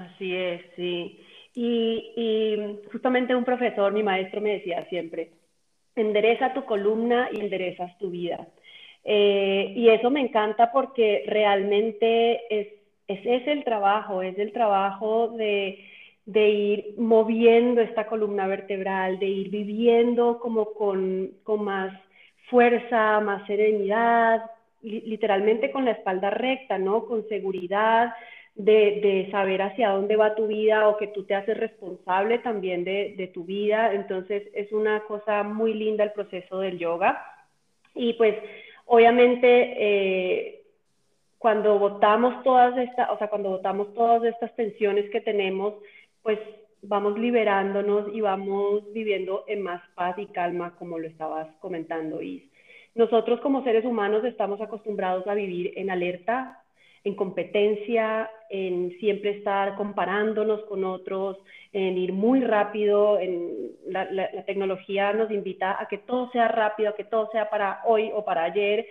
Así 0.00 0.34
es, 0.34 0.62
sí. 0.76 1.18
Y, 1.54 2.78
justamente 2.92 3.34
un 3.34 3.44
profesor, 3.44 3.92
mi 3.92 4.02
maestro, 4.02 4.40
me 4.40 4.52
decía 4.54 4.86
siempre, 4.88 5.30
endereza 5.96 6.54
tu 6.54 6.64
columna 6.64 7.28
y 7.32 7.40
enderezas 7.40 7.96
tu 7.98 8.10
vida. 8.10 8.46
Eh, 9.04 9.72
y 9.76 9.88
eso 9.88 10.10
me 10.10 10.20
encanta 10.20 10.70
porque 10.72 11.24
realmente 11.26 12.42
es, 12.50 12.68
es, 13.08 13.46
el 13.46 13.64
trabajo, 13.64 14.22
es 14.22 14.38
el 14.38 14.52
trabajo 14.52 15.28
de, 15.36 15.84
de, 16.26 16.48
ir 16.48 16.94
moviendo 16.98 17.80
esta 17.80 18.06
columna 18.06 18.46
vertebral, 18.46 19.18
de 19.18 19.26
ir 19.26 19.50
viviendo 19.50 20.38
como 20.38 20.74
con, 20.74 21.30
con 21.42 21.64
más 21.64 21.92
fuerza, 22.50 23.20
más 23.20 23.46
serenidad, 23.46 24.42
literalmente 24.82 25.70
con 25.70 25.84
la 25.84 25.92
espalda 25.92 26.30
recta, 26.30 26.78
¿no? 26.78 27.06
Con 27.06 27.26
seguridad, 27.28 28.12
de, 28.54 29.28
saber 29.30 29.62
hacia 29.62 29.90
dónde 29.90 30.16
va 30.16 30.34
tu 30.34 30.46
vida 30.46 30.88
o 30.88 30.96
que 30.96 31.08
tú 31.08 31.24
te 31.24 31.34
haces 31.34 31.56
responsable 31.56 32.38
también 32.38 32.84
de, 32.84 33.30
tu 33.32 33.44
vida. 33.44 33.94
Entonces 33.94 34.48
es 34.54 34.70
una 34.72 35.00
cosa 35.04 35.42
muy 35.42 35.74
linda 35.74 36.04
el 36.04 36.12
proceso 36.12 36.60
del 36.60 36.78
yoga. 36.78 37.24
Y 37.94 38.14
pues 38.14 38.36
obviamente 38.86 39.74
eh, 39.76 40.62
cuando 41.38 41.78
votamos 41.78 42.42
todas 42.42 42.76
estas, 42.78 43.10
o 43.10 43.18
sea, 43.18 43.28
cuando 43.28 43.50
votamos 43.50 43.94
todas 43.94 44.24
estas 44.24 44.54
tensiones 44.56 45.10
que 45.10 45.20
tenemos, 45.20 45.74
pues 46.22 46.38
vamos 46.82 47.18
liberándonos 47.18 48.14
y 48.14 48.20
vamos 48.20 48.92
viviendo 48.92 49.44
en 49.46 49.62
más 49.62 49.82
paz 49.94 50.18
y 50.18 50.26
calma, 50.26 50.74
como 50.76 50.98
lo 50.98 51.06
estabas 51.06 51.48
comentando, 51.60 52.22
Is. 52.22 52.42
Nosotros 52.94 53.40
como 53.40 53.62
seres 53.62 53.84
humanos 53.84 54.24
estamos 54.24 54.60
acostumbrados 54.60 55.26
a 55.26 55.34
vivir 55.34 55.72
en 55.76 55.90
alerta, 55.90 56.62
en 57.04 57.14
competencia, 57.14 58.30
en 58.50 58.98
siempre 58.98 59.30
estar 59.30 59.76
comparándonos 59.76 60.62
con 60.64 60.84
otros, 60.84 61.38
en 61.72 61.96
ir 61.96 62.12
muy 62.12 62.40
rápido. 62.40 63.18
En 63.18 63.70
la, 63.86 64.08
tecnología 64.44 65.12
nos 65.12 65.30
invita 65.30 65.80
a 65.80 65.86
que 65.86 65.98
todo 65.98 66.30
sea 66.32 66.48
rápido, 66.48 66.90
a 66.90 66.96
que 66.96 67.04
todo 67.04 67.30
sea 67.30 67.48
para 67.48 67.80
hoy 67.86 68.10
o 68.12 68.24
para 68.24 68.44
ayer. 68.44 68.86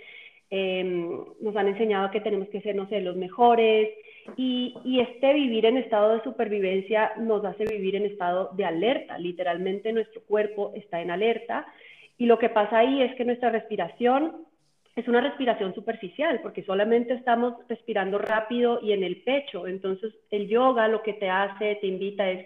Em, 0.50 1.10
nos 1.42 1.56
han 1.58 1.68
enseñado 1.68 2.10
que 2.10 2.22
tenemos 2.22 2.48
que 2.50 2.62
ser, 2.62 2.76
no 2.76 2.88
sé, 2.88 3.02
los 3.02 3.18
mejores. 3.18 3.90
Y, 4.38 4.76
y 4.86 5.02
este 5.02 5.34
vivir 5.34 5.66
en 5.66 5.78
estado 5.78 6.16
de 6.16 6.24
supervivencia 6.24 7.12
nos 7.18 7.44
hace 7.44 7.66
vivir 7.66 7.98
en 7.98 8.06
estado 8.06 8.52
de 8.54 8.64
alerta. 8.64 9.18
Literalmente 9.18 9.92
nuestro 9.92 10.22
cuerpo 10.22 10.72
está 10.74 11.02
en 11.02 11.12
alerta. 11.12 11.68
Y 12.18 12.28
lo 12.28 12.40
que 12.40 12.50
pasa 12.50 12.80
ahí 12.80 13.02
es 13.02 13.14
que 13.16 13.26
nuestra 13.26 13.50
respiración 13.50 14.49
es 15.00 15.08
una 15.08 15.22
respiración 15.22 15.74
superficial, 15.74 16.40
porque 16.42 16.64
solamente 16.64 17.14
estamos 17.14 17.56
respirando 17.68 18.18
rápido 18.18 18.80
y 18.82 18.94
en 18.94 19.04
el 19.04 19.22
pecho. 19.24 19.68
Entonces, 19.68 20.14
el 20.32 20.48
yoga 20.48 20.88
lo 20.88 21.02
que 21.04 21.14
te 21.14 21.30
hace, 21.30 21.76
te 21.76 21.88
invita 21.88 22.30
es 22.30 22.46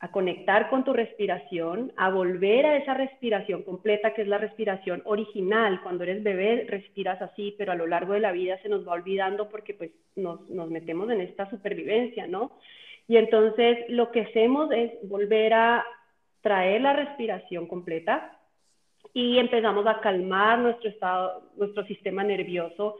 a 0.00 0.10
conectar 0.10 0.68
con 0.68 0.84
tu 0.84 0.92
respiración, 0.92 1.92
a 1.96 2.10
volver 2.10 2.66
a 2.66 2.76
esa 2.76 2.92
respiración 2.92 3.62
completa, 3.62 4.12
que 4.12 4.22
es 4.22 4.28
la 4.28 4.36
respiración 4.36 5.00
original. 5.06 5.80
Cuando 5.82 6.04
eres 6.04 6.22
bebé 6.22 6.66
respiras 6.68 7.22
así, 7.22 7.54
pero 7.56 7.72
a 7.72 7.76
lo 7.76 7.86
largo 7.86 8.12
de 8.12 8.20
la 8.20 8.32
vida 8.32 8.58
se 8.62 8.68
nos 8.68 8.86
va 8.86 8.92
olvidando 8.92 9.48
porque 9.48 9.72
pues 9.72 9.92
nos, 10.14 10.48
nos 10.50 10.70
metemos 10.70 11.10
en 11.10 11.22
esta 11.22 11.48
supervivencia, 11.48 12.26
¿no? 12.26 12.58
Y 13.08 13.16
entonces 13.16 13.78
lo 13.88 14.10
que 14.10 14.22
hacemos 14.22 14.70
es 14.72 14.92
volver 15.08 15.54
a 15.54 15.84
traer 16.42 16.82
la 16.82 16.92
respiración 16.92 17.66
completa, 17.66 18.33
y 19.14 19.38
empezamos 19.38 19.86
a 19.86 20.00
calmar 20.00 20.58
nuestro 20.58 20.90
estado, 20.90 21.42
nuestro 21.56 21.84
sistema 21.86 22.24
nervioso. 22.24 22.96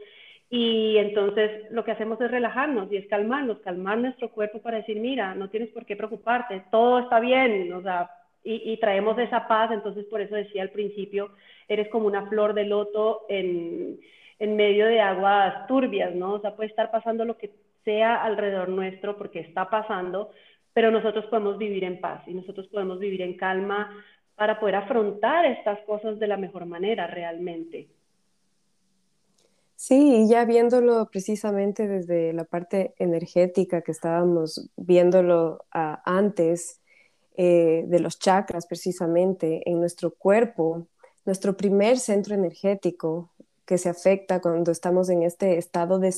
Y 0.49 0.97
entonces 0.97 1.69
lo 1.71 1.83
que 1.83 1.91
hacemos 1.91 2.19
es 2.21 2.31
relajarnos 2.31 2.91
y 2.91 2.97
es 2.97 3.07
calmarnos, 3.07 3.59
calmar 3.59 3.97
nuestro 3.97 4.29
cuerpo 4.29 4.61
para 4.61 4.77
decir, 4.77 4.99
mira, 4.99 5.35
no 5.35 5.49
tienes 5.49 5.69
por 5.69 5.85
qué 5.85 5.97
preocuparte, 5.97 6.63
todo 6.71 6.99
está 6.99 7.19
bien, 7.19 7.73
o 7.73 7.81
sea, 7.81 8.09
y, 8.43 8.77
traemos 8.77 9.17
esa 9.19 9.47
paz. 9.47 9.71
Entonces 9.71 10.05
por 10.05 10.21
eso 10.21 10.35
decía 10.35 10.61
al 10.61 10.69
principio, 10.69 11.31
eres 11.67 11.89
como 11.89 12.07
una 12.07 12.27
flor 12.27 12.53
de 12.53 12.65
loto 12.65 13.25
en, 13.27 13.99
en 14.39 14.55
medio 14.55 14.85
de 14.85 15.01
aguas 15.01 15.67
turbias, 15.67 16.15
¿no? 16.15 16.33
O 16.33 16.39
sea, 16.39 16.55
puede 16.55 16.69
estar 16.69 16.91
pasando 16.91 17.25
lo 17.25 17.37
que 17.37 17.51
sea 17.83 18.23
alrededor 18.23 18.69
nuestro 18.69 19.17
porque 19.17 19.39
está 19.39 19.69
pasando, 19.69 20.31
pero 20.73 20.91
nosotros 20.91 21.25
podemos 21.25 21.57
vivir 21.57 21.83
en 21.83 21.99
paz 21.99 22.21
y 22.27 22.33
nosotros 22.33 22.67
podemos 22.67 22.99
vivir 22.99 23.21
en 23.21 23.35
calma, 23.35 23.91
para 24.35 24.59
poder 24.59 24.75
afrontar 24.75 25.45
estas 25.45 25.79
cosas 25.85 26.19
de 26.19 26.27
la 26.27 26.37
mejor 26.37 26.65
manera 26.65 27.07
realmente. 27.07 27.87
Sí, 29.75 30.23
y 30.23 30.29
ya 30.29 30.45
viéndolo 30.45 31.09
precisamente 31.11 31.87
desde 31.87 32.33
la 32.33 32.45
parte 32.45 32.93
energética 32.97 33.81
que 33.81 33.91
estábamos 33.91 34.69
viéndolo 34.77 35.65
ah, 35.71 36.01
antes 36.05 36.81
eh, 37.35 37.83
de 37.87 37.99
los 37.99 38.17
chakras 38.17 38.65
precisamente 38.65 39.69
en 39.69 39.79
nuestro 39.79 40.11
cuerpo, 40.11 40.87
nuestro 41.25 41.57
primer 41.57 41.99
centro 41.99 42.33
energético 42.33 43.31
que 43.65 43.77
se 43.77 43.89
afecta 43.89 44.39
cuando 44.39 44.71
estamos 44.71 45.09
en 45.09 45.23
este 45.23 45.57
estado 45.57 45.99
de, 45.99 46.13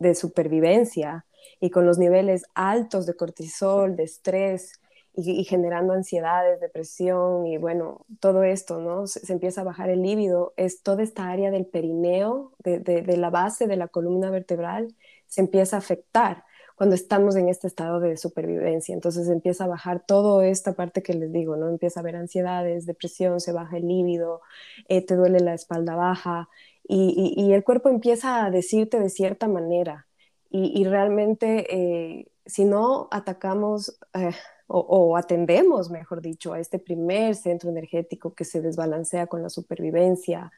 de 0.00 0.14
supervivencia 0.14 1.24
y 1.60 1.70
con 1.70 1.86
los 1.86 1.98
niveles 1.98 2.44
altos 2.54 3.06
de 3.06 3.14
cortisol, 3.14 3.94
de 3.96 4.04
estrés, 4.04 4.80
y, 5.16 5.44
generando 5.44 5.92
ansiedades, 5.92 6.60
depresión 6.60 7.46
y 7.46 7.56
bueno, 7.56 8.04
todo 8.20 8.42
esto, 8.42 8.80
¿no? 8.80 9.06
Se, 9.06 9.32
empieza 9.32 9.60
a 9.60 9.64
bajar 9.64 9.88
el 9.90 10.02
líbido, 10.02 10.54
es 10.56 10.82
toda 10.82 11.02
esta 11.02 11.30
área 11.30 11.50
del 11.50 11.66
perineo, 11.66 12.52
de, 12.58 12.80
de, 12.80 13.16
la 13.16 13.30
base 13.30 13.66
de 13.66 13.76
la 13.76 13.88
columna 13.88 14.30
vertebral, 14.30 14.94
se 15.26 15.40
empieza 15.40 15.76
a 15.76 15.78
afectar 15.78 16.44
cuando 16.74 16.96
estamos 16.96 17.36
en 17.36 17.48
este 17.48 17.68
estado 17.68 18.00
de 18.00 18.16
supervivencia. 18.16 18.92
Entonces 18.92 19.28
empieza 19.28 19.64
a 19.64 19.68
bajar 19.68 20.04
toda 20.04 20.46
esta 20.46 20.72
parte 20.72 21.02
que 21.02 21.14
les 21.14 21.32
digo, 21.32 21.56
¿no? 21.56 21.68
Empieza 21.68 22.00
a 22.00 22.02
haber 22.02 22.16
ansiedades, 22.16 22.86
depresión, 22.86 23.40
se 23.40 23.52
baja 23.52 23.76
el 23.76 23.86
líbido, 23.86 24.40
eh, 24.88 25.04
te 25.06 25.14
duele 25.14 25.38
la 25.40 25.54
espalda 25.54 25.94
baja 25.94 26.48
y, 26.86 27.34
y, 27.36 27.52
el 27.52 27.64
cuerpo 27.64 27.88
empieza 27.88 28.44
a 28.44 28.50
decirte 28.50 29.00
de 29.00 29.08
cierta 29.10 29.48
manera. 29.48 30.06
Y, 30.50 30.84
realmente, 30.84 31.66
eh, 31.68 32.28
si 32.46 32.64
no 32.64 33.08
atacamos... 33.10 33.98
Eh, 34.14 34.32
o, 34.66 35.16
atendemos, 35.16 35.90
mejor 35.90 36.22
dicho, 36.22 36.52
a 36.52 36.60
este 36.60 36.78
primer 36.78 37.34
centro 37.34 37.70
energético 37.70 38.34
que 38.34 38.44
se 38.44 38.62
desbalancea 38.62 39.26
con 39.26 39.42
la 39.42 39.50
supervivencia. 39.50 40.52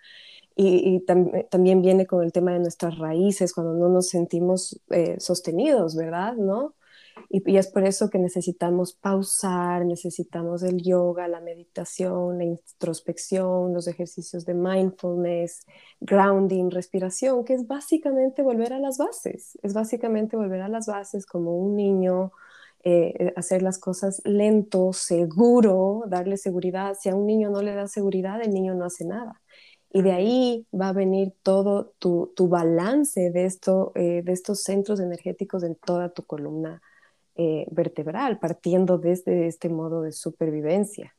Y, 0.55 1.05
también 1.51 1.83
viene 1.83 2.07
con 2.07 2.23
el 2.25 2.33
tema 2.33 2.53
de 2.53 2.61
nuestras 2.61 2.99
raíces, 2.99 3.53
cuando 3.53 3.75
no 3.75 3.89
nos 3.89 4.09
sentimos 4.09 4.81
eh, 4.91 5.17
sostenidos, 5.21 5.97
¿verdad? 5.97 6.35
¿No? 6.37 6.75
Y, 7.29 7.51
y, 7.51 7.59
es 7.59 7.67
por 7.69 7.85
eso 7.85 8.09
que 8.09 8.19
necesitamos 8.19 8.95
pausar, 8.95 9.85
necesitamos 9.85 10.63
el 10.63 10.83
yoga, 10.83 11.29
la 11.29 11.41
meditación, 11.41 12.39
la 12.39 12.45
introspección, 12.45 13.75
los 13.75 13.87
ejercicios 13.87 14.47
de 14.47 14.55
mindfulness, 14.55 15.67
grounding, 16.01 16.71
respiración, 16.71 17.45
que 17.45 17.55
es 17.55 17.67
básicamente 17.67 18.43
volver 18.43 18.73
a 18.73 18.79
las 18.79 18.97
bases, 18.97 19.59
es 19.63 19.75
básicamente 19.75 20.37
volver 20.37 20.63
a 20.63 20.69
las 20.69 20.87
bases 20.87 21.27
como 21.27 21.57
un 21.57 21.77
niño 21.77 22.33
eh, 22.89 23.33
hacer 23.35 23.63
las 23.63 23.81
cosas 23.81 24.23
lento, 24.25 24.93
seguro, 24.93 26.05
darle 26.07 26.37
seguridad. 26.37 26.95
Si 26.95 27.09
a 27.09 27.17
un 27.17 27.27
niño 27.27 27.51
no 27.51 27.61
le 27.61 27.75
da 27.75 27.89
seguridad, 27.89 28.41
el 28.41 28.53
niño 28.53 28.77
no 28.77 28.85
hace 28.85 29.05
nada. 29.05 29.43
Y 29.91 30.03
de 30.03 30.13
ahí 30.13 30.67
va 30.73 30.91
a 30.91 30.93
venir 30.93 31.33
todo 31.43 31.95
tu, 31.99 32.33
tu 32.37 32.49
balance 32.49 33.33
de, 33.33 33.45
esto, 33.45 33.91
eh, 33.97 34.23
de 34.23 34.33
estos 34.33 34.63
centros 34.63 35.01
energéticos 35.01 35.65
en 35.65 35.75
toda 35.75 36.11
tu 36.11 36.23
columna 36.23 36.81
eh, 37.35 37.67
vertebral, 37.73 38.39
partiendo 38.39 38.99
desde 38.99 39.49
este 39.49 39.69
modo 39.69 40.03
de 40.03 40.13
supervivencia. 40.13 41.13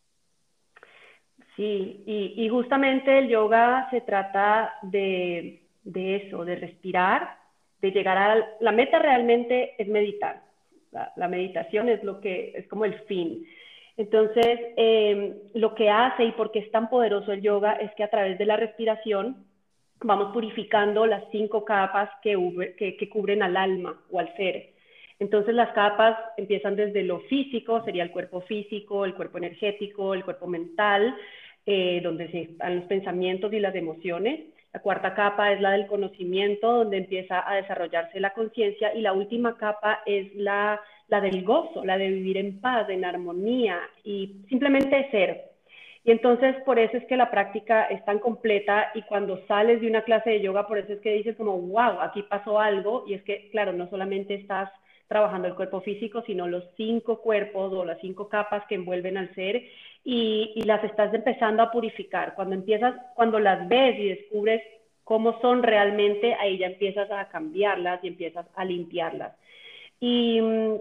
Sí, 1.57 2.01
y, 2.05 2.45
y 2.45 2.47
justamente 2.47 3.19
el 3.19 3.27
yoga 3.27 3.89
se 3.91 3.99
trata 3.99 4.71
de, 4.83 5.67
de, 5.83 6.15
eso, 6.15 6.45
de 6.45 6.55
respirar, 6.55 7.39
de 7.81 7.91
llegar 7.91 8.17
a... 8.17 8.35
La 8.61 8.71
meta 8.71 8.99
realmente 8.99 9.73
es 9.77 9.89
meditar 9.89 10.46
la, 10.91 11.27
meditación 11.27 11.89
es 11.89 12.03
lo 12.03 12.19
que 12.19 12.53
es 12.55 12.67
como 12.67 12.85
el 12.85 12.93
fin. 13.01 13.45
Entonces, 13.97 14.59
em, 14.77 15.35
lo 15.55 15.73
que 15.73 15.89
hace 15.89 16.25
y 16.25 16.31
por 16.33 16.51
qué 16.51 16.59
es 16.59 16.71
tan 16.71 16.89
poderoso 16.89 17.31
el 17.31 17.41
yoga 17.41 17.73
es 17.73 17.93
que 17.95 18.03
a 18.03 18.09
través 18.09 18.37
de 18.37 18.45
la 18.45 18.57
respiración 18.57 19.45
vamos 20.01 20.31
purificando 20.33 21.05
las 21.05 21.23
cinco 21.31 21.65
capas 21.65 22.09
que, 22.21 22.35
que, 22.77 23.09
cubren 23.09 23.41
al 23.41 23.57
alma 23.57 23.99
o 24.11 24.19
al 24.19 24.35
ser. 24.35 24.73
Entonces 25.19 25.55
las 25.55 25.73
capas 25.73 26.17
empiezan 26.37 26.75
desde 26.75 27.03
lo 27.03 27.21
físico, 27.21 27.83
sería 27.83 28.03
el 28.03 28.11
cuerpo 28.11 28.41
físico, 28.41 29.05
el 29.05 29.15
cuerpo 29.15 29.39
energético, 29.39 30.13
el 30.13 30.23
cuerpo 30.23 30.45
mental, 30.45 31.15
eh, 31.65 31.99
donde 32.03 32.25
están 32.25 32.75
los 32.75 32.85
pensamientos 32.85 33.51
y 33.51 33.59
las 33.59 33.73
emociones. 33.73 34.41
La 34.73 34.81
cuarta 34.81 35.15
capa 35.15 35.51
es 35.51 35.61
la 35.61 35.71
del 35.71 35.87
conocimiento, 35.87 36.71
donde 36.71 36.97
empieza 36.97 37.49
a 37.49 37.55
desarrollarse 37.55 38.19
la 38.19 38.33
conciencia. 38.33 38.93
Y 38.93 39.01
la 39.01 39.13
última 39.13 39.57
capa 39.57 40.01
es 40.05 40.33
la, 40.35 40.79
la 41.07 41.21
del 41.21 41.43
gozo, 41.43 41.85
la 41.85 41.97
de 41.97 42.09
vivir 42.09 42.37
en 42.37 42.59
paz, 42.59 42.89
en 42.89 43.05
armonía 43.05 43.79
y 44.03 44.41
simplemente 44.49 45.09
ser. 45.09 45.45
Y 46.03 46.11
entonces 46.11 46.55
por 46.65 46.79
eso 46.79 46.95
es 46.95 47.05
que 47.05 47.17
la 47.17 47.29
práctica 47.31 47.83
es 47.85 48.03
tan 48.05 48.19
completa 48.19 48.91
y 48.93 49.01
cuando 49.01 49.45
sales 49.47 49.81
de 49.81 49.87
una 49.87 50.03
clase 50.03 50.29
de 50.29 50.41
yoga, 50.41 50.65
por 50.67 50.77
eso 50.77 50.93
es 50.93 51.01
que 51.01 51.13
dices 51.13 51.35
como, 51.35 51.59
wow, 51.59 51.99
aquí 51.99 52.23
pasó 52.23 52.59
algo. 52.59 53.03
Y 53.07 53.13
es 53.13 53.23
que, 53.23 53.49
claro, 53.49 53.73
no 53.73 53.89
solamente 53.89 54.35
estás 54.35 54.69
trabajando 55.07 55.47
el 55.47 55.55
cuerpo 55.55 55.81
físico, 55.81 56.23
sino 56.25 56.47
los 56.47 56.63
cinco 56.75 57.21
cuerpos 57.21 57.73
o 57.73 57.85
las 57.85 57.99
cinco 57.99 58.29
capas 58.29 58.63
que 58.67 58.75
envuelven 58.75 59.17
al 59.17 59.33
ser 59.35 59.63
y, 60.09 60.63
las 60.63 60.81
estás 60.85 61.13
empezando 61.13 61.61
a 61.61 61.69
purificar. 61.69 62.33
Cuando 62.33 62.55
empiezas, 62.55 62.95
cuando 63.13 63.41
las 63.41 63.67
ves 63.67 63.99
y 63.99 64.07
descubres 64.07 64.63
cómo 65.03 65.37
son 65.41 65.63
realmente, 65.63 66.33
ahí 66.35 66.57
ya 66.57 66.67
empiezas 66.67 67.11
a 67.11 67.27
cambiarlas 67.27 68.01
y 68.01 68.07
empiezas 68.07 68.45
a 68.55 68.63
limpiarlas. 68.63 69.33
Y 69.99 70.39
mm, 70.39 70.75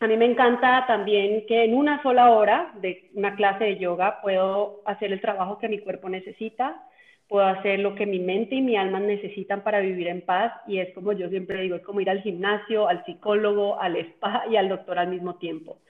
a 0.00 0.06
mí 0.06 0.16
me 0.16 0.24
encanta 0.24 0.84
también 0.86 1.44
que 1.46 1.64
en 1.64 1.74
una 1.74 2.02
sola 2.02 2.30
hora 2.30 2.72
de 2.80 3.10
una 3.12 3.36
clase 3.36 3.64
de 3.64 3.78
yoga 3.78 4.22
puedo 4.22 4.80
hacer 4.86 5.12
el 5.12 5.20
trabajo 5.20 5.58
que 5.58 5.68
mi 5.68 5.80
cuerpo 5.80 6.08
necesita, 6.08 6.82
puedo 7.28 7.44
hacer 7.44 7.80
lo 7.80 7.94
que 7.94 8.06
mi 8.06 8.18
mente 8.18 8.54
y 8.54 8.62
mi 8.62 8.76
alma 8.76 8.98
necesitan 8.98 9.62
para 9.62 9.80
vivir 9.80 10.08
en 10.08 10.22
paz 10.22 10.54
y 10.66 10.78
es 10.78 10.90
como 10.94 11.12
yo 11.12 11.28
siempre 11.28 11.60
digo, 11.60 11.76
es 11.76 11.82
como 11.82 12.00
ir 12.00 12.08
al 12.08 12.22
gimnasio, 12.22 12.88
al 12.88 13.04
psicólogo, 13.04 13.78
al 13.78 13.96
spa 13.96 14.44
y 14.50 14.56
al 14.56 14.70
doctor 14.70 14.98
al 14.98 15.08
mismo 15.08 15.34
tiempo, 15.34 15.80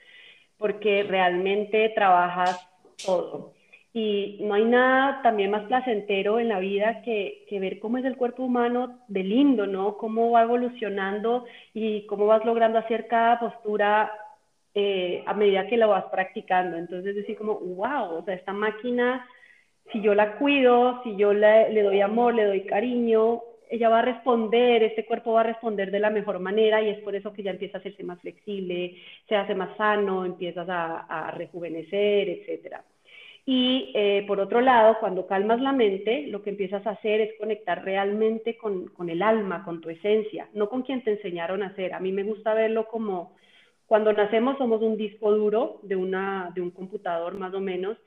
porque 0.57 1.03
realmente 1.03 1.89
trabajas 1.89 2.67
todo. 3.05 3.53
Y 3.93 4.39
no 4.41 4.55
hay 4.55 4.65
nada 4.65 5.21
también 5.21 5.51
más 5.51 5.63
placentero 5.67 6.39
en 6.39 6.49
la 6.49 6.59
vida 6.59 7.01
que, 7.01 7.45
ver 7.49 7.79
cómo 7.79 7.97
es 7.97 8.05
el 8.05 8.17
cuerpo 8.17 8.43
humano 8.43 8.99
de 9.07 9.23
lindo, 9.23 9.67
¿no? 9.67 9.97
Cómo 9.97 10.31
va 10.31 10.43
evolucionando 10.43 11.45
y 11.73 12.05
cómo 12.07 12.25
vas 12.25 12.43
logrando 12.43 12.77
hacer 12.77 13.07
cada 13.07 13.39
postura 13.39 14.11
eh, 14.73 15.23
a 15.25 15.33
medida 15.33 15.67
que 15.67 15.77
lo 15.77 15.87
vas 15.87 16.05
practicando. 16.05 16.75
Entonces, 16.75 17.15
decir 17.15 17.37
como, 17.37 17.55
wow, 17.55 18.17
o 18.17 18.23
sea, 18.25 18.33
esta 18.33 18.51
máquina, 18.51 19.25
si 19.93 20.01
yo 20.01 20.13
la 20.13 20.37
cuido, 20.39 21.01
si 21.03 21.15
yo 21.15 21.31
le 21.33 21.81
doy 21.81 22.01
amor, 22.01 22.35
le 22.35 22.43
doy 22.43 22.65
cariño, 22.65 23.41
ella 23.69 23.89
va 23.89 23.99
a 23.99 24.01
responder, 24.03 24.83
este 24.83 25.05
cuerpo 25.05 25.33
va 25.33 25.41
a 25.41 25.45
responder 25.51 25.91
de 25.91 25.99
la 25.99 26.09
mejor 26.09 26.39
manera 26.39 26.81
y 26.81 26.89
es 26.89 26.99
por 26.99 27.15
eso 27.15 27.33
que 27.33 27.43
ya 27.43 27.51
empieza 27.51 27.77
a 27.77 27.79
hacerse 27.79 28.03
más 28.03 28.19
flexible, 28.21 28.97
se 29.27 29.35
hace 29.35 29.55
más 29.55 29.75
sano, 29.77 30.25
empiezas 30.25 30.67
a, 30.69 31.31
rejuvenecer, 31.31 32.29
etcétera. 32.29 32.83
Y 33.45 33.91
eh, 33.93 34.23
por 34.27 34.39
otro 34.39 34.59
lado, 34.61 34.97
cuando 34.99 35.27
calmas 35.27 35.61
la 35.61 35.71
mente, 35.71 36.27
lo 36.27 36.41
que 36.41 36.49
empiezas 36.49 36.85
a 36.87 36.91
hacer 36.91 37.21
es 37.21 37.37
conectar 37.39 37.83
realmente 37.83 38.57
con, 38.57 38.87
con, 38.87 39.09
el 39.09 39.21
alma, 39.21 39.63
con 39.63 39.81
tu 39.81 39.89
esencia, 39.89 40.47
no 40.53 40.67
con 40.67 40.81
quien 40.81 41.03
te 41.03 41.11
enseñaron 41.11 41.61
a 41.61 41.67
hacer. 41.67 41.93
A 41.93 41.99
mí 41.99 42.11
me 42.11 42.23
gusta 42.23 42.55
verlo 42.55 42.87
como 42.87 43.35
cuando 43.85 44.13
nacemos 44.13 44.57
somos 44.57 44.81
un 44.81 44.97
disco 44.97 45.31
duro 45.31 45.79
de, 45.83 45.95
una, 45.95 46.51
de 46.55 46.61
un 46.61 46.71
computador 46.71 47.37
más 47.37 47.53
o 47.53 47.59
menos, 47.59 47.97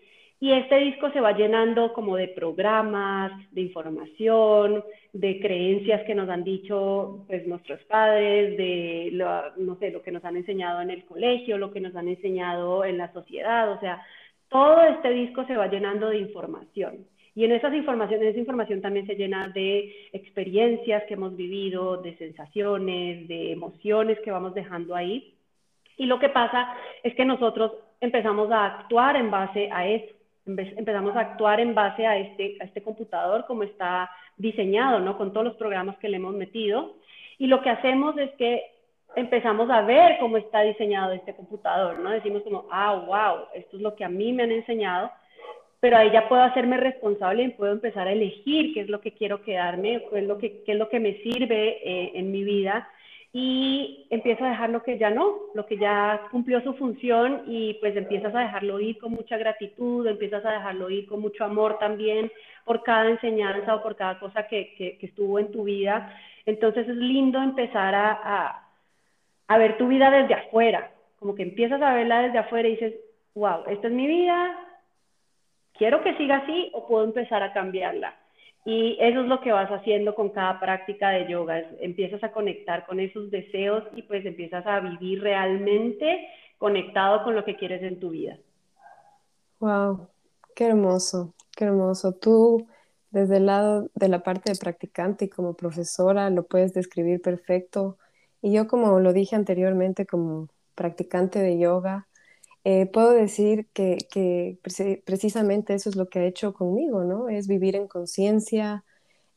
y 0.41 0.53
este 0.53 0.79
disco 0.79 1.11
se 1.11 1.21
va 1.21 1.33
llenando 1.33 1.93
como 1.93 2.17
de 2.17 2.29
programas, 2.29 3.33
de 3.53 3.63
información, 3.63 4.85
de 5.13 5.41
creencias 5.41 6.03
que 6.05 6.15
nos 6.15 6.29
han 6.29 6.45
dicho 6.45 7.25
pues, 7.27 7.47
nuestros 7.47 7.83
padres, 7.85 8.57
de 8.57 9.11
lo, 9.13 9.57
no 9.57 9.77
sé, 9.79 9.91
lo 9.91 10.03
que 10.03 10.13
nos 10.13 10.25
han 10.25 10.37
enseñado 10.37 10.81
en 10.81 10.91
el 10.91 11.05
colegio, 11.05 11.59
lo 11.59 11.73
que 11.73 11.81
nos 11.81 11.97
han 11.97 12.07
enseñado 12.07 12.85
en 12.85 12.99
la 12.99 13.13
sociedad, 13.13 13.73
o 13.73 13.81
sea, 13.81 14.01
todo 14.49 14.81
este 14.83 15.11
disco 15.11 15.45
se 15.47 15.57
va 15.57 15.67
llenando 15.67 16.09
de 16.09 16.19
información. 16.19 17.07
Y 17.35 17.45
en 17.45 17.53
esas 17.53 17.75
informaciones, 17.75 18.29
esa 18.29 18.39
información 18.39 18.81
también 18.81 19.07
se 19.07 19.15
llena 19.15 19.49
de 19.49 20.09
experiencias 20.13 21.05
que 21.05 21.15
hemos 21.15 21.37
vivido, 21.37 21.97
de 21.99 22.17
sensaciones, 22.17 23.29
de 23.29 23.53
emociones 23.53 24.19
que 24.21 24.31
vamos 24.31 24.55
dejando 24.55 24.95
ahí. 24.95 25.35
Y 25.97 26.07
lo 26.07 26.19
que 26.19 26.29
pasa 26.31 26.75
es 27.03 27.15
que 27.15 27.25
nosotros 27.25 27.73
empezamos 28.01 28.51
a 28.51 28.67
actuar 28.67 29.17
en 29.17 29.31
base 29.31 29.69
a 29.73 29.87
eso. 29.87 30.18
Empezamos 30.49 31.15
a 31.17 31.21
actuar 31.21 31.61
en 31.61 31.75
base 31.75 32.07
a 32.07 32.17
este, 32.17 32.57
a 32.61 32.65
este 32.65 32.83
computador 32.83 33.45
como 33.47 33.63
está 33.63 34.11
diseñado, 34.37 34.99
¿no? 35.01 35.19
Con 35.19 35.33
todos 35.33 35.45
los 35.45 35.57
programas 35.57 35.99
que 35.99 36.09
le 36.09 36.17
hemos 36.17 36.35
metido. 36.35 36.97
Y 37.39 37.47
lo 37.47 37.63
que 37.63 37.71
hacemos 37.71 38.17
es 38.19 38.31
que 38.33 38.65
empezamos 39.15 39.69
a 39.71 39.83
ver 39.83 40.19
cómo 40.19 40.37
está 40.37 40.63
diseñado 40.63 41.13
este 41.13 41.35
computador, 41.35 41.99
¿no? 41.99 42.11
Decimos 42.11 42.43
como, 42.43 42.67
ah, 42.71 42.95
wow, 42.95 43.47
esto 43.55 43.77
es 43.77 43.83
lo 43.83 43.95
que 43.95 44.05
a 44.05 44.09
mí 44.09 44.33
me 44.33 44.45
han 44.45 44.53
enseñado, 44.53 45.11
pero 45.81 45.97
ahí 45.97 46.11
ya 46.11 46.29
puedo 46.29 46.43
hacerme 46.43 46.77
responsable 46.77 47.43
y 47.45 47.49
puedo 47.51 47.73
empezar 47.73 48.09
a 48.09 48.13
elegir 48.13 48.75
qué 48.75 48.81
es 48.81 48.89
lo 48.89 49.01
que 49.01 49.13
quiero 49.13 49.43
quedarme, 49.43 50.05
qué 50.11 50.19
es 50.19 50.25
lo 50.25 50.39
que, 50.39 50.63
qué 50.65 50.73
es 50.73 50.79
lo 50.79 50.89
que 50.89 51.01
me 51.01 51.23
sirve 51.23 51.79
eh, 51.85 52.13
en 52.15 52.33
mi 52.33 52.43
vida 52.43 52.89
y 53.33 54.07
empiezo 54.11 54.45
a 54.45 54.51
dejar 54.51 54.71
lo 54.71 54.83
que 54.83 54.99
ya 54.99 55.11
no, 55.11 55.35
lo 55.55 55.67
que 55.67 55.77
ya 55.77 56.29
cumplió 56.31 56.63
su 56.63 56.75
función 56.75 57.43
y 57.47 57.75
pues 57.75 57.95
empiezas 57.97 58.35
a 58.35 58.41
dejarlo 58.41 58.81
ir 58.81 58.99
con 58.99 59.13
mucha 59.13 59.37
gratitud, 59.37 60.07
empiezas 60.07 60.45
a 60.45 60.53
dejarlo 60.53 60.89
ir 60.91 61.07
con 61.07 61.21
mucho 61.21 61.45
amor 61.45 61.79
también 61.79 62.33
por 62.65 62.83
cada 62.83 63.11
enseñanza 63.11 63.75
o 63.75 63.83
por 63.83 63.97
cada 63.97 64.19
cosa 64.19 64.47
que, 64.47 64.75
que, 64.77 65.07
estuvo 65.07 65.39
en 65.39 65.53
tu 65.53 65.65
vida. 65.65 66.15
Entonces 66.47 66.89
es 66.89 66.97
lindo 66.97 67.43
empezar 67.43 67.95
a 67.95 68.65
a 69.49 69.59
ver 69.59 69.79
tu 69.79 69.89
vida 69.89 70.11
desde 70.11 70.35
afuera, 70.35 70.91
como 71.19 71.35
que 71.35 71.43
empiezas 71.43 71.81
a 71.83 71.95
verla 71.95 72.23
desde 72.23 72.39
afuera 72.39 72.69
y 72.69 72.73
dices, 72.73 72.95
wow, 73.35 73.65
esta 73.67 73.89
es 73.89 73.93
mi 73.93 74.07
vida, 74.07 74.57
quiero 75.73 76.03
que 76.03 76.17
siga 76.17 76.37
así 76.37 76.71
o 76.75 76.87
puedo 76.87 77.05
empezar 77.05 77.43
a 77.43 77.53
cambiarla. 77.53 78.15
Y 78.65 78.97
eso 79.01 79.21
es 79.21 79.27
lo 79.27 79.41
que 79.41 79.53
vas 79.53 79.71
haciendo 79.71 80.15
con 80.15 80.31
cada 80.31 80.61
práctica 80.61 81.11
de 81.11 81.29
yoga, 81.31 81.63
empiezas 81.81 82.23
a 82.23 82.33
conectar 82.33 82.87
con 82.87 83.01
esos 83.01 83.31
deseos 83.31 83.85
y 83.97 84.03
pues 84.03 84.27
empiezas 84.27 84.67
a 84.67 84.81
vivir 84.81 85.23
realmente 85.23 86.29
conectado 86.59 87.25
con 87.25 87.35
lo 87.35 87.45
que 87.45 87.57
quieres 87.57 87.83
en 87.83 87.99
tu 87.99 88.11
vida. 88.11 88.37
Wow, 89.61 90.09
qué 90.55 90.67
hermoso, 90.67 91.35
qué 91.57 91.65
hermoso. 91.65 92.13
Tú 92.13 92.67
desde 93.11 93.39
el 93.39 93.47
lado 93.47 93.89
de 93.95 94.09
la 94.09 94.23
parte 94.23 94.53
de 94.53 94.59
practicante 94.59 95.27
y 95.27 95.29
como 95.29 95.55
profesora 95.55 96.29
lo 96.29 96.47
puedes 96.47 96.75
describir 96.75 97.23
perfecto 97.23 97.97
y 98.41 98.53
yo, 98.53 98.69
como 98.69 99.01
lo 99.01 99.13
dije 99.13 99.37
anteriormente, 99.37 100.07
como 100.07 100.49
practicante 100.75 101.41
de 101.41 101.59
yoga, 101.59 102.07
eh, 102.65 102.87
puedo 102.87 103.11
decir 103.11 103.69
que, 103.73 103.99
que 104.11 104.59
precisamente 105.05 105.75
eso 105.75 105.89
es 105.91 105.97
lo 105.97 106.09
que 106.09 106.21
ha 106.21 106.25
hecho 106.27 106.55
conmigo, 106.55 107.05
¿no? 107.05 107.29
Es 107.29 107.49
vivir 107.49 107.77
en 107.77 107.89
conciencia 107.89 108.85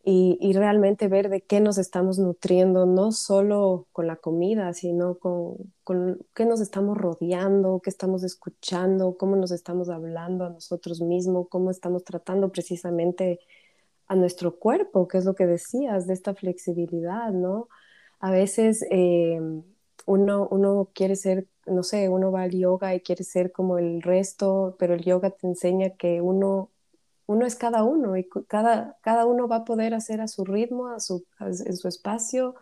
y, 0.03 0.37
y, 0.41 0.53
realmente 0.53 1.07
ver 1.07 1.29
de 1.29 1.41
qué 1.41 1.59
nos 1.59 1.77
estamos 1.77 2.17
nutriendo, 2.19 2.85
no 2.87 3.11
solo 3.11 3.87
con 3.91 4.07
la 4.07 4.15
comida, 4.15 4.73
sino 4.73 5.19
con, 5.19 5.57
con 5.83 6.25
qué 6.33 6.45
nos 6.45 6.59
estamos 6.61 6.97
rodeando, 6.97 7.81
qué 7.83 7.91
estamos 7.91 8.23
escuchando, 8.23 9.15
cómo 9.17 9.35
nos 9.35 9.51
estamos 9.51 9.89
hablando 9.89 10.45
a 10.45 10.49
nosotros 10.49 11.01
mismos, 11.01 11.47
cómo 11.49 11.69
estamos 11.71 12.03
tratando 12.03 12.51
precisamente 12.51 13.39
a 14.07 14.15
nuestro 14.15 14.57
cuerpo, 14.59 15.07
que 15.07 15.19
es 15.19 15.25
lo 15.25 15.35
que 15.35 15.45
decías, 15.45 16.07
de 16.07 16.13
esta 16.13 16.33
flexibilidad, 16.35 17.31
¿no? 17.31 17.69
a 18.21 18.31
veces 18.31 18.85
eh, 18.91 19.39
uno, 20.05 20.47
uno 20.49 20.89
quiere 20.93 21.15
ser, 21.15 21.47
no 21.65 21.83
sé, 21.83 22.09
uno 22.09 22.31
va 22.31 22.43
al 22.43 22.51
yoga 22.51 22.95
y 22.95 23.01
quiere 23.01 23.23
ser 23.23 23.51
como 23.51 23.77
el 23.77 24.01
resto, 24.01 24.75
pero 24.79 24.93
el 24.93 25.03
yoga 25.03 25.31
te 25.31 25.47
enseña 25.47 25.91
que 25.91 26.21
uno, 26.21 26.69
uno 27.25 27.45
es 27.45 27.55
cada 27.55 27.83
uno 27.83 28.17
y 28.17 28.27
cada, 28.47 28.97
cada 29.01 29.25
uno 29.25 29.47
va 29.47 29.57
a 29.57 29.65
poder 29.65 29.93
hacer 29.93 30.21
a 30.21 30.27
su 30.27 30.45
ritmo, 30.45 30.87
a 30.87 30.99
su, 30.99 31.25
en 31.39 31.77
su 31.77 31.87
espacio 31.87 32.55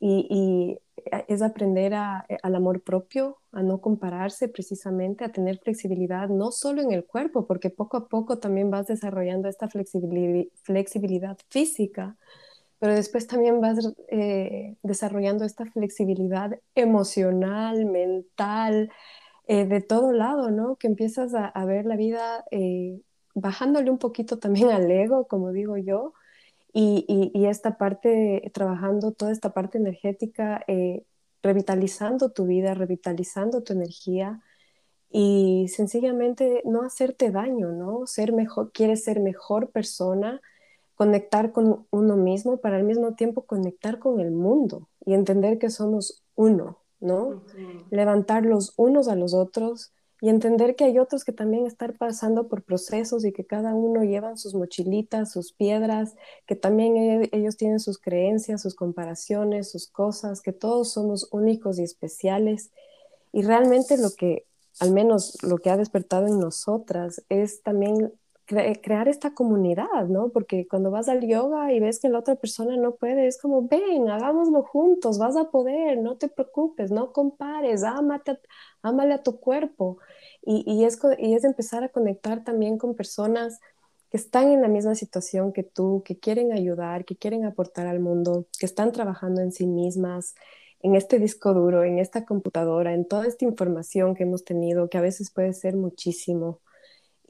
y, 0.00 0.78
es 1.26 1.42
aprender 1.42 1.94
al 1.94 2.54
amor 2.54 2.82
propio, 2.82 3.38
a 3.52 3.62
no 3.62 3.80
compararse 3.80 4.48
precisamente, 4.48 5.24
a 5.24 5.32
tener 5.32 5.58
flexibilidad, 5.58 6.28
no 6.28 6.50
solo 6.50 6.82
en 6.82 6.92
el 6.92 7.06
cuerpo, 7.06 7.46
porque 7.46 7.70
poco 7.70 7.96
a 7.96 8.08
poco 8.08 8.38
también 8.38 8.70
vas 8.70 8.88
desarrollando 8.88 9.48
esta 9.48 9.68
flexibilidad 9.68 11.38
física, 11.48 12.16
pero 12.78 12.94
después 12.94 13.26
también 13.26 13.60
vas 13.60 13.92
eh, 14.08 14.76
desarrollando 14.82 15.44
esta 15.44 15.66
flexibilidad 15.66 16.58
emocional, 16.74 17.86
mental, 17.86 18.90
eh, 19.48 19.66
de 19.66 19.80
todo 19.80 20.12
lado, 20.12 20.50
¿no? 20.50 20.76
Que 20.76 20.86
empiezas 20.86 21.32
a, 21.34 21.64
ver 21.64 21.86
la 21.86 21.96
vida 21.96 22.44
eh, 22.50 23.00
bajándole 23.34 23.90
un 23.90 23.98
poquito 23.98 24.38
también 24.38 24.70
al 24.70 24.90
ego, 24.90 25.26
como 25.26 25.52
digo 25.52 25.76
yo, 25.76 26.14
y, 26.72 27.32
esta 27.46 27.76
parte, 27.78 28.50
trabajando 28.54 29.12
toda 29.12 29.32
esta 29.32 29.52
parte 29.52 29.78
energética, 29.78 30.64
revitalizando 31.42 32.30
tu 32.30 32.46
vida, 32.46 32.74
revitalizando 32.74 33.62
tu 33.62 33.72
energía 33.72 34.40
y 35.10 35.66
sencillamente 35.68 36.62
no 36.64 36.82
hacerte 36.82 37.30
daño, 37.30 37.72
¿no? 37.72 38.06
Ser 38.06 38.32
mejor, 38.32 38.70
quieres 38.72 39.04
ser 39.04 39.20
mejor 39.20 39.70
persona, 39.70 40.40
conectar 40.98 41.52
con 41.52 41.86
uno 41.90 42.16
mismo 42.16 42.56
para 42.56 42.76
al 42.76 42.82
mismo 42.82 43.14
tiempo 43.14 43.42
conectar 43.42 44.00
con 44.00 44.18
el 44.18 44.32
mundo 44.32 44.88
y 45.06 45.14
entender 45.14 45.60
que 45.60 45.70
somos 45.70 46.24
uno, 46.34 46.78
¿no? 46.98 47.44
Levantar 47.90 48.44
los 48.44 48.74
unos 48.76 49.06
a 49.06 49.14
los 49.14 49.32
otros 49.32 49.92
y 50.20 50.28
entender 50.28 50.74
que 50.74 50.82
hay 50.82 50.98
otros 50.98 51.22
que 51.22 51.30
también 51.30 51.66
están 51.66 51.94
pasando 51.96 52.48
por 52.48 52.64
procesos 52.64 53.24
y 53.24 53.32
que 53.32 53.46
cada 53.46 53.76
uno 53.76 54.02
llevan 54.02 54.36
sus 54.38 54.54
mochilitas, 54.54 55.30
sus 55.30 55.52
piedras, 55.52 56.16
que 56.46 56.56
también 56.56 56.96
e, 56.96 57.28
ellos 57.30 57.56
tienen 57.56 57.78
sus 57.78 57.98
creencias, 57.98 58.60
sus 58.60 58.74
comparaciones, 58.74 59.70
sus 59.70 59.86
cosas, 59.86 60.42
que 60.42 60.52
todos 60.52 60.90
somos 60.92 61.28
únicos 61.30 61.78
y 61.78 61.84
especiales. 61.84 62.72
Y 63.32 63.42
realmente 63.42 63.96
lo 63.98 64.10
que, 64.10 64.46
al 64.80 64.90
menos 64.90 65.40
lo 65.44 65.58
que 65.58 65.70
ha 65.70 65.76
despertado 65.76 66.26
en 66.26 66.40
nosotras, 66.40 67.22
es 67.28 67.62
también 67.62 68.12
crear 68.48 69.08
esta 69.08 69.34
comunidad, 69.34 70.06
¿no? 70.08 70.30
Porque 70.30 70.66
cuando 70.66 70.90
vas 70.90 71.08
al 71.08 71.26
yoga 71.26 71.72
y 71.72 71.80
ves 71.80 72.00
que 72.00 72.08
la 72.08 72.18
otra 72.18 72.34
persona 72.36 72.76
no 72.76 72.94
puede, 72.96 73.26
es 73.26 73.40
como, 73.40 73.68
ven, 73.68 74.08
hagámoslo 74.08 74.62
juntos, 74.62 75.18
vas 75.18 75.36
a 75.36 75.50
poder, 75.50 75.98
no 75.98 76.16
te 76.16 76.28
preocupes, 76.28 76.90
no 76.90 77.12
compares, 77.12 77.84
ámate, 77.84 78.38
ámale 78.82 79.14
a 79.14 79.22
tu 79.22 79.38
cuerpo. 79.38 79.98
Y, 80.42 80.64
y, 80.66 80.84
es, 80.84 80.98
y 81.18 81.34
es 81.34 81.44
empezar 81.44 81.84
a 81.84 81.90
conectar 81.90 82.42
también 82.42 82.78
con 82.78 82.94
personas 82.94 83.60
que 84.10 84.16
están 84.16 84.50
en 84.50 84.62
la 84.62 84.68
misma 84.68 84.94
situación 84.94 85.52
que 85.52 85.62
tú, 85.62 86.02
que 86.04 86.18
quieren 86.18 86.52
ayudar, 86.52 87.04
que 87.04 87.16
quieren 87.16 87.44
aportar 87.44 87.86
al 87.86 88.00
mundo, 88.00 88.46
que 88.58 88.64
están 88.64 88.92
trabajando 88.92 89.42
en 89.42 89.52
sí 89.52 89.66
mismas, 89.66 90.34
en 90.80 90.94
este 90.94 91.18
disco 91.18 91.52
duro, 91.52 91.84
en 91.84 91.98
esta 91.98 92.24
computadora, 92.24 92.94
en 92.94 93.06
toda 93.06 93.26
esta 93.26 93.44
información 93.44 94.14
que 94.14 94.22
hemos 94.22 94.44
tenido, 94.44 94.88
que 94.88 94.96
a 94.96 95.02
veces 95.02 95.30
puede 95.30 95.52
ser 95.52 95.76
muchísimo 95.76 96.60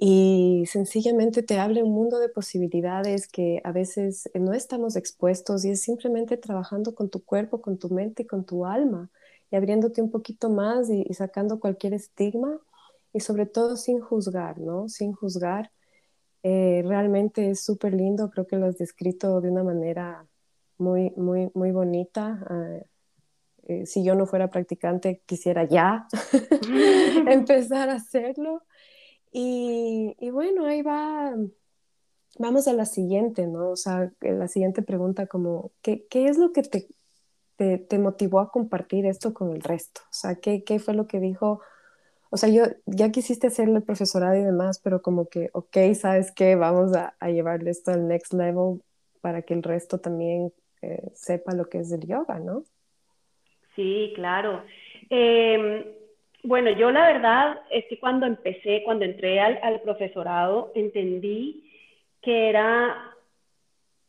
y 0.00 0.64
sencillamente 0.66 1.42
te 1.42 1.58
abre 1.58 1.82
un 1.82 1.90
mundo 1.90 2.20
de 2.20 2.28
posibilidades 2.28 3.26
que 3.26 3.60
a 3.64 3.72
veces 3.72 4.30
no 4.32 4.52
estamos 4.52 4.94
expuestos 4.94 5.64
y 5.64 5.70
es 5.70 5.82
simplemente 5.82 6.36
trabajando 6.36 6.94
con 6.94 7.10
tu 7.10 7.24
cuerpo, 7.24 7.60
con 7.60 7.78
tu 7.78 7.90
mente 7.90 8.22
y 8.22 8.26
con 8.26 8.44
tu 8.44 8.64
alma 8.64 9.10
y 9.50 9.56
abriéndote 9.56 10.00
un 10.00 10.12
poquito 10.12 10.50
más 10.50 10.88
y, 10.88 11.04
sacando 11.14 11.58
cualquier 11.58 11.94
estigma 11.94 12.60
y 13.12 13.18
sobre 13.18 13.46
todo 13.46 13.76
sin 13.76 14.00
juzgar, 14.00 14.58
¿no? 14.58 14.88
Sin 14.88 15.12
juzgar. 15.12 15.72
Eh, 16.44 16.84
realmente 16.86 17.50
es 17.50 17.64
súper 17.64 17.92
lindo, 17.92 18.30
creo 18.30 18.46
que 18.46 18.56
lo 18.56 18.66
has 18.66 18.78
descrito 18.78 19.40
de 19.40 19.50
una 19.50 19.64
manera 19.64 20.28
muy, 20.76 21.10
muy, 21.16 21.50
muy 21.54 21.72
bonita. 21.72 22.40
Ah, 22.48 22.78
eh, 23.64 23.84
si 23.84 24.04
yo 24.04 24.14
no 24.14 24.26
fuera 24.26 24.48
practicante, 24.48 25.22
quisiera 25.26 25.64
ya 25.64 26.06
empezar 27.28 27.90
a 27.90 27.94
hacerlo. 27.94 28.62
Y, 29.32 30.14
bueno, 30.30 30.66
ahí 30.66 30.82
va, 30.82 31.34
vamos 32.38 32.68
a 32.68 32.72
la 32.72 32.86
siguiente, 32.86 33.46
¿no? 33.46 33.70
O 33.70 33.76
sea, 33.76 34.10
la 34.20 34.48
siguiente 34.48 34.82
pregunta 34.82 35.26
como, 35.26 35.72
¿qué, 35.82 36.06
qué 36.08 36.26
es 36.26 36.38
lo 36.38 36.52
que 36.52 36.62
te, 36.62 36.88
te, 37.78 37.98
motivó 37.98 38.40
a 38.40 38.50
compartir 38.50 39.06
esto 39.06 39.34
con 39.34 39.52
el 39.52 39.62
resto? 39.62 40.00
O 40.04 40.12
sea, 40.12 40.36
¿qué, 40.36 40.64
qué 40.64 40.78
fue 40.78 40.94
lo 40.94 41.06
que 41.06 41.20
dijo? 41.20 41.60
O 42.30 42.36
sea, 42.36 42.48
yo 42.48 42.64
ya 42.86 43.10
quisiste 43.10 43.46
hacerle 43.46 43.80
profesorado 43.80 44.36
y 44.36 44.42
demás, 44.42 44.80
pero 44.82 45.02
como 45.02 45.28
que, 45.28 45.50
ok, 45.52 45.76
¿sabes 45.94 46.32
qué? 46.32 46.56
Vamos 46.56 46.94
a, 46.94 47.16
a 47.20 47.30
llevarle 47.30 47.70
esto 47.70 47.90
al 47.90 48.06
next 48.06 48.32
level 48.32 48.80
para 49.20 49.42
que 49.42 49.54
el 49.54 49.62
resto 49.62 49.98
también 49.98 50.52
eh, 50.82 51.10
sepa 51.14 51.54
lo 51.54 51.68
que 51.68 51.78
es 51.78 51.90
el 51.92 52.06
yoga, 52.06 52.38
¿no? 52.38 52.64
Sí, 53.74 54.12
claro. 54.14 54.64
Eh, 55.10 55.97
bueno, 56.44 56.70
yo 56.70 56.90
la 56.90 57.06
verdad 57.06 57.60
es 57.70 57.84
que 57.86 57.98
cuando 57.98 58.26
empecé, 58.26 58.82
cuando 58.84 59.04
entré 59.04 59.40
al, 59.40 59.80
profesorado, 59.80 60.72
entendí 60.74 61.64
que 62.22 62.48
era 62.48 63.12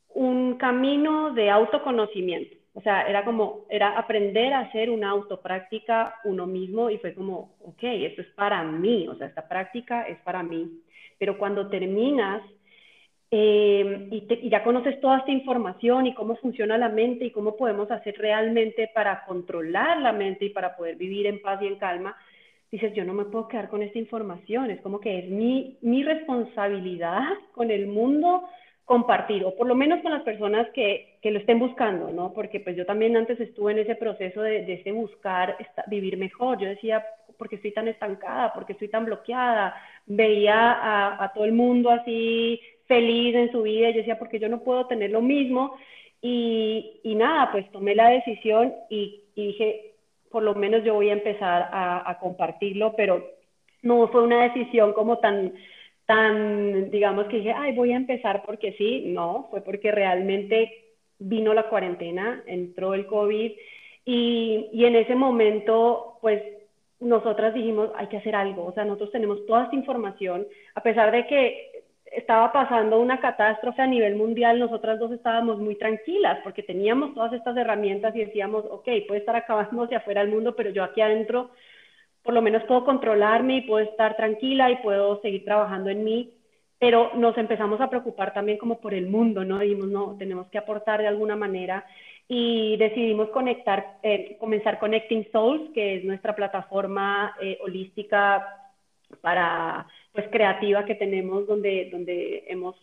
un 0.10 0.58
camino 0.58 1.34
de 1.34 1.50
autoconocimiento. 1.50 2.56
O 2.74 2.82
sea, 2.82 3.02
era 3.10 3.26
como, 3.26 3.66
era 3.70 3.98
aprender 3.98 4.54
a 4.54 4.60
hacer 4.60 4.90
una 4.90 5.10
autopráctica 5.10 6.16
uno 6.24 6.46
mismo 6.46 6.90
y 6.90 6.98
fue 7.00 7.14
como, 7.14 7.56
ok, 7.62 7.80
esto 7.82 8.22
es 8.22 8.28
para 8.30 8.64
mí, 8.64 9.08
o 9.08 9.16
sea, 9.16 9.28
esta 9.28 9.48
práctica 9.48 10.04
es 10.04 10.20
para 10.20 10.44
mí. 10.44 10.82
Pero 11.18 11.38
cuando 11.38 11.68
terminas 11.68 12.42
eh, 13.32 14.08
y, 14.10 14.50
ya 14.50 14.64
conoces 14.64 15.00
toda 15.02 15.20
esta 15.20 15.32
información 15.32 16.08
y 16.08 16.16
cómo 16.16 16.36
funciona 16.38 16.78
la 16.78 16.90
mente 16.90 17.26
y 17.26 17.32
cómo 17.32 17.56
podemos 17.56 17.92
hacer 17.92 18.16
realmente 18.18 18.90
para 18.94 19.24
controlar 19.26 20.00
la 20.02 20.12
mente 20.12 20.46
y 20.46 20.50
para 20.50 20.76
poder 20.76 20.96
vivir 20.96 21.28
en 21.28 21.42
paz 21.42 21.62
y 21.62 21.68
en 21.68 21.76
calma, 21.76 22.16
dices, 22.72 22.94
yo 22.94 23.06
no 23.06 23.14
me 23.14 23.26
puedo 23.26 23.48
quedar 23.48 23.70
con 23.70 23.84
esta 23.84 24.00
información, 24.00 24.72
es 24.72 24.82
como 24.82 25.00
que 25.00 25.20
es 25.20 25.30
mi, 25.30 25.78
mi 25.82 26.04
responsabilidad 26.04 27.22
con 27.52 27.70
el 27.70 27.88
mundo 27.88 28.46
compartir, 28.86 29.46
o 29.46 29.56
por 29.56 29.68
lo 29.68 29.76
menos 29.76 30.02
con 30.02 30.12
las 30.12 30.24
personas 30.24 30.68
que, 30.74 31.20
que, 31.22 31.30
lo 31.30 31.38
estén 31.38 31.60
buscando, 31.60 32.10
¿no? 32.10 32.34
Porque 32.34 32.60
pues 32.60 32.76
yo 32.76 32.88
también 32.88 33.16
antes 33.16 33.40
estuve 33.40 33.74
en 33.74 33.80
ese 33.80 33.94
proceso 33.94 34.42
de, 34.42 34.66
de 34.66 34.74
ese 34.74 34.92
buscar 34.92 35.56
vivir 35.86 36.18
mejor. 36.18 36.58
Yo 36.58 36.68
decía, 36.68 37.06
¿por 37.38 37.48
qué 37.48 37.58
estoy 37.58 37.72
tan 37.72 37.88
estancada? 37.88 38.52
¿Por 38.52 38.66
qué 38.66 38.74
estoy 38.74 38.88
tan 38.88 39.06
bloqueada? 39.06 39.76
Veía 40.08 40.72
a, 40.72 41.24
a 41.24 41.34
todo 41.34 41.46
el 41.46 41.52
mundo 41.52 41.92
así 41.92 42.60
feliz 42.90 43.36
en 43.36 43.52
su 43.54 43.62
vida. 43.62 43.92
Yo 43.92 44.00
decía, 44.00 44.20
porque 44.20 44.40
yo 44.40 44.50
no 44.50 44.64
puedo 44.64 44.88
tener 44.88 45.12
lo 45.12 45.22
mismo. 45.22 45.78
Y, 46.22 47.00
y 47.04 47.16
nada, 47.16 47.50
pues 47.54 47.72
tomé 47.72 47.96
la 47.96 48.10
decisión 48.10 48.74
y, 48.90 49.22
y 49.36 49.48
dije, 49.48 49.94
por 50.30 50.44
lo 50.44 50.56
menos 50.56 50.84
yo 50.84 50.96
voy 50.96 51.10
a 51.10 51.14
empezar 51.14 51.70
a, 51.72 52.18
compartirlo, 52.20 52.94
pero 52.98 53.24
no 53.84 54.08
fue 54.10 54.24
una 54.24 54.44
decisión 54.44 54.92
como 54.92 55.20
tan, 55.20 55.54
tan, 56.06 56.92
digamos 56.92 57.28
que 57.28 57.38
dije, 57.38 57.54
ay, 57.56 57.74
voy 57.74 57.94
a 57.94 57.98
empezar 57.98 58.44
porque 58.46 58.74
sí, 58.74 59.04
no, 59.08 59.48
fue 59.50 59.62
porque 59.62 59.92
realmente 59.92 60.72
vino 61.20 61.54
la 61.54 61.70
cuarentena, 61.70 62.44
entró 62.46 62.94
el 62.94 63.06
COVID 63.06 63.52
y, 64.06 64.70
y 64.74 64.86
en 64.86 64.96
ese 64.96 65.16
momento, 65.16 66.18
pues 66.22 66.42
nosotras 67.00 67.54
dijimos, 67.54 67.90
hay 67.96 68.08
que 68.08 68.18
hacer 68.18 68.36
algo, 68.36 68.66
o 68.66 68.74
sea, 68.74 68.84
nosotros 68.84 69.12
tenemos 69.12 69.46
toda 69.46 69.64
esta 69.64 69.76
información, 69.76 70.46
a 70.76 70.84
pesar 70.84 71.12
de 71.12 71.26
que 71.28 71.69
estaba 72.12 72.52
pasando 72.52 73.00
una 73.00 73.20
catástrofe 73.20 73.82
a 73.82 73.88
nivel 73.88 74.16
mundial, 74.16 74.60
nosotras 74.60 75.00
dos 75.00 75.12
estábamos 75.12 75.60
muy 75.60 75.76
tranquilas 75.76 76.40
porque 76.44 76.64
teníamos 76.64 77.14
todas 77.14 77.34
estas 77.34 77.56
herramientas 77.58 78.16
y 78.16 78.26
decíamos, 78.26 78.66
ok, 78.70 78.88
puede 79.08 79.20
estar 79.20 79.36
acabándose 79.36 79.96
afuera 79.96 80.22
del 80.22 80.32
mundo, 80.32 80.56
pero 80.56 80.70
yo 80.70 80.84
aquí 80.84 81.02
adentro 81.02 81.52
por 82.24 82.34
lo 82.34 82.42
menos 82.42 82.64
puedo 82.64 82.84
controlarme 82.86 83.58
y 83.58 83.62
puedo 83.62 83.84
estar 83.84 84.16
tranquila 84.16 84.70
y 84.72 84.78
puedo 84.78 85.22
seguir 85.22 85.46
trabajando 85.46 85.90
en 85.90 86.04
mí, 86.04 86.34
pero 86.78 87.12
nos 87.16 87.38
empezamos 87.38 87.82
a 87.82 87.90
preocupar 87.90 88.34
también 88.34 88.58
como 88.58 88.80
por 88.80 88.94
el 88.94 89.08
mundo, 89.08 89.44
¿no? 89.44 89.60
Dijimos, 89.60 89.88
no, 89.88 90.16
tenemos 90.18 90.48
que 90.48 90.58
aportar 90.58 91.02
de 91.02 91.08
alguna 91.08 91.36
manera 91.36 91.86
y 92.28 92.78
decidimos 92.78 93.30
conectar, 93.30 93.98
eh, 94.04 94.38
comenzar 94.40 94.80
Connecting 94.80 95.32
Souls, 95.32 95.72
que 95.74 95.96
es 95.96 96.04
nuestra 96.04 96.36
plataforma 96.36 97.36
eh, 97.42 97.58
holística 97.62 98.46
para 99.22 99.88
pues 100.14 100.28
creativa 100.30 100.86
que 100.86 100.96
tenemos 100.96 101.48
donde, 101.48 101.90
donde 101.92 102.46
hemos 102.48 102.76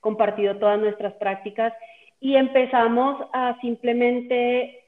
compartido 0.00 0.56
todas 0.56 0.78
nuestras 0.78 1.14
prácticas 1.14 1.72
y 2.20 2.36
empezamos 2.36 3.26
a 3.32 3.58
simplemente 3.60 4.84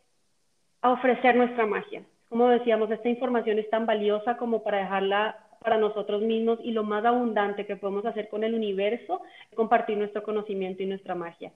a 0.83 0.93
ofrecer 0.93 1.37
nuestra 1.37 1.67
magia. 1.67 2.03
Como 2.29 2.49
decíamos, 2.49 2.91
esta 2.91 3.09
información 3.09 3.59
es 3.59 3.69
tan 3.71 3.87
valiosa 3.87 4.37
como 4.37 4.63
para 4.63 4.79
dejarla 4.79 5.37
para 5.61 5.77
nosotros 5.77 6.23
mismos 6.23 6.59
y 6.63 6.73
lo 6.73 6.85
más 6.85 7.05
abundante 7.05 7.67
que 7.67 7.77
podemos 7.77 8.07
hacer 8.07 8.29
con 8.29 8.45
el 8.45 8.55
universo 8.55 9.21
es 9.51 9.57
compartir 9.57 9.99
nuestro 9.99 10.23
conocimiento 10.23 10.83
y 10.83 10.87
nuestra 10.87 11.15
magia. 11.15 11.53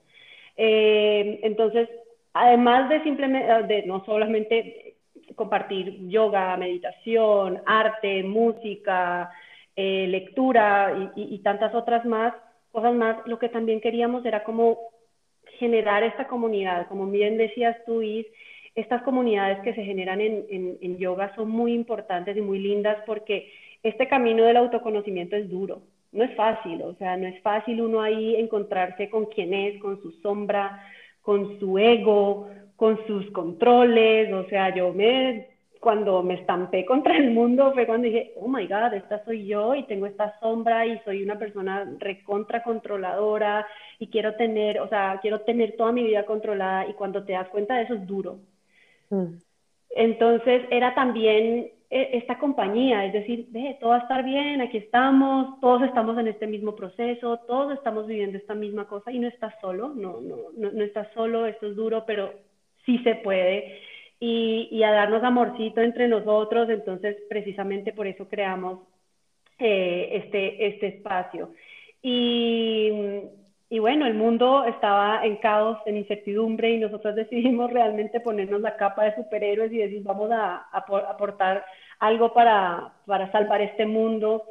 Eh, 0.57 1.39
entonces, 1.43 1.89
además 2.33 2.89
de 2.89 3.03
simplemente, 3.03 3.63
de 3.63 3.83
no 3.83 4.05
solamente 4.05 4.95
compartir 5.35 6.07
yoga, 6.07 6.55
meditación, 6.57 7.61
arte, 7.65 8.23
música, 8.23 9.31
eh, 9.75 10.07
lectura 10.07 11.11
y, 11.15 11.37
tantas 11.39 11.75
otras 11.75 12.05
más, 12.05 12.33
cosas 12.71 12.93
más, 12.93 13.17
lo 13.27 13.39
que 13.39 13.49
también 13.49 13.81
queríamos 13.81 14.25
era 14.25 14.43
como 14.43 14.79
generar 15.59 16.03
esta 16.03 16.27
comunidad, 16.27 16.87
como 16.87 17.07
bien 17.07 17.37
decías 17.37 17.75
tú, 17.85 18.01
estas 18.73 19.01
comunidades 19.03 19.59
que 19.59 19.73
se 19.73 19.83
generan 19.83 20.21
en, 20.21 20.77
en, 20.81 20.97
yoga 20.97 21.33
son 21.35 21.49
muy 21.49 21.73
importantes 21.73 22.35
y 22.35 22.41
muy 22.41 22.59
lindas 22.59 22.97
porque 23.05 23.51
este 23.83 24.07
camino 24.07 24.45
del 24.45 24.57
autoconocimiento 24.57 25.35
es 25.35 25.49
duro, 25.49 25.81
no 26.11 26.23
es 26.23 26.33
fácil, 26.35 26.81
o 26.81 26.95
sea, 26.95 27.17
no 27.17 27.27
es 27.27 27.41
fácil 27.41 27.81
uno 27.81 28.01
ahí 28.01 28.35
encontrarse 28.35 29.09
con 29.09 29.25
quién 29.25 29.53
es, 29.53 29.81
con 29.81 30.01
su 30.01 30.11
sombra, 30.21 30.81
con 31.21 31.59
su 31.59 31.77
ego, 31.77 32.49
con 32.75 33.05
sus 33.07 33.29
controles, 33.31 34.31
o 34.31 34.45
sea, 34.49 34.73
yo 34.73 34.93
me 34.93 35.54
cuando 35.85 36.23
me 36.23 36.33
estampé 36.33 36.83
contra 36.83 37.15
el 37.15 37.29
mundo 37.29 37.71
fue 37.71 37.85
cuando 37.85 38.07
dije, 38.07 38.33
oh 38.37 38.47
my 38.47 38.65
God, 38.65 38.95
esta 38.95 39.23
soy 39.23 39.45
yo 39.45 39.75
y 39.75 39.83
tengo 39.83 40.07
esta 40.07 40.35
sombra 40.39 40.83
y 40.83 40.97
soy 41.05 41.21
una 41.21 41.37
persona 41.37 41.87
recontra 41.99 42.63
controladora 42.63 43.67
y 43.99 44.07
quiero 44.07 44.33
tener, 44.33 44.79
o 44.79 44.89
sea, 44.89 45.19
quiero 45.21 45.41
tener 45.41 45.75
toda 45.77 45.91
mi 45.91 46.03
vida 46.03 46.25
controlada 46.25 46.87
y 46.87 46.93
cuando 46.93 47.23
te 47.23 47.33
das 47.33 47.47
cuenta 47.49 47.75
de 47.75 47.83
eso 47.83 47.93
es 47.93 48.07
duro. 48.07 48.39
Mm. 49.11 49.35
Entonces 49.91 50.63
era 50.71 50.95
también 50.95 51.69
e, 51.91 52.17
esta 52.17 52.39
compañía, 52.39 53.05
es 53.05 53.13
decir, 53.13 53.45
de, 53.49 53.77
todo 53.79 53.91
va 53.91 53.97
a 53.97 53.99
estar 53.99 54.25
bien, 54.25 54.61
aquí 54.61 54.77
estamos, 54.77 55.59
todos 55.59 55.83
estamos 55.83 56.17
en 56.17 56.29
este 56.29 56.47
mismo 56.47 56.75
proceso, 56.75 57.37
todos 57.45 57.73
estamos 57.73 58.07
viviendo 58.07 58.39
esta 58.39 58.55
misma 58.55 58.87
cosa 58.87 59.11
y 59.11 59.19
no 59.19 59.27
estás 59.27 59.53
solo, 59.61 59.89
no, 59.89 60.19
no, 60.19 60.37
no, 60.57 60.71
no 60.71 60.83
estás 60.83 61.09
solo, 61.13 61.45
esto 61.45 61.67
es 61.67 61.75
duro, 61.75 62.05
pero 62.07 62.33
sí 62.87 62.97
se 63.03 63.13
puede. 63.17 63.81
Y, 64.27 64.69
y, 64.71 64.81
a 64.81 64.91
darnos 64.91 65.23
amorcito 65.23 65.81
entre 65.81 66.07
nosotros, 66.07 66.67
entonces 66.69 67.15
precisamente 67.29 67.93
por 67.93 68.07
eso 68.07 68.27
creamos 68.27 68.79
eh, 69.59 70.09
este, 70.13 70.67
este 70.67 70.87
espacio. 70.87 71.53
Y, 72.01 72.89
y 73.69 73.79
bueno, 73.79 74.05
el 74.05 74.13
mundo 74.15 74.65
estaba 74.65 75.25
en 75.25 75.37
caos, 75.37 75.77
en 75.85 75.97
incertidumbre 75.97 76.71
y 76.71 76.79
nosotros 76.79 77.15
decidimos 77.21 77.71
realmente 77.71 78.19
ponernos 78.19 78.61
la 78.61 78.77
capa 78.77 79.03
de 79.03 79.15
superhéroes 79.15 79.71
y 79.71 79.77
decir, 79.77 80.01
vamos 80.03 80.31
a, 80.31 80.67
aportar 80.71 81.63
algo 81.99 82.33
para, 82.33 82.93
para, 83.05 83.31
salvar 83.31 83.61
este 83.61 83.85
mundo. 83.85 84.43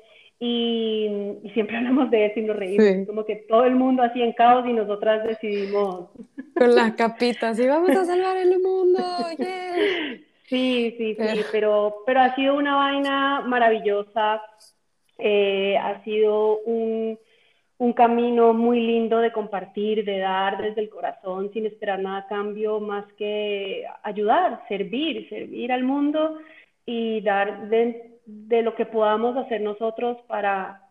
Y, 0.47 1.41
siempre 1.55 1.77
hablamos 1.79 2.11
de 2.11 2.27
eso 2.27 2.41
y 2.41 2.43
nos 2.43 2.57
reímos, 2.57 3.07
como 3.07 3.25
que 3.25 3.37
todo 3.49 3.65
el 3.65 3.77
mundo 3.77 4.03
así 4.03 4.21
en 4.21 4.33
caos 4.33 4.67
y 4.67 4.73
nosotras 4.73 5.25
decidimos... 5.25 6.11
Con 6.55 6.75
las 6.75 6.93
capitas 6.93 7.59
y 7.59 7.67
vamos 7.67 7.91
a 7.91 8.05
salvar 8.05 8.37
el 8.37 8.61
mundo. 8.61 9.01
Sí, 10.47 10.95
sí, 10.99 11.17
sí, 11.19 11.41
pero, 11.51 12.03
pero 12.05 12.21
ha 12.21 12.35
sido 12.35 12.57
una 12.57 12.77
vaina 12.77 13.41
maravillosa, 13.41 14.43
eh, 15.19 15.77
ha 15.79 16.05
sido 16.05 16.59
un 16.59 17.19
un 17.79 17.93
camino 17.93 18.55
muy 18.55 18.81
lindo 18.81 19.19
de 19.19 19.33
compartir, 19.33 20.05
de 20.05 20.19
dar 20.19 20.63
desde 20.63 20.81
el 20.81 20.89
corazón 20.89 21.51
sin 21.53 21.67
esperar 21.67 21.99
nada 21.99 22.19
a 22.19 22.27
cambio 22.29 22.81
más 22.81 23.05
que 23.15 23.85
ayudar, 24.03 24.63
servir, 24.69 25.29
servir 25.29 25.73
al 25.73 25.83
mundo 25.83 26.39
y 26.87 27.21
dar 27.21 27.69
de, 27.69 28.14
lo 28.27 28.75
que 28.75 28.87
podamos 28.87 29.37
hacer 29.37 29.61
nosotros 29.61 30.19
para, 30.27 30.83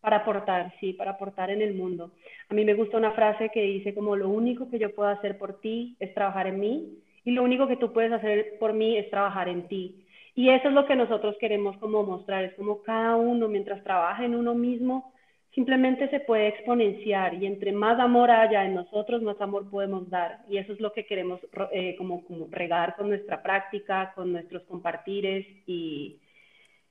para 0.00 0.18
aportar, 0.18 0.72
sí, 0.80 0.92
para 0.92 1.12
aportar 1.12 1.50
en 1.50 1.62
el 1.62 1.74
mundo. 1.74 2.12
A 2.48 2.54
mí 2.54 2.64
me 2.64 2.74
gusta 2.74 2.96
una 2.96 3.12
frase 3.12 3.50
que 3.50 3.62
dice 3.62 3.94
como 3.94 4.16
lo 4.16 4.28
único 4.28 4.70
que 4.70 4.78
yo 4.78 4.94
puedo 4.94 5.08
hacer 5.08 5.38
por 5.38 5.60
ti 5.60 5.96
es 6.00 6.14
trabajar 6.14 6.46
en 6.46 6.60
mí 6.60 6.98
y 7.24 7.32
lo 7.32 7.42
único 7.42 7.66
que 7.68 7.76
tú 7.76 7.92
puedes 7.92 8.12
hacer 8.12 8.58
por 8.58 8.72
mí 8.72 8.96
es 8.96 9.10
trabajar 9.10 9.48
en 9.48 9.68
ti. 9.68 10.04
Y 10.34 10.50
eso 10.50 10.68
es 10.68 10.74
lo 10.74 10.86
que 10.86 10.94
nosotros 10.94 11.36
queremos 11.40 11.76
como 11.78 12.04
mostrar, 12.04 12.44
es 12.44 12.54
como 12.54 12.82
cada 12.82 13.16
uno 13.16 13.48
mientras 13.48 13.82
trabaja 13.82 14.24
en 14.24 14.36
uno 14.36 14.54
mismo, 14.54 15.12
simplemente 15.52 16.08
se 16.10 16.20
puede 16.20 16.46
exponenciar 16.46 17.34
y 17.34 17.44
entre 17.44 17.72
más 17.72 17.98
amor 17.98 18.30
haya 18.30 18.64
en 18.64 18.76
nosotros, 18.76 19.20
más 19.22 19.40
amor 19.40 19.68
podemos 19.68 20.08
dar. 20.08 20.38
Y 20.48 20.58
eso 20.58 20.72
es 20.72 20.80
lo 20.80 20.92
que 20.92 21.04
queremos 21.04 21.40
eh, 21.72 21.96
como, 21.96 22.22
regar 22.50 22.94
con 22.94 23.08
nuestra 23.08 23.42
práctica, 23.42 24.12
con 24.14 24.32
nuestros 24.32 24.62
compartires 24.64 25.44
y, 25.66 26.20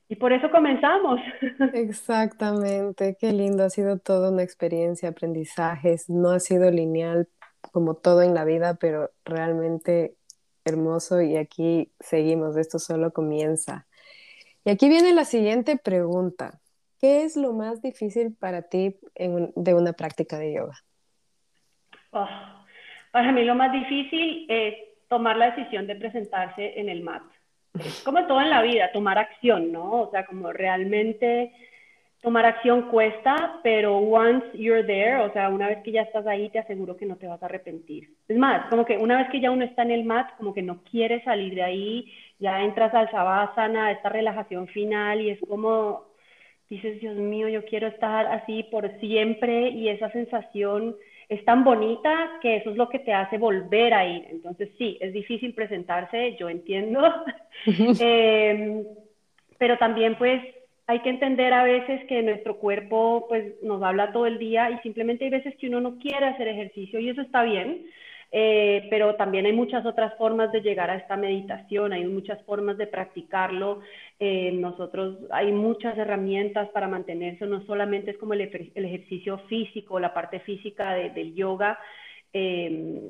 y 0.08 0.16
por 0.16 0.32
eso 0.32 0.50
comenzamos. 0.50 1.20
Exactamente, 1.74 3.16
qué 3.20 3.32
lindo, 3.32 3.64
ha 3.64 3.70
sido 3.70 3.98
toda 3.98 4.30
una 4.30 4.42
experiencia, 4.42 5.10
aprendizajes, 5.10 6.08
no 6.08 6.30
ha 6.30 6.40
sido 6.40 6.70
lineal 6.70 7.28
como 7.72 7.94
todo 7.94 8.22
en 8.22 8.34
la 8.34 8.44
vida, 8.44 8.76
pero 8.80 9.10
realmente 9.24 10.14
hermoso 10.64 11.20
y 11.20 11.36
aquí 11.36 11.92
seguimos, 12.00 12.56
esto 12.56 12.78
solo 12.78 13.12
comienza. 13.12 13.86
Y 14.64 14.70
aquí 14.70 14.88
viene 14.88 15.14
la 15.14 15.24
siguiente 15.24 15.76
pregunta. 15.76 16.60
¿Qué 17.00 17.22
es 17.22 17.36
lo 17.36 17.52
más 17.52 17.80
difícil 17.80 18.34
para 18.34 18.62
ti 18.62 18.98
de 19.14 19.74
una 19.74 19.92
práctica 19.92 20.38
de 20.38 20.54
yoga? 20.54 20.76
Oh, 22.10 22.26
para 23.12 23.30
mí 23.32 23.44
lo 23.44 23.54
más 23.54 23.72
difícil 23.72 24.46
es 24.48 24.74
tomar 25.08 25.36
la 25.36 25.54
decisión 25.54 25.86
de 25.86 25.96
presentarse 25.96 26.78
en 26.80 26.88
el 26.88 27.02
mat. 27.02 27.22
Como 28.04 28.26
todo 28.26 28.40
en 28.40 28.50
la 28.50 28.62
vida, 28.62 28.90
tomar 28.92 29.18
acción, 29.18 29.72
¿no? 29.72 30.02
O 30.02 30.10
sea, 30.10 30.24
como 30.26 30.52
realmente 30.52 31.52
tomar 32.20 32.44
acción 32.46 32.90
cuesta, 32.90 33.60
pero 33.62 33.96
once 33.98 34.46
you're 34.54 34.84
there, 34.84 35.16
o 35.16 35.32
sea, 35.32 35.48
una 35.48 35.68
vez 35.68 35.78
que 35.84 35.92
ya 35.92 36.02
estás 36.02 36.26
ahí, 36.26 36.48
te 36.48 36.58
aseguro 36.58 36.96
que 36.96 37.06
no 37.06 37.16
te 37.16 37.28
vas 37.28 37.40
a 37.42 37.46
arrepentir. 37.46 38.10
Es 38.26 38.36
más, 38.36 38.66
como 38.68 38.84
que 38.84 38.96
una 38.96 39.18
vez 39.18 39.28
que 39.30 39.40
ya 39.40 39.50
uno 39.50 39.64
está 39.64 39.82
en 39.82 39.92
el 39.92 40.04
mat, 40.04 40.36
como 40.36 40.52
que 40.52 40.62
no 40.62 40.82
quiere 40.82 41.22
salir 41.22 41.54
de 41.54 41.62
ahí, 41.62 42.12
ya 42.40 42.62
entras 42.62 42.92
al 42.92 43.10
savasana, 43.10 43.92
esta 43.92 44.08
relajación 44.08 44.66
final, 44.68 45.20
y 45.20 45.30
es 45.30 45.40
como 45.48 46.08
dices, 46.68 47.00
Dios 47.00 47.16
mío, 47.16 47.48
yo 47.48 47.64
quiero 47.64 47.86
estar 47.86 48.26
así 48.26 48.64
por 48.64 48.98
siempre 49.00 49.70
y 49.70 49.88
esa 49.88 50.10
sensación 50.10 50.96
es 51.28 51.44
tan 51.44 51.62
bonita 51.62 52.38
que 52.40 52.56
eso 52.56 52.70
es 52.70 52.76
lo 52.76 52.88
que 52.88 53.00
te 53.00 53.12
hace 53.12 53.38
volver 53.38 53.92
a 53.94 54.06
ir. 54.06 54.26
Entonces 54.30 54.70
sí, 54.78 54.96
es 55.00 55.12
difícil 55.12 55.54
presentarse, 55.54 56.36
yo 56.38 56.48
entiendo, 56.48 57.02
em, 58.00 58.84
pero 59.58 59.76
también 59.78 60.16
pues 60.16 60.42
hay 60.86 61.00
que 61.00 61.10
entender 61.10 61.52
a 61.52 61.64
veces 61.64 62.04
que 62.06 62.22
nuestro 62.22 62.56
cuerpo 62.56 63.26
pues 63.28 63.62
nos 63.62 63.82
habla 63.82 64.10
todo 64.10 64.26
el 64.26 64.38
día 64.38 64.70
y 64.70 64.78
simplemente 64.78 65.24
hay 65.24 65.30
veces 65.30 65.54
que 65.56 65.68
uno 65.68 65.80
no 65.80 65.98
quiere 65.98 66.24
hacer 66.24 66.48
ejercicio 66.48 66.98
y 66.98 67.10
eso 67.10 67.20
está 67.20 67.42
bien. 67.42 67.84
Eh, 68.30 68.86
pero 68.90 69.14
también 69.14 69.46
hay 69.46 69.54
muchas 69.54 69.86
otras 69.86 70.14
formas 70.18 70.52
de 70.52 70.60
llegar 70.60 70.90
a 70.90 70.96
esta 70.96 71.16
meditación, 71.16 71.94
hay 71.94 72.04
muchas 72.04 72.42
formas 72.44 72.76
de 72.76 72.86
practicarlo. 72.86 73.80
Eh, 74.20 74.52
nosotros 74.52 75.18
hay 75.30 75.52
muchas 75.52 75.96
herramientas 75.96 76.68
para 76.70 76.88
mantenerse, 76.88 77.46
no 77.46 77.64
solamente 77.64 78.10
es 78.10 78.18
como 78.18 78.34
el, 78.34 78.42
ejercicio 78.42 79.38
físico, 79.48 79.98
la 79.98 80.12
parte 80.12 80.40
física 80.40 80.92
del 80.94 81.34
yoga, 81.34 81.78
eh, 82.32 83.00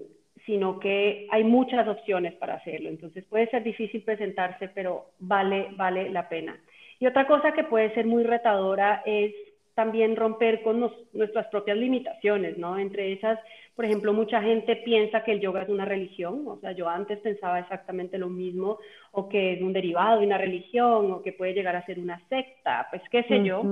sino 0.47 0.79
que 0.79 1.27
hay 1.31 1.45
muchas 1.45 1.89
opciones 1.89 2.35
para 2.35 2.55
hacerlo. 2.55 2.89
Entonces 2.89 3.25
puede 3.25 3.49
ser 3.51 3.65
difícil 3.65 4.03
presentarse, 4.03 4.69
pero 4.69 5.11
vale, 5.19 5.69
vale 5.73 6.11
la 6.11 6.29
pena. 6.29 6.57
Y 7.01 7.07
otra 7.07 7.27
cosa 7.27 7.53
que 7.53 7.65
puede 7.65 7.93
ser 7.95 8.07
muy 8.07 8.23
retadora 8.23 9.03
es 9.05 9.33
también 9.79 10.17
romper 10.17 10.61
con 10.63 10.81
nuestras 11.13 11.47
propias 11.53 11.77
limitaciones, 11.77 12.59
¿no? 12.59 12.81
Entre 12.81 13.13
esas, 13.13 13.39
por 13.77 13.85
ejemplo, 13.85 14.13
mucha 14.13 14.43
gente 14.43 14.75
piensa 14.75 15.23
que 15.23 15.31
el 15.31 15.41
yoga 15.41 15.63
es 15.63 15.69
una 15.69 15.85
religión, 15.85 16.43
o 16.49 16.59
sea, 16.59 16.73
yo 16.73 16.89
antes 16.89 17.21
pensaba 17.21 17.61
exactamente 17.61 18.19
lo 18.19 18.29
mismo, 18.29 18.81
o 19.13 19.29
que 19.29 19.53
es 19.53 19.63
un 19.63 19.73
derivado 19.73 20.19
de 20.19 20.27
una 20.27 20.37
religión, 20.37 21.13
o 21.13 21.23
que 21.23 21.33
puede 21.33 21.55
llegar 21.55 21.77
a 21.77 21.87
ser 21.87 22.01
una 22.01 22.21
secta, 22.29 22.89
pues 22.91 23.03
qué 23.09 23.23
sé 23.29 23.45
yo, 23.45 23.63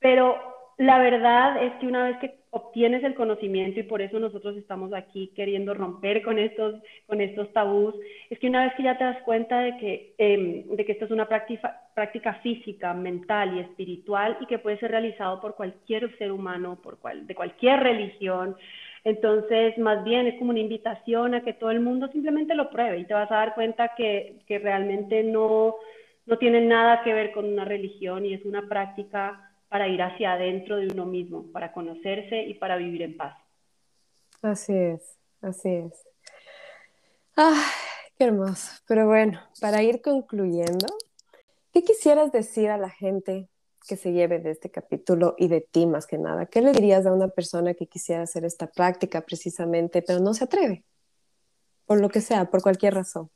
pero 0.00 0.36
la 0.80 0.98
verdad 0.98 1.62
es 1.62 1.74
que 1.74 1.86
una 1.86 2.04
vez 2.04 2.16
que 2.20 2.40
obtienes 2.48 3.04
el 3.04 3.14
conocimiento 3.14 3.78
y 3.78 3.82
por 3.82 4.00
eso 4.00 4.18
nosotros 4.18 4.56
estamos 4.56 4.94
aquí 4.94 5.30
queriendo 5.36 5.74
romper 5.74 6.22
con 6.22 6.38
estos, 6.38 6.80
con 7.06 7.20
estos 7.20 7.52
tabús, 7.52 7.94
es 8.30 8.38
que 8.38 8.46
una 8.46 8.64
vez 8.64 8.72
que 8.74 8.84
ya 8.84 8.96
te 8.96 9.04
das 9.04 9.22
cuenta 9.24 9.60
de 9.60 9.76
que, 9.76 10.14
em, 10.16 10.64
de 10.74 10.84
que 10.86 10.92
esto 10.92 11.04
es 11.04 11.10
una 11.10 11.28
práctica, 11.28 11.82
práctica 11.94 12.32
física, 12.42 12.94
mental 12.94 13.58
y 13.58 13.60
espiritual 13.60 14.38
y 14.40 14.46
que 14.46 14.58
puede 14.58 14.78
ser 14.78 14.92
realizado 14.92 15.38
por 15.42 15.54
cualquier 15.54 16.16
ser 16.16 16.32
humano, 16.32 16.78
por 16.82 16.98
cual, 16.98 17.26
de 17.26 17.34
cualquier 17.34 17.80
religión, 17.80 18.56
entonces 19.04 19.76
más 19.76 20.02
bien 20.02 20.28
es 20.28 20.38
como 20.38 20.48
una 20.48 20.60
invitación 20.60 21.34
a 21.34 21.42
que 21.42 21.52
todo 21.52 21.72
el 21.72 21.80
mundo 21.80 22.08
simplemente 22.08 22.54
lo 22.54 22.70
pruebe 22.70 23.00
y 23.00 23.04
te 23.04 23.12
vas 23.12 23.30
a 23.30 23.34
dar 23.34 23.54
cuenta 23.54 23.92
que, 23.98 24.36
que 24.46 24.58
realmente 24.58 25.24
no, 25.24 25.74
no 26.24 26.38
tiene 26.38 26.62
nada 26.62 27.02
que 27.02 27.12
ver 27.12 27.32
con 27.32 27.44
una 27.44 27.66
religión 27.66 28.24
y 28.24 28.32
es 28.32 28.46
una 28.46 28.66
práctica 28.66 29.49
para 29.70 29.86
ir 29.86 30.02
hacia 30.02 30.32
adentro 30.32 30.76
de 30.76 30.88
uno 30.88 31.06
mismo, 31.06 31.46
para 31.52 31.72
conocerse 31.72 32.42
y 32.42 32.54
para 32.54 32.76
vivir 32.76 33.02
en 33.02 33.16
paz. 33.16 33.38
Así 34.42 34.74
es, 34.74 35.16
así 35.40 35.68
es. 35.68 36.08
¡Ah, 37.36 37.64
qué 38.18 38.24
hermoso! 38.24 38.72
Pero 38.88 39.06
bueno, 39.06 39.40
para 39.60 39.82
ir 39.82 40.02
concluyendo, 40.02 40.88
¿qué 41.72 41.84
quisieras 41.84 42.32
decir 42.32 42.68
a 42.68 42.78
la 42.78 42.90
gente 42.90 43.48
que 43.88 43.94
se 43.94 44.12
lleve 44.12 44.40
de 44.40 44.50
este 44.50 44.70
capítulo 44.70 45.36
y 45.38 45.46
de 45.46 45.60
ti 45.60 45.86
más 45.86 46.08
que 46.08 46.18
nada? 46.18 46.46
¿Qué 46.46 46.62
le 46.62 46.72
dirías 46.72 47.06
a 47.06 47.12
una 47.12 47.28
persona 47.28 47.72
que 47.74 47.86
quisiera 47.86 48.22
hacer 48.22 48.44
esta 48.44 48.66
práctica 48.66 49.20
precisamente, 49.20 50.02
pero 50.02 50.18
no 50.18 50.34
se 50.34 50.44
atreve? 50.44 50.82
Por 51.86 52.00
lo 52.00 52.08
que 52.08 52.20
sea, 52.20 52.46
por 52.46 52.60
cualquier 52.60 52.94
razón. 52.94 53.30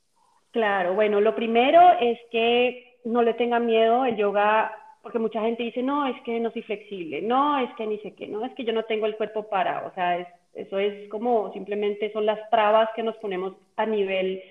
Claro, 0.50 0.94
bueno, 0.94 1.20
lo 1.20 1.36
primero 1.36 1.80
es 2.00 2.18
que 2.32 2.98
no 3.04 3.22
le 3.22 3.34
tenga 3.34 3.60
miedo. 3.60 4.04
El 4.04 4.16
yoga 4.16 4.72
porque 5.04 5.20
mucha 5.20 5.42
gente 5.42 5.62
dice, 5.62 5.82
no, 5.82 6.06
es 6.08 6.20
que 6.22 6.40
no 6.40 6.50
soy 6.50 6.62
flexible, 6.62 7.22
no, 7.22 7.58
es 7.58 7.72
que 7.76 7.86
ni 7.86 7.98
sé 7.98 8.14
qué, 8.14 8.26
no, 8.26 8.44
es 8.44 8.52
que 8.54 8.64
yo 8.64 8.72
no 8.72 8.82
tengo 8.82 9.06
el 9.06 9.16
cuerpo 9.16 9.48
para, 9.48 9.86
o 9.86 9.94
sea, 9.94 10.26
eso 10.54 10.78
es 10.78 11.08
como 11.08 11.52
simplemente 11.52 12.12
son 12.12 12.26
las 12.26 12.50
trabas 12.50 12.88
que 12.96 13.02
nos 13.02 13.16
ponemos 13.18 13.54
a 13.76 13.86
nivel, 13.86 14.42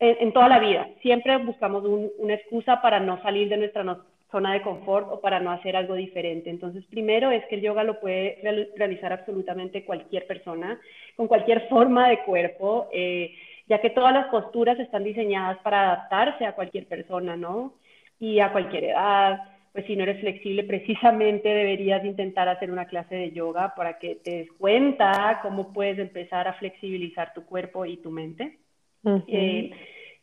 en, 0.00 0.32
toda 0.32 0.48
la 0.48 0.58
vida. 0.58 0.88
Siempre 1.02 1.36
buscamos 1.38 1.84
una 2.18 2.34
excusa 2.34 2.82
para 2.82 3.00
no 3.00 3.22
salir 3.22 3.48
de 3.48 3.56
nuestra 3.56 3.84
zona 4.30 4.52
de 4.52 4.62
confort 4.62 5.08
o 5.10 5.20
para 5.20 5.40
no 5.40 5.52
hacer 5.52 5.76
algo 5.76 5.94
diferente. 5.94 6.50
Entonces, 6.50 6.84
primero 6.86 7.30
es 7.30 7.44
que 7.46 7.54
el 7.54 7.62
yoga 7.62 7.84
lo 7.84 8.00
puede 8.00 8.40
realizar 8.76 9.12
absolutamente 9.12 9.84
cualquier 9.84 10.26
persona, 10.26 10.80
con 11.16 11.28
cualquier 11.28 11.68
forma 11.68 12.08
de 12.08 12.22
cuerpo, 12.24 12.88
eh, 12.92 13.32
ya 13.68 13.80
que 13.80 13.90
todas 13.90 14.12
las 14.12 14.26
posturas 14.26 14.78
están 14.78 15.04
diseñadas 15.04 15.58
para 15.58 15.92
adaptarse 15.92 16.44
a 16.44 16.54
cualquier 16.54 16.86
persona, 16.86 17.36
¿no? 17.36 17.74
Y 18.18 18.40
a 18.40 18.52
cualquier 18.52 18.84
edad, 18.84 19.53
pues 19.74 19.86
si 19.86 19.96
no 19.96 20.04
eres 20.04 20.20
flexible, 20.20 20.62
precisamente 20.62 21.48
deberías 21.48 22.04
intentar 22.04 22.48
hacer 22.48 22.70
una 22.70 22.86
clase 22.86 23.16
de 23.16 23.32
yoga 23.32 23.74
para 23.74 23.98
que 23.98 24.14
te 24.14 24.30
des 24.30 24.52
cuenta 24.52 25.40
cómo 25.42 25.72
puedes 25.72 25.98
empezar 25.98 26.46
a 26.46 26.54
flexibilizar 26.54 27.34
tu 27.34 27.44
cuerpo 27.44 27.84
y 27.84 27.96
tu 27.96 28.12
mente. 28.12 28.60
Eh, 29.26 29.72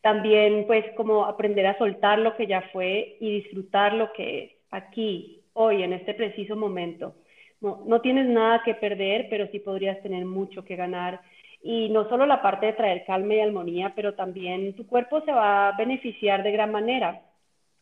También 0.01 0.65
pues 0.67 0.85
como 0.95 1.25
aprender 1.25 1.67
a 1.67 1.77
soltar 1.77 2.19
lo 2.19 2.37
que 2.37 2.47
ya 2.47 2.61
fue 2.71 3.17
y 3.19 3.41
disfrutar 3.41 3.93
lo 3.93 4.13
que 4.13 4.43
es 4.43 4.51
aquí, 4.71 5.41
hoy, 5.51 5.83
en 5.83 5.91
este 5.91 6.13
preciso 6.13 6.55
momento. 6.55 7.15
No, 7.59 7.83
no 7.85 7.99
tienes 7.99 8.27
nada 8.27 8.61
que 8.63 8.73
perder, 8.75 9.27
pero 9.29 9.47
sí 9.47 9.59
podrías 9.59 10.01
tener 10.01 10.23
mucho 10.23 10.63
que 10.63 10.77
ganar. 10.77 11.19
Y 11.61 11.89
no 11.89 12.07
solo 12.07 12.25
la 12.25 12.41
parte 12.41 12.67
de 12.67 12.73
traer 12.73 13.03
calma 13.05 13.35
y 13.35 13.41
armonía, 13.41 13.91
pero 13.97 14.13
también 14.15 14.75
tu 14.77 14.87
cuerpo 14.87 15.19
se 15.25 15.33
va 15.33 15.67
a 15.67 15.77
beneficiar 15.77 16.41
de 16.41 16.53
gran 16.53 16.71
manera 16.71 17.21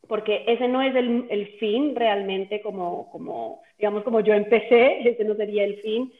porque 0.07 0.43
ese 0.47 0.67
no 0.67 0.81
es 0.81 0.95
el, 0.95 1.27
el, 1.29 1.47
fin 1.59 1.95
realmente 1.95 2.61
como, 2.61 3.11
como, 3.11 3.61
digamos, 3.77 4.03
como 4.03 4.21
yo 4.21 4.33
empecé, 4.33 4.99
ese 5.09 5.23
no 5.23 5.35
sería 5.35 5.63
el 5.63 5.81
fin, 5.81 6.11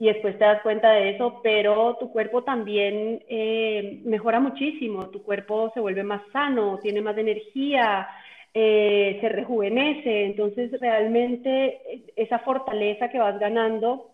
y 0.00 0.06
después 0.06 0.38
te 0.38 0.44
das 0.44 0.62
cuenta 0.62 0.92
de 0.92 1.10
eso, 1.10 1.40
pero 1.42 1.96
tu 1.98 2.12
cuerpo 2.12 2.44
también 2.44 3.22
eh, 3.28 4.00
mejora 4.04 4.38
muchísimo, 4.38 5.08
tu 5.10 5.22
cuerpo 5.22 5.72
se 5.74 5.80
vuelve 5.80 6.04
más 6.04 6.22
sano, 6.32 6.78
tiene 6.80 7.00
más 7.00 7.18
energía, 7.18 8.06
eh, 8.54 9.18
se 9.20 9.28
rejuvenece, 9.28 10.24
entonces 10.24 10.70
realmente 10.80 12.04
esa 12.14 12.38
fortaleza 12.40 13.08
que 13.08 13.18
vas 13.18 13.38
ganando 13.40 14.10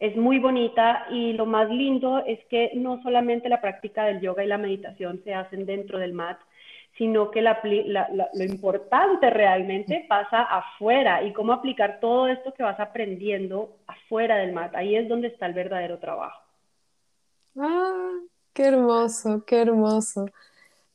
es 0.00 0.16
muy 0.16 0.38
bonita 0.38 1.06
y 1.10 1.34
lo 1.34 1.44
más 1.44 1.68
lindo 1.68 2.24
es 2.26 2.42
que 2.46 2.70
no 2.74 3.02
solamente 3.02 3.50
la 3.50 3.60
práctica 3.60 4.06
del 4.06 4.20
yoga 4.20 4.42
y 4.42 4.48
la 4.48 4.56
meditación 4.56 5.20
se 5.24 5.34
hacen 5.34 5.66
dentro 5.66 5.98
del 5.98 6.14
mat, 6.14 6.38
sino 6.96 7.30
que 7.30 7.42
lo 7.42 8.44
importante 8.44 9.30
realmente 9.30 10.04
pasa 10.08 10.42
afuera 10.42 11.22
y 11.22 11.32
cómo 11.32 11.52
aplicar 11.52 11.98
todo 12.00 12.28
esto 12.28 12.52
que 12.52 12.62
vas 12.62 12.78
aprendiendo 12.78 13.76
afuera 13.86 14.36
del 14.36 14.52
mat. 14.52 14.74
Ahí 14.74 14.96
es 14.96 15.08
donde 15.08 15.28
está 15.28 15.46
el 15.46 15.54
verdadero 15.54 15.98
trabajo. 15.98 16.42
Ah, 17.56 18.12
qué 18.52 18.64
hermoso, 18.64 19.44
qué 19.46 19.62
hermoso. 19.62 20.26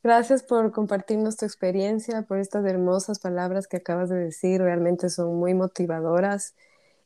Gracias 0.02 0.44
por 0.44 0.70
compartirnos 0.70 1.36
tu 1.36 1.44
experiencia, 1.44 2.22
por 2.22 2.38
estas 2.38 2.64
hermosas 2.64 3.18
palabras 3.18 3.66
que 3.66 3.78
acabas 3.78 4.08
de 4.08 4.16
decir. 4.16 4.60
Realmente 4.60 5.08
son 5.08 5.34
muy 5.34 5.54
motivadoras 5.54 6.54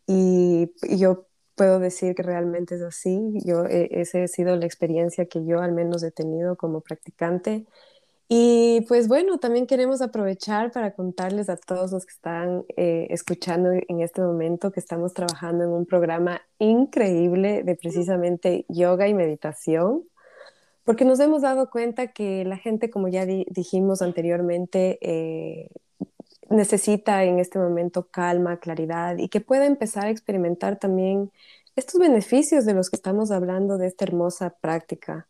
y, 0.06 0.70
yo 0.98 1.26
puedo 1.54 1.78
decir 1.78 2.14
que 2.14 2.22
realmente 2.22 2.74
es 2.74 2.82
así. 2.82 3.18
Yo, 3.44 3.64
e, 3.64 3.88
esa 3.92 4.22
ha 4.22 4.28
sido 4.28 4.54
la 4.56 4.66
experiencia 4.66 5.24
que 5.24 5.44
yo 5.46 5.60
al 5.60 5.72
menos 5.72 6.02
he 6.02 6.10
tenido 6.10 6.56
como 6.56 6.82
practicante 6.82 7.64
y 8.32 8.82
pues 8.82 9.08
bueno, 9.08 9.38
también 9.38 9.66
queremos 9.66 10.00
aprovechar 10.00 10.70
para 10.70 10.92
contarles 10.92 11.48
a 11.48 11.56
todos 11.56 11.90
los 11.90 12.06
que 12.06 12.12
están 12.12 12.64
eh, 12.76 13.08
escuchando 13.10 13.72
en 13.72 14.00
este 14.02 14.20
momento 14.20 14.70
que 14.70 14.78
estamos 14.78 15.14
trabajando 15.14 15.64
en 15.64 15.70
un 15.70 15.84
programa 15.84 16.40
increíble 16.60 17.64
de 17.64 17.74
precisamente 17.74 18.66
yoga 18.68 19.08
y 19.08 19.14
meditación, 19.14 20.04
porque 20.84 21.04
nos 21.04 21.18
hemos 21.18 21.42
dado 21.42 21.70
cuenta 21.70 22.12
que 22.12 22.44
la 22.44 22.56
gente, 22.56 22.88
como 22.88 23.08
ya 23.08 23.26
dijimos 23.26 24.00
anteriormente, 24.00 25.00
eh, 25.02 25.68
necesita 26.50 27.24
en 27.24 27.40
este 27.40 27.58
momento 27.58 28.10
calma, 28.12 28.60
claridad 28.60 29.18
y 29.18 29.28
que 29.28 29.40
pueda 29.40 29.66
empezar 29.66 30.06
a 30.06 30.10
experimentar 30.10 30.78
también 30.78 31.32
estos 31.74 32.00
beneficios 32.00 32.64
de 32.64 32.74
los 32.74 32.90
que 32.90 32.96
estamos 32.96 33.32
hablando 33.32 33.76
de 33.76 33.88
esta 33.88 34.04
hermosa 34.04 34.50
práctica. 34.60 35.26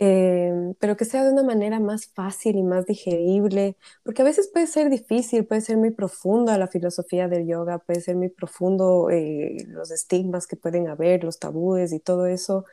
Em, 0.00 0.74
pero 0.78 0.96
que 0.96 1.04
sea 1.04 1.24
de 1.24 1.32
una 1.32 1.42
manera 1.42 1.80
más 1.80 2.06
fácil 2.06 2.56
y 2.56 2.62
más 2.62 2.86
digerible, 2.86 3.76
porque 4.04 4.22
a 4.22 4.24
veces 4.24 4.48
puede 4.52 4.68
ser 4.68 4.90
difícil, 4.90 5.44
puede 5.44 5.60
ser 5.60 5.76
muy 5.76 5.90
profunda 5.90 6.56
la 6.56 6.68
filosofía 6.68 7.26
del 7.26 7.48
yoga, 7.48 7.78
puede 7.80 8.00
ser 8.00 8.14
muy 8.14 8.28
profundo 8.28 9.10
eh, 9.10 9.56
los 9.66 9.90
estigmas 9.90 10.46
que 10.46 10.54
pueden 10.56 10.88
haber, 10.88 11.24
los 11.24 11.40
tabúes 11.40 11.92
y 11.92 11.98
todo 11.98 12.26
eso. 12.26 12.64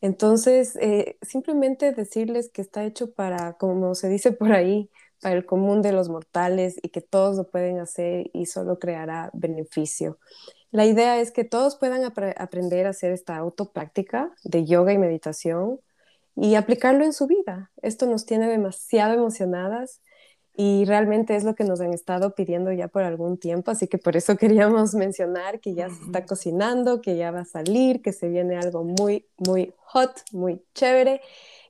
Entonces, 0.00 0.76
eh, 0.80 1.18
simplemente 1.22 1.92
decirles 1.92 2.50
que 2.50 2.62
está 2.62 2.84
hecho 2.84 3.12
para, 3.12 3.54
como 3.54 3.94
se 3.94 4.08
dice 4.08 4.32
por 4.32 4.52
ahí, 4.52 4.90
para 5.20 5.36
el 5.36 5.46
común 5.46 5.82
de 5.82 5.92
los 5.92 6.08
mortales 6.08 6.76
y 6.82 6.88
que 6.88 7.00
todos 7.02 7.36
lo 7.36 7.48
pueden 7.50 7.78
hacer 7.80 8.30
y 8.32 8.46
solo 8.46 8.78
creará 8.78 9.30
beneficio. 9.34 10.18
La 10.72 10.86
idea 10.86 11.20
es 11.20 11.32
que 11.32 11.44
todos 11.44 11.76
puedan 11.76 12.02
aprender 12.04 12.86
a 12.86 12.90
hacer 12.90 13.12
esta 13.12 13.36
autopráctica 13.36 14.32
de 14.42 14.64
yoga 14.64 14.92
y 14.92 14.98
meditación 14.98 15.80
y 16.34 16.54
aplicarlo 16.54 17.04
en 17.04 17.12
su 17.12 17.26
vida. 17.26 17.70
Esto 17.82 18.06
nos 18.06 18.26
tiene 18.26 18.48
demasiado 18.48 19.14
emocionadas 19.14 20.00
y 20.54 20.84
realmente 20.84 21.34
es 21.34 21.44
lo 21.44 21.54
que 21.54 21.64
nos 21.64 21.80
han 21.80 21.94
estado 21.94 22.34
pidiendo 22.34 22.72
ya 22.72 22.88
por 22.88 23.04
algún 23.04 23.38
tiempo, 23.38 23.70
así 23.70 23.88
que 23.88 23.98
por 23.98 24.16
eso 24.16 24.36
queríamos 24.38 24.94
mencionar 24.94 25.60
que 25.60 25.74
ya 25.74 25.88
se 25.88 26.04
está 26.04 26.26
cocinando, 26.26 27.00
que 27.00 27.16
ya 27.16 27.30
va 27.30 27.40
a 27.40 27.44
salir, 27.44 28.02
que 28.02 28.12
se 28.12 28.28
viene 28.28 28.56
algo 28.56 28.84
muy, 28.84 29.26
muy 29.38 29.74
hot, 29.78 30.22
muy 30.32 30.62
chévere, 30.74 31.20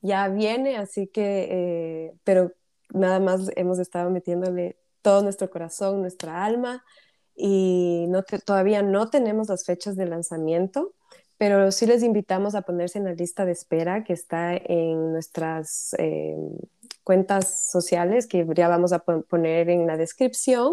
ya 0.03 0.29
viene, 0.29 0.77
así 0.77 1.07
que, 1.07 1.49
eh, 1.51 2.15
pero 2.25 2.53
nada 2.93 3.21
más 3.21 3.51
hemos 3.57 3.79
estado 3.79 4.11
metiéndole 4.11 4.77
todo 5.01 5.23
nuestro 5.23 5.49
corazón, 5.51 6.01
nuestra 6.01 6.45
alma 6.45 6.85
y 7.35 8.07
no 8.09 8.23
todavía 8.23 8.83
no 8.83 9.09
tenemos 9.11 9.49
las 9.49 9.65
fechas 9.65 9.97
de 9.97 10.07
lanzamiento, 10.07 10.95
pero 11.43 11.73
sí 11.73 11.87
les 11.87 12.05
invitamos 12.05 12.55
a 12.55 12.63
ponerse 12.63 12.99
en 12.99 13.05
la 13.05 13.15
lista 13.15 13.45
de 13.45 13.51
espera 13.51 14.05
que 14.05 14.13
está 14.13 14.55
en 14.55 15.11
nuestras 15.11 15.93
eh, 15.99 16.37
cuentas 17.03 17.69
sociales, 17.69 18.29
que 18.29 18.47
ya 18.55 18.69
vamos 18.69 18.93
a 18.93 19.01
poner 19.01 19.69
en 19.69 19.89
la 19.89 19.97
descripción, 19.97 20.73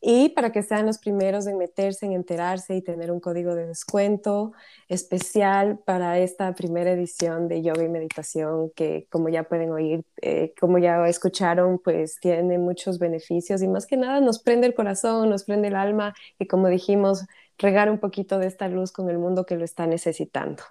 y 0.00 0.28
para 0.28 0.52
que 0.52 0.62
sean 0.62 0.86
los 0.86 0.98
primeros 0.98 1.48
en 1.48 1.58
meterse, 1.58 2.06
en 2.06 2.12
enterarse 2.12 2.76
y 2.76 2.82
tener 2.82 3.10
un 3.10 3.18
código 3.18 3.56
de 3.56 3.66
descuento 3.66 4.52
especial 4.86 5.80
para 5.84 6.20
esta 6.20 6.54
primera 6.54 6.92
edición 6.92 7.48
de 7.48 7.62
yoga 7.62 7.82
y 7.82 7.88
meditación, 7.88 8.70
que 8.76 9.08
como 9.10 9.28
ya 9.30 9.48
pueden 9.48 9.72
oír, 9.72 10.04
eh, 10.22 10.54
como 10.60 10.78
ya 10.78 11.08
escucharon, 11.08 11.80
pues 11.80 12.20
tiene 12.20 12.58
muchos 12.58 13.00
beneficios 13.00 13.62
y 13.62 13.66
más 13.66 13.84
que 13.84 13.96
nada 13.96 14.20
nos 14.20 14.38
prende 14.40 14.68
el 14.68 14.74
corazón, 14.74 15.28
nos 15.28 15.42
prende 15.42 15.66
el 15.66 15.74
alma 15.74 16.14
y 16.38 16.46
como 16.46 16.68
dijimos, 16.68 17.26
regar 17.58 17.90
un 17.90 17.98
poquito 17.98 18.38
de 18.38 18.46
esta 18.46 18.68
luz 18.68 18.92
con 18.92 19.10
el 19.10 19.18
mundo 19.18 19.44
que 19.44 19.56
lo 19.56 19.64
está 19.64 19.86
necesitando. 19.86 20.62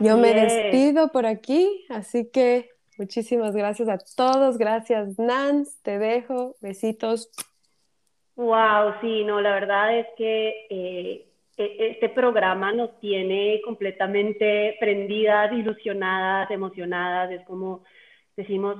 Yo 0.00 0.16
me 0.16 0.34
despido 0.34 1.10
por 1.10 1.26
aquí, 1.26 1.84
así 1.88 2.30
que 2.30 2.70
muchísimas 2.96 3.54
gracias 3.54 3.88
a 3.88 3.98
todos, 4.16 4.56
gracias 4.58 5.18
Nans, 5.18 5.80
te 5.82 5.98
dejo, 5.98 6.56
besitos. 6.60 7.30
Wow, 8.36 8.94
sí, 9.00 9.24
no, 9.24 9.40
la 9.40 9.50
verdad 9.50 9.98
es 9.98 10.06
que 10.16 10.66
eh, 10.70 11.28
e, 11.56 11.90
este 11.90 12.08
programa 12.08 12.72
nos 12.72 13.00
tiene 13.00 13.60
completamente 13.64 14.76
prendidas, 14.78 15.52
ilusionadas, 15.52 16.48
emocionadas, 16.52 17.32
es 17.32 17.44
como 17.44 17.82
decimos, 18.36 18.76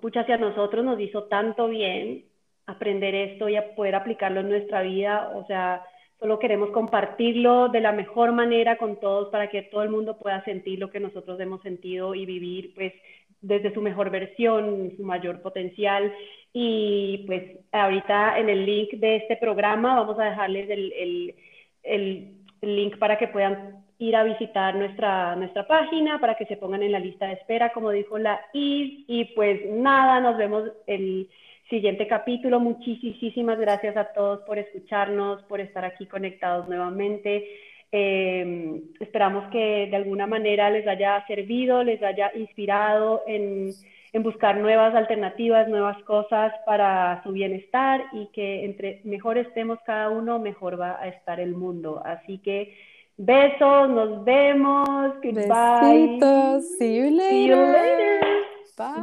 pucha, 0.00 0.20
hacia 0.20 0.36
nosotros 0.36 0.84
nos 0.84 1.00
hizo 1.00 1.24
tanto 1.24 1.68
bien 1.68 2.26
aprender 2.66 3.14
esto 3.14 3.48
y 3.48 3.56
a 3.56 3.74
poder 3.74 3.94
aplicarlo 3.94 4.40
en 4.40 4.50
nuestra 4.50 4.82
vida, 4.82 5.32
o 5.34 5.46
sea, 5.46 5.82
Solo 6.22 6.38
queremos 6.38 6.70
compartirlo 6.70 7.68
de 7.68 7.80
la 7.80 7.90
mejor 7.90 8.30
manera 8.30 8.76
con 8.76 9.00
todos 9.00 9.28
para 9.30 9.50
que 9.50 9.62
todo 9.62 9.82
el 9.82 9.90
mundo 9.90 10.18
pueda 10.18 10.44
sentir 10.44 10.78
lo 10.78 10.88
que 10.88 11.00
nosotros 11.00 11.40
hemos 11.40 11.60
sentido 11.62 12.14
y 12.14 12.24
vivir 12.26 12.72
pues 12.76 12.92
desde 13.40 13.74
su 13.74 13.82
mejor 13.82 14.08
versión, 14.10 14.92
su 14.96 15.02
mayor 15.02 15.42
potencial. 15.42 16.14
Y 16.52 17.24
pues 17.26 17.58
ahorita 17.72 18.38
en 18.38 18.50
el 18.50 18.64
link 18.64 18.92
de 19.00 19.16
este 19.16 19.36
programa 19.36 19.96
vamos 19.96 20.16
a 20.20 20.26
dejarles 20.26 20.70
el, 20.70 20.92
el, 20.92 21.34
el, 21.82 22.76
link 22.76 22.98
para 22.98 23.18
que 23.18 23.26
puedan 23.26 23.84
ir 23.98 24.14
a 24.14 24.22
visitar 24.22 24.76
nuestra, 24.76 25.34
nuestra 25.34 25.66
página, 25.66 26.20
para 26.20 26.36
que 26.36 26.46
se 26.46 26.56
pongan 26.56 26.84
en 26.84 26.92
la 26.92 27.00
lista 27.00 27.26
de 27.26 27.32
espera, 27.32 27.72
como 27.72 27.90
dijo 27.90 28.16
la 28.16 28.40
IS. 28.52 29.06
Y 29.08 29.24
pues 29.34 29.60
nada, 29.68 30.20
nos 30.20 30.36
vemos 30.36 30.70
el 30.86 31.28
siguiente 31.72 32.06
capítulo. 32.06 32.60
Muchísimas 32.60 33.58
gracias 33.58 33.96
a 33.96 34.12
todos 34.12 34.40
por 34.42 34.58
escucharnos, 34.58 35.42
por 35.44 35.58
estar 35.58 35.86
aquí 35.86 36.04
conectados 36.04 36.68
nuevamente. 36.68 37.48
Eh, 37.90 38.82
esperamos 39.00 39.50
que 39.50 39.88
de 39.90 39.96
alguna 39.96 40.26
manera 40.26 40.68
les 40.68 40.86
haya 40.86 41.24
servido, 41.26 41.82
les 41.82 42.02
haya 42.02 42.30
inspirado 42.34 43.22
en, 43.26 43.70
en, 44.12 44.22
buscar 44.22 44.58
nuevas 44.58 44.94
alternativas, 44.94 45.66
nuevas 45.66 45.96
cosas 46.04 46.52
para 46.66 47.22
su 47.22 47.32
bienestar 47.32 48.04
y 48.12 48.28
que 48.34 48.66
entre 48.66 49.00
mejor 49.04 49.38
estemos 49.38 49.78
cada 49.86 50.10
uno, 50.10 50.38
mejor 50.38 50.78
va 50.78 51.00
a 51.00 51.08
estar 51.08 51.40
el 51.40 51.54
mundo. 51.54 52.02
Así 52.04 52.36
que 52.38 52.74
besos, 53.16 53.88
nos 53.88 54.22
vemos. 54.24 55.14
Goodbye. 55.22 56.18
Besitos. 56.20 56.78
See 56.78 56.96
you 56.96 57.10
later. 57.10 58.20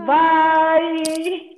Bye. 0.06 1.56